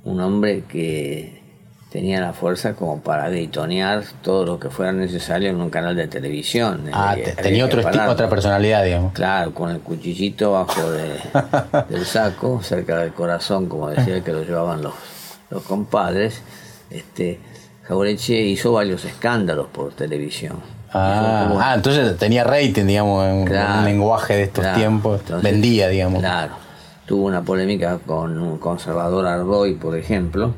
un 0.03 0.19
hombre 0.19 0.63
que 0.67 1.41
tenía 1.89 2.19
la 2.19 2.33
fuerza 2.33 2.73
como 2.73 2.99
para 2.99 3.29
gritonear 3.29 4.03
todo 4.21 4.45
lo 4.45 4.59
que 4.59 4.69
fuera 4.69 4.91
necesario 4.91 5.49
en 5.49 5.55
un 5.61 5.69
canal 5.69 5.95
de 5.95 6.09
televisión. 6.09 6.89
Ah, 6.91 7.15
Eh, 7.17 7.33
tenía 7.41 7.63
otro 7.63 7.79
esti- 7.79 7.85
pararlo. 7.93 8.11
otra 8.11 8.27
personalidad, 8.29 8.83
digamos. 8.83 9.13
Claro, 9.13 9.53
con 9.53 9.71
el 9.71 9.79
cuchillito 9.79 10.51
bajo 10.51 10.91
de- 10.91 11.13
del 11.89 12.05
saco, 12.05 12.61
cerca 12.61 12.97
del 12.97 13.13
corazón, 13.13 13.67
como 13.69 13.89
decía 13.89 14.21
que 14.21 14.33
lo 14.33 14.43
llevaban 14.43 14.81
los, 14.81 14.93
los 15.49 15.63
compadres. 15.63 16.41
Este, 16.89 17.39
Jaureche 17.83 18.35
hizo 18.41 18.73
varios 18.73 19.05
escándalos 19.05 19.67
por 19.67 19.93
televisión. 19.93 20.57
Ah, 20.91 21.45
como- 21.47 21.61
ah, 21.61 21.73
entonces 21.73 22.17
tenía 22.17 22.43
rating, 22.43 22.85
digamos, 22.85 23.25
en 23.27 23.45
Claro, 23.45 23.79
un 23.79 23.85
lenguaje 23.85 24.35
de 24.35 24.43
estos 24.43 24.61
claro. 24.63 24.77
tiempos. 24.77 25.21
Entonces, 25.21 25.49
Vendía, 25.51 25.87
digamos. 25.87 26.19
Claro. 26.19 26.66
Tuvo 27.07 27.25
una 27.25 27.41
polémica 27.41 27.99
con 28.05 28.37
un 28.37 28.57
conservador 28.57 29.25
Ardoy, 29.27 29.75
por 29.75 29.95
ejemplo. 29.97 30.53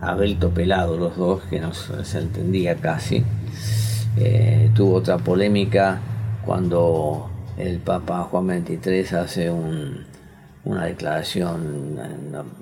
Abelto 0.00 0.50
Pelado, 0.50 0.96
los 0.98 1.16
dos, 1.16 1.42
que 1.48 1.60
no 1.60 1.72
se 1.72 2.18
entendía 2.18 2.74
casi. 2.76 3.22
Eh, 4.18 4.70
tuvo 4.74 4.96
otra 4.96 5.18
polémica 5.18 6.00
cuando 6.44 7.30
el 7.56 7.78
Papa 7.78 8.24
Juan 8.30 8.64
XXIII 8.66 9.16
hace 9.18 9.50
un- 9.50 10.04
una 10.64 10.86
declaración 10.86 11.96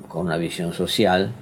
con 0.09 0.27
una 0.27 0.37
visión 0.37 0.75
social. 0.75 1.33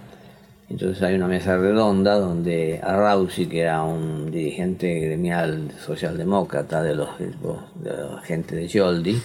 Entonces 0.71 1.03
hay 1.03 1.15
una 1.17 1.27
mesa 1.27 1.57
redonda 1.57 2.21
donde 2.21 2.79
Arrauzi, 2.83 3.47
que 3.47 3.61
era 3.63 3.83
un 3.83 4.31
dirigente 4.31 5.01
gremial 5.01 5.73
socialdemócrata 5.85 6.83
de 6.83 6.95
los, 6.95 7.09
de 7.19 7.91
la 7.91 8.21
gente 8.23 8.55
de 8.55 8.69
Yoldi, 8.69 9.21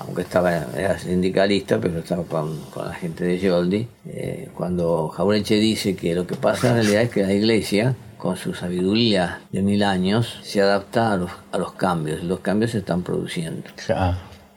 aunque 0.00 0.22
estaba 0.22 0.66
era 0.76 0.98
sindicalista, 0.98 1.78
pero 1.80 1.98
estaba 2.00 2.24
con, 2.24 2.58
con 2.70 2.86
la 2.88 2.94
gente 2.94 3.24
de 3.24 3.38
Yoldi, 3.38 3.86
eh, 4.06 4.48
cuando 4.54 5.08
Jaureche 5.08 5.56
dice 5.56 5.94
que 5.94 6.14
lo 6.14 6.26
que 6.26 6.34
pasa 6.36 6.68
en 6.70 6.74
realidad 6.76 7.02
es 7.02 7.10
que 7.10 7.22
la 7.22 7.32
iglesia, 7.32 7.94
con 8.18 8.36
su 8.36 8.52
sabiduría 8.54 9.40
de 9.52 9.62
mil 9.62 9.82
años, 9.82 10.40
se 10.42 10.60
adapta 10.60 11.12
a 11.12 11.16
los, 11.16 11.30
a 11.52 11.58
los 11.58 11.72
cambios, 11.72 12.22
los 12.24 12.40
cambios 12.40 12.72
se 12.72 12.78
están 12.78 13.02
produciendo. 13.02 13.62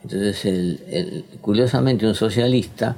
Entonces, 0.02 0.44
el- 0.44 0.80
el- 0.90 1.24
curiosamente, 1.40 2.06
un 2.06 2.14
socialista 2.14 2.96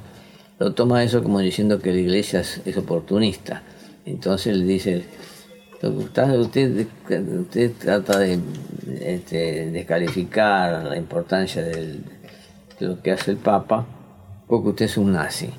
lo 0.59 0.73
toma 0.73 1.03
eso 1.03 1.21
como 1.23 1.39
diciendo 1.39 1.79
que 1.79 1.91
la 1.93 1.99
iglesia 1.99 2.39
es, 2.41 2.61
es 2.65 2.75
oportunista. 2.77 3.61
Entonces 4.05 4.57
le 4.57 4.65
dice, 4.65 5.03
usted, 5.81 6.87
usted 7.39 7.71
trata 7.79 8.19
de 8.19 8.39
este, 9.01 9.69
descalificar 9.71 10.83
la 10.85 10.97
importancia 10.97 11.61
del- 11.63 12.03
de 12.03 12.16
lo 12.79 13.01
que 13.01 13.11
hace 13.11 13.31
el 13.31 13.37
Papa 13.37 13.85
porque 14.47 14.69
usted 14.69 14.85
es 14.85 14.97
un 14.97 15.11
nazi. 15.13 15.49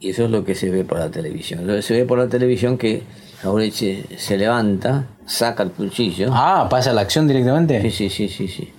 Y 0.00 0.10
eso 0.10 0.24
es 0.24 0.30
lo 0.30 0.44
que 0.44 0.54
se 0.54 0.70
ve 0.70 0.84
por 0.84 0.98
la 0.98 1.10
televisión. 1.10 1.66
Lo 1.66 1.74
que 1.74 1.82
se 1.82 1.94
ve 1.94 2.04
por 2.04 2.18
la 2.18 2.28
televisión 2.28 2.76
que 2.76 3.02
Jaureche 3.40 4.04
se 4.18 4.36
levanta, 4.36 5.06
saca 5.26 5.62
el 5.62 5.70
cuchillo. 5.70 6.30
Ah, 6.32 6.66
pasa 6.68 6.92
la 6.92 7.00
acción 7.02 7.26
directamente. 7.26 7.80
Sí, 7.82 7.90
sí, 7.90 8.10
sí, 8.10 8.28
sí, 8.28 8.48
sí. 8.48 8.72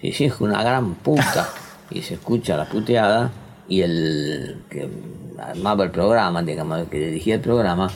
Sí, 0.00 0.12
sí, 0.12 0.24
es 0.26 0.40
una 0.40 0.62
gran 0.62 0.94
puta. 0.94 1.48
Y 1.90 2.02
se 2.02 2.14
escucha 2.14 2.56
la 2.56 2.66
puteada 2.66 3.30
y 3.68 3.82
el 3.82 4.62
que 4.70 4.88
armaba 5.38 5.84
el 5.84 5.90
programa, 5.90 6.42
digamos, 6.42 6.78
el 6.80 6.86
que 6.86 6.98
dirigía 6.98 7.34
el 7.34 7.40
programa, 7.40 7.90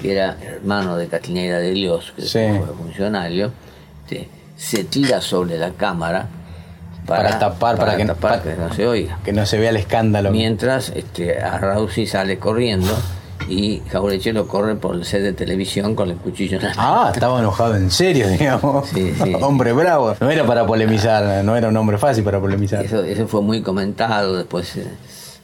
que 0.00 0.12
era 0.12 0.36
hermano 0.42 0.96
de 0.96 1.08
Castiñeira 1.08 1.58
de 1.58 1.72
Dios, 1.72 2.12
que 2.16 2.22
Sí. 2.22 2.38
fue 2.58 2.74
funcionario, 2.74 3.50
este, 4.04 4.28
se 4.58 4.84
tira 4.84 5.20
sobre 5.22 5.56
la 5.56 5.70
cámara 5.70 6.26
Para 7.06 7.38
tapar, 7.38 7.78
para 7.78 7.96
que- 7.96 8.04
tapar 8.04 8.42
para- 8.42 8.54
que 8.54 8.60
no 8.60 8.74
se 8.74 8.86
oiga. 8.86 9.18
Que 9.24 9.32
no 9.32 9.46
se 9.46 9.58
vea 9.58 9.70
el 9.70 9.76
escándalo. 9.76 10.30
Mientras 10.30 10.90
este, 10.90 11.40
Arrauzi 11.40 12.06
sale 12.06 12.38
corriendo 12.38 12.92
y 13.48 13.80
Jaureche 13.90 14.34
lo 14.34 14.46
corre 14.46 14.74
por 14.76 14.94
el 14.94 15.06
set 15.06 15.22
de 15.22 15.32
televisión 15.32 15.94
con 15.94 16.10
el 16.10 16.16
cuchillo 16.16 16.58
en 16.58 16.64
la 16.64 16.72
Ah, 16.76 17.10
estaba 17.14 17.38
enojado 17.38 17.76
en 17.76 17.90
serio, 17.90 18.28
digamos. 18.28 18.88
Sí, 18.90 19.14
sí. 19.24 19.32
hombre 19.40 19.72
bravo. 19.72 20.14
No 20.20 20.30
era 20.30 20.44
para 20.44 20.66
polemizar, 20.66 21.42
no 21.44 21.56
era 21.56 21.68
un 21.68 21.76
hombre 21.78 21.96
fácil 21.96 22.24
para 22.24 22.38
polemizar. 22.40 22.84
Eso, 22.84 23.02
eso 23.02 23.26
fue 23.26 23.40
muy 23.40 23.62
comentado 23.62 24.36
después. 24.36 24.76
eh, 24.76 24.86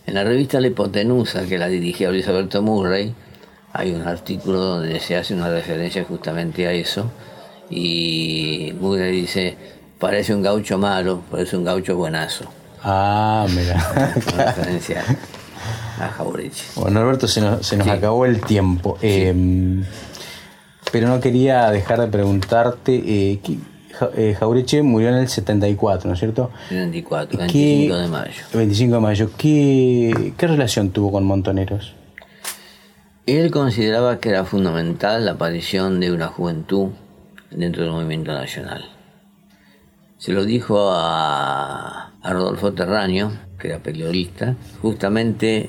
En 0.07 0.15
la 0.17 0.25
revista 0.25 0.61
La 0.61 0.67
Hipotenusa, 0.67 1.45
que 1.47 1.57
la 1.57 1.69
dirigía 1.69 2.11
Luis 2.11 2.29
Alberto 2.29 2.61
Murray, 2.61 3.15
hay 3.73 3.95
un 3.95 4.03
artículo 4.03 4.59
donde 4.59 5.01
se 5.01 5.17
hace 5.17 5.33
una 5.33 5.49
referencia 5.49 6.05
justamente 6.05 6.67
a 6.67 6.73
eso. 6.73 7.11
Y 7.71 8.73
Murray 8.81 9.21
dice, 9.23 9.57
parece 9.99 10.35
un 10.35 10.43
gaucho 10.43 10.79
malo, 10.79 11.23
parece 11.31 11.57
un 11.57 11.65
gaucho 11.65 11.97
buenazo. 11.97 12.45
Ah, 12.83 13.47
mira. 13.49 13.93
Una 14.35 14.45
referencia 14.47 15.03
a 15.99 16.09
Jaureche. 16.09 16.65
Bueno, 16.77 17.01
Alberto, 17.01 17.27
se 17.27 17.41
nos, 17.41 17.67
se 17.67 17.77
nos 17.77 17.87
Sí. 17.87 17.91
acabó 17.93 18.27
el 18.27 18.41
tiempo. 18.43 18.99
Eh, 19.01 19.83
pero 20.93 21.09
no 21.09 21.21
quería 21.21 21.71
dejar 21.71 22.01
de 22.01 22.07
preguntarte. 22.09 22.95
eh, 22.95 23.41
¿qué- 23.43 23.59
Ja- 23.99 24.11
eh, 24.17 24.37
Jaureche 24.39 24.83
murió 24.83 25.09
en 25.09 25.15
el 25.15 25.29
74, 25.29 26.09
¿no 26.09 26.15
es 26.15 26.19
cierto? 26.21 26.51
El 26.69 26.79
24, 26.79 27.39
¿Qué- 27.39 27.45
25 27.47 27.97
de 27.97 28.09
mayo. 28.09 28.43
25 28.53 28.95
de 28.97 29.01
mayo. 29.01 29.31
¿Qué, 29.39 30.33
qué 30.37 30.47
relación 30.49 30.91
tuvo 30.91 31.13
con 31.13 31.25
Montoneros? 31.25 31.95
Él 33.27 33.51
consideraba 33.53 34.19
que 34.19 34.31
era 34.31 34.45
fundamental 34.45 35.25
la 35.25 35.33
aparición 35.33 36.01
de 36.01 36.11
una 36.13 36.27
juventud 36.27 36.89
dentro 37.55 37.83
del 37.83 37.93
movimiento 37.93 38.33
nacional. 38.33 38.85
Se 40.19 40.33
lo 40.33 40.45
dijo 40.45 40.91
a, 40.93 42.13
Rodolfo 42.23 42.73
Terraño, 42.73 43.33
que 43.59 43.69
era 43.69 43.79
periodista, 43.81 44.57
justamente 44.81 45.69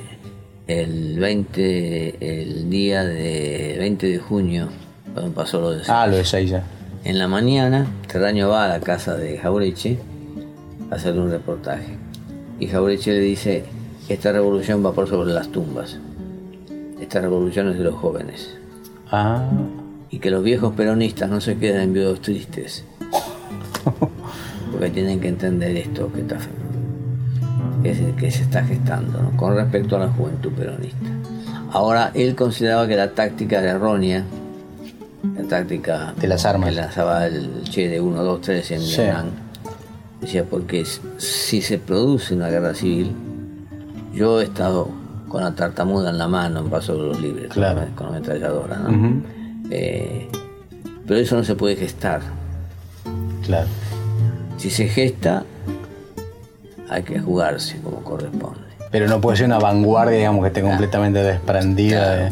el 0.68 1.20
20, 1.20 2.42
el 2.42 2.70
día 2.70 3.04
de 3.04 3.76
20 3.78 4.08
de 4.08 4.20
junio, 4.20 4.70
cuando 5.14 5.34
pasó 5.34 5.60
lo 5.60 5.72
de 5.72 5.84
Ah, 5.88 6.08
lo 6.08 6.16
de 6.16 6.24
Seiya. 6.26 6.64
En 7.04 7.20
la 7.20 7.28
mañana, 7.28 7.86
Terraño 8.08 8.50
va 8.50 8.66
a 8.66 8.68
la 8.70 8.80
casa 8.80 9.16
de 9.16 9.38
Jaureche 9.38 10.00
a 10.90 10.96
hacer 10.96 11.20
un 11.20 11.30
reportaje. 11.30 11.98
Y 12.60 12.68
Jaureche 12.68 13.12
le 13.12 13.20
dice, 13.20 13.66
esta 14.08 14.32
revolución 14.32 14.86
va 14.86 14.94
por 14.94 15.10
sobre 15.10 15.34
las 15.34 15.50
tumbas. 15.50 16.00
Esta 17.00 17.20
revolución 17.20 17.70
es 17.70 17.78
de 17.78 17.84
los 17.84 17.96
jóvenes. 17.96 18.58
Ah. 19.12 19.44
Y 20.10 20.20
que 20.20 20.32
los 20.32 20.44
viejos 20.44 20.74
peronistas 20.74 21.30
no 21.30 21.42
se 21.42 21.58
queden 21.58 21.94
viudos 21.94 22.22
tristes. 22.22 22.84
Porque 24.72 24.90
tienen 24.90 25.20
que 25.20 25.28
entender 25.28 25.76
esto 25.78 26.12
que, 26.12 26.22
está, 26.22 26.38
que, 27.84 28.32
se, 28.32 28.44
está 28.44 28.64
gestando 28.64 29.32
con 29.36 29.56
respecto 29.56 29.96
a 29.96 30.00
la 30.00 30.08
juventud 30.10 30.52
peronista. 30.52 31.10
Ahora, 31.72 32.12
él 32.14 32.36
consideraba 32.36 32.88
que 32.88 32.96
la 32.96 33.12
táctica 33.12 33.60
era 33.60 33.72
errónea, 33.72 34.24
la 35.36 35.44
táctica 35.44 36.14
de 36.20 36.28
las 36.28 36.46
armas. 36.46 36.70
Que 36.70 36.76
lanzaba 36.76 37.26
el 37.28 37.64
Che 37.64 37.90
de 37.90 38.00
1, 38.00 38.24
2, 38.24 38.42
3 38.42 38.72
en 38.72 38.80
Vietnam. 38.80 39.26
Decía, 40.22 40.46
porque 40.46 40.86
si 41.18 41.62
se 41.62 41.78
produce 41.78 42.34
una 42.34 42.50
guerra 42.50 42.74
civil, 42.74 43.12
yo 44.14 44.40
he 44.40 44.46
estado 44.46 44.90
con 45.28 45.44
la 45.44 45.54
tartamuda 45.54 46.10
en 46.10 46.18
la 46.18 46.28
mano 46.28 46.62
en 46.62 46.70
Paso 46.70 46.94
de 46.96 47.08
los 47.10 47.22
Libres, 47.22 47.50
con, 47.50 47.62
la, 47.62 47.72
ametralladora, 47.72 48.78
¿no? 48.78 49.22
Eh, 49.72 50.28
pero 51.08 51.20
eso 51.20 51.36
no 51.36 51.44
se 51.44 51.56
puede 51.56 51.76
gestar. 51.76 52.22
Claro. 53.44 53.68
Si 54.58 54.70
se 54.70 54.88
gesta, 54.88 55.44
hay 56.90 57.04
que 57.04 57.20
jugarse 57.20 57.78
como 57.84 58.02
corresponde. 58.02 58.62
Pero 58.92 59.08
no 59.08 59.20
puede 59.20 59.38
ser 59.38 59.48
una 59.48 59.60
vanguardia, 59.60 60.18
digamos, 60.18 60.42
que 60.44 60.48
esté 60.48 60.62
completamente 60.62 61.20
desprendida 61.22 62.30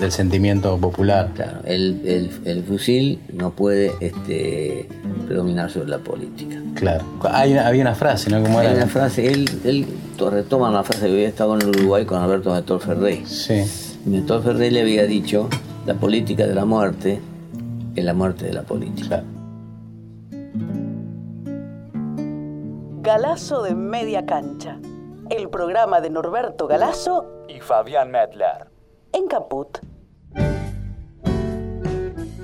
del 0.00 0.12
sentimiento 0.12 0.78
popular. 0.78 1.30
Claro, 1.34 1.58
el, 1.64 2.64
fusil 2.66 3.20
no 3.32 3.50
puede 3.50 3.92
este, 4.00 4.88
predominar 5.26 5.70
sobre 5.70 5.88
la 5.88 5.98
política. 5.98 6.56
Claro. 6.74 7.04
Hay, 7.30 7.56
había 7.58 7.82
una 7.82 7.94
frase, 7.94 8.30
¿no? 8.30 8.36
Hay 8.58 8.74
una 8.74 8.86
frase, 8.86 9.26
él, 9.30 9.48
él 9.64 9.86
retoma 10.30 10.70
una 10.70 10.82
frase 10.84 11.06
que 11.06 11.12
había 11.12 11.28
estado 11.28 11.54
en 11.54 11.62
el 11.62 11.68
Uruguay 11.68 12.04
con 12.04 12.22
Alberto 12.22 12.54
Metor 12.54 12.80
Ferrey. 12.80 13.24
Sí. 13.26 13.62
Metor 14.06 14.42
Ferrey 14.42 14.70
le 14.70 14.82
había 14.82 15.04
dicho, 15.04 15.48
la 15.86 15.94
política 15.94 16.44
de 16.48 16.54
la 16.54 16.64
muerte 16.64 17.20
es 17.94 18.04
la 18.04 18.12
muerte 18.12 18.46
de 18.46 18.52
la 18.52 18.62
política. 18.62 19.22
Galazo 23.02 23.62
de 23.62 23.76
Media 23.76 24.26
Cancha, 24.26 24.80
el 25.30 25.48
programa 25.48 26.00
de 26.00 26.10
Norberto 26.10 26.66
Galazo 26.66 27.44
y 27.48 27.60
Fabián 27.60 28.10
Medler. 28.10 28.66
En 29.12 29.28
Caput. 29.28 29.78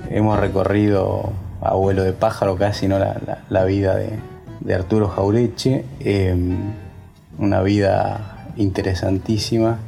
Hemos 0.09 0.39
recorrido, 0.39 1.33
abuelo 1.59 2.03
de 2.03 2.13
pájaro 2.13 2.55
casi, 2.55 2.87
¿no? 2.87 2.97
la, 2.97 3.65
vida 3.65 3.97
de, 3.97 4.73
Arturo 4.73 5.09
Jaureche, 5.09 5.83
em, 5.99 6.71
una 7.37 7.61
vida 7.61 8.47
interesantísima. 8.55 9.79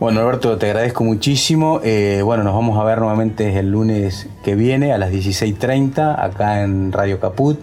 Bueno, 0.00 0.20
Norberto, 0.20 0.56
te 0.58 0.66
agradezco 0.66 1.02
muchísimo. 1.02 1.80
Eh, 1.82 2.22
bueno, 2.22 2.44
nos 2.44 2.54
vamos 2.54 2.78
a 2.78 2.84
ver 2.84 2.98
nuevamente 2.98 3.58
el 3.58 3.72
lunes 3.72 4.28
que 4.44 4.54
viene 4.54 4.92
a 4.92 4.98
las 4.98 5.10
16.30 5.10 6.24
acá 6.24 6.62
en 6.62 6.92
Radio 6.92 7.18
Caput 7.18 7.58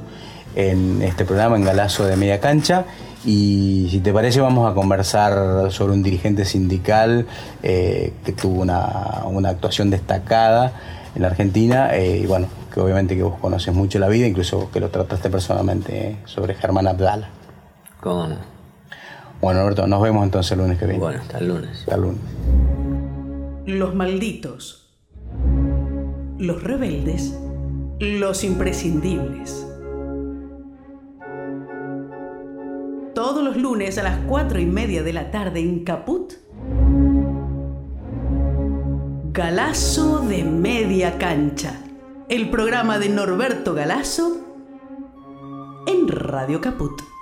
en 0.53 1.01
este 1.01 1.23
programa, 1.23 1.55
en 1.55 1.63
Galazo 1.63 2.05
de 2.05 2.17
Media 2.17 2.41
Cancha. 2.41 2.83
Y 3.23 3.87
si 3.89 4.01
te 4.01 4.11
parece, 4.11 4.41
vamos 4.41 4.69
a 4.69 4.75
conversar 4.75 5.71
sobre 5.71 5.93
un 5.93 6.03
dirigente 6.03 6.43
sindical 6.43 7.25
eh, 7.63 8.11
que 8.25 8.33
tuvo 8.33 8.63
una, 8.63 9.49
actuación 9.49 9.89
destacada 9.89 10.73
en 11.15 11.21
la 11.21 11.29
Argentina. 11.29 11.95
Eh, 11.95 12.19
y 12.23 12.25
bueno, 12.25 12.47
que 12.73 12.81
obviamente 12.81 13.15
que 13.15 13.23
vos 13.23 13.39
conoces 13.39 13.73
mucho 13.73 13.97
la 13.97 14.09
vida, 14.09 14.27
incluso 14.27 14.69
que 14.71 14.81
lo 14.81 14.89
trataste 14.89 15.29
personalmente 15.29 16.17
sobre 16.25 16.53
Germán 16.53 16.85
Abdala. 16.85 17.29
¿Cómo 18.01 18.27
Bueno, 19.41 19.61
Alberto, 19.61 19.87
nos 19.87 20.01
vemos 20.01 20.23
entonces 20.23 20.51
el 20.53 20.59
lunes 20.59 20.77
que 20.77 20.85
viene. 20.85 20.99
Bueno, 20.99 21.21
hasta 21.21 21.37
el 21.37 21.47
lunes. 21.47 21.79
Hasta 21.79 21.95
el 21.95 22.01
lunes. 22.01 22.21
Los 23.65 23.95
malditos. 23.95 24.95
Los 26.37 26.63
rebeldes. 26.63 27.37
Los 27.99 28.43
imprescindibles. 28.43 29.65
todos 33.15 33.43
los 33.43 33.57
lunes 33.57 33.97
a 33.97 34.03
las 34.03 34.19
4 34.27 34.59
y 34.59 34.65
media 34.65 35.01
de 35.01 35.13
la 35.13 35.31
tarde 35.31 35.61
en 35.61 35.83
Caput. 35.85 36.33
Galazo 39.31 40.19
de 40.19 40.43
Media 40.43 41.17
Cancha, 41.17 41.81
el 42.29 42.49
programa 42.49 42.99
de 42.99 43.09
Norberto 43.09 43.73
Galazo 43.73 44.37
en 45.87 46.07
Radio 46.07 46.61
Caput. 46.61 47.14